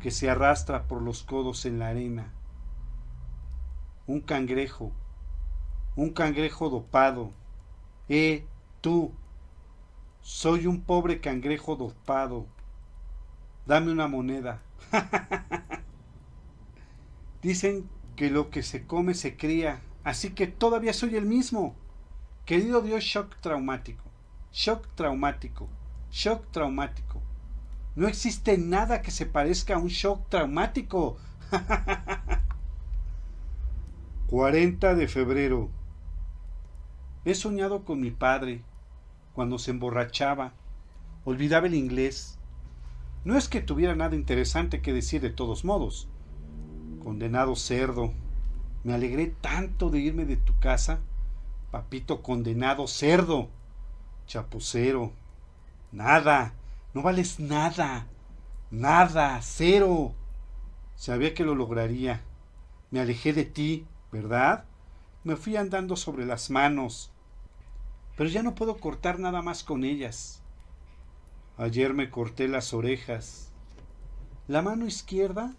que 0.02 0.10
se 0.10 0.28
arrastra 0.28 0.88
por 0.88 1.04
los 1.04 1.22
codos 1.22 1.68
en 1.68 1.78
la 1.78 1.90
arena. 1.90 2.34
Un 4.08 4.22
cangrejo, 4.22 4.92
un 5.96 6.10
cangrejo 6.10 6.72
dopado. 6.72 7.30
Eh, 8.08 8.44
tú, 8.82 9.12
soy 10.22 10.66
un 10.66 10.82
pobre 10.82 11.22
cangrejo 11.22 11.76
dopado. 11.76 12.48
Dame 13.70 13.92
una 13.92 14.10
moneda. 14.10 14.62
Dicen 17.42 17.88
que 18.18 18.30
lo 18.30 18.50
que 18.50 18.64
se 18.64 18.86
come 18.86 19.14
se 19.14 19.38
cría 19.38 19.80
Así 20.04 20.32
que 20.32 20.48
todavía 20.48 20.92
soy 20.92 21.16
el 21.16 21.28
mismo. 21.28 21.76
Querido 22.46 22.82
Dios, 22.82 23.04
shock 23.04 23.36
traumático. 23.42 24.04
Shock 24.52 24.88
traumático. 24.96 25.70
Shock 26.12 26.50
traumático. 26.50 27.22
No 27.96 28.08
existe 28.08 28.58
nada 28.58 29.04
que 29.04 29.12
se 29.12 29.28
parezca 29.28 29.76
a 29.76 29.78
un 29.78 29.90
shock 29.90 30.28
traumático. 30.30 31.18
40 34.30 34.96
de 34.96 35.08
febrero. 35.08 35.70
He 37.24 37.36
soñado 37.36 37.86
con 37.86 38.02
mi 38.02 38.10
padre 38.10 38.64
cuando 39.34 39.60
se 39.60 39.70
emborrachaba, 39.70 40.54
olvidaba 41.24 41.68
el 41.68 41.76
inglés. 41.76 42.39
No 43.26 43.38
es 43.38 43.50
que 43.50 43.62
tuviera 43.62 43.96
nada 43.96 44.16
interesante 44.16 44.82
que 44.82 44.94
decir 44.94 45.22
de 45.22 45.30
todos 45.30 45.66
modos. 45.66 46.08
Condenado 47.04 47.56
cerdo, 47.56 48.14
me 48.84 48.94
alegré 48.94 49.28
tanto 49.28 49.90
de 49.90 50.00
irme 50.00 50.26
de 50.26 50.38
tu 50.38 50.58
casa, 50.60 51.00
papito 51.70 52.22
condenado 52.22 52.88
cerdo, 52.88 53.50
chapucero. 54.26 55.12
Nada, 55.92 56.54
no 56.94 57.02
vales 57.02 57.40
nada, 57.40 58.08
nada, 58.72 59.40
cero. 59.42 60.14
Sabía 60.96 61.34
que 61.34 61.44
lo 61.44 61.56
lograría. 61.56 62.22
Me 62.92 63.00
alejé 63.00 63.34
de 63.34 63.46
ti, 63.46 63.86
¿verdad? 64.12 64.66
Me 65.24 65.36
fui 65.36 65.58
andando 65.58 65.96
sobre 65.96 66.26
las 66.26 66.50
manos. 66.50 67.12
Pero 68.16 68.30
ya 68.30 68.44
no 68.44 68.56
puedo 68.56 68.78
cortar 68.78 69.20
nada 69.20 69.42
más 69.42 69.64
con 69.64 69.84
ellas. 69.84 70.39
Ayer 71.60 71.94
me 71.94 72.10
corté 72.10 72.48
las 72.48 72.74
orejas. 72.74 73.52
La 74.48 74.62
mano 74.62 74.88
izquierda 74.88 75.56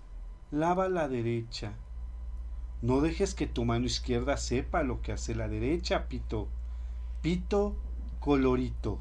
lava 0.50 0.88
la 0.88 1.08
derecha. 1.08 1.74
No 2.80 3.02
dejes 3.02 3.34
que 3.34 3.46
tu 3.46 3.66
mano 3.66 3.84
izquierda 3.84 4.38
sepa 4.38 4.82
lo 4.82 5.02
que 5.02 5.12
hace 5.12 5.34
la 5.34 5.46
derecha, 5.46 6.08
Pito. 6.08 6.48
Pito 7.20 7.76
colorito. 8.18 8.98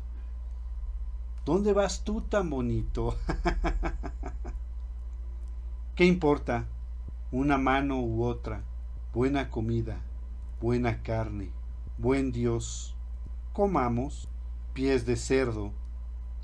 ¿Dónde 1.45 1.72
vas 1.72 2.04
tú 2.04 2.20
tan 2.20 2.50
bonito? 2.50 3.16
¿Qué 5.95 6.04
importa? 6.04 6.66
Una 7.32 7.58
mano 7.58 8.02
u 8.02 8.26
otra. 8.26 8.62
Buena 9.14 9.50
comida, 9.50 10.02
buena 10.60 11.02
carne, 11.02 11.50
buen 11.97 12.34
Dios. 12.34 12.93
Comamos 13.54 14.28
pies 14.74 15.06
de 15.06 15.16
cerdo. 15.16 15.72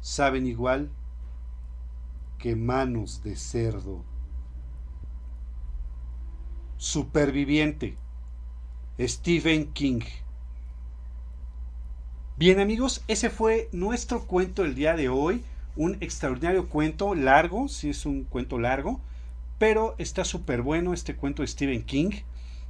Saben 0.06 0.46
igual 0.46 0.92
que 2.38 2.56
manos 2.56 3.24
de 3.24 3.36
cerdo. 3.36 4.06
Superviviente. 6.78 7.98
Stephen 9.00 9.74
King. 9.74 10.02
Bien 12.38 12.60
amigos, 12.60 13.04
ese 13.08 13.32
fue 13.32 13.68
nuestro 13.72 14.28
cuento 14.28 14.62
del 14.62 14.76
día 14.76 14.96
de 14.96 15.10
hoy. 15.10 15.44
Un 15.76 15.98
extraordinario 16.02 16.70
cuento, 16.70 17.16
largo, 17.16 17.68
sí 17.68 17.90
es 17.90 18.06
un 18.06 18.26
cuento 18.26 18.60
largo, 18.60 19.02
pero 19.58 19.96
está 19.98 20.24
súper 20.24 20.62
bueno 20.62 20.94
este 20.94 21.16
cuento 21.16 21.42
de 21.42 21.48
Stephen 21.48 21.82
King. 21.82 22.12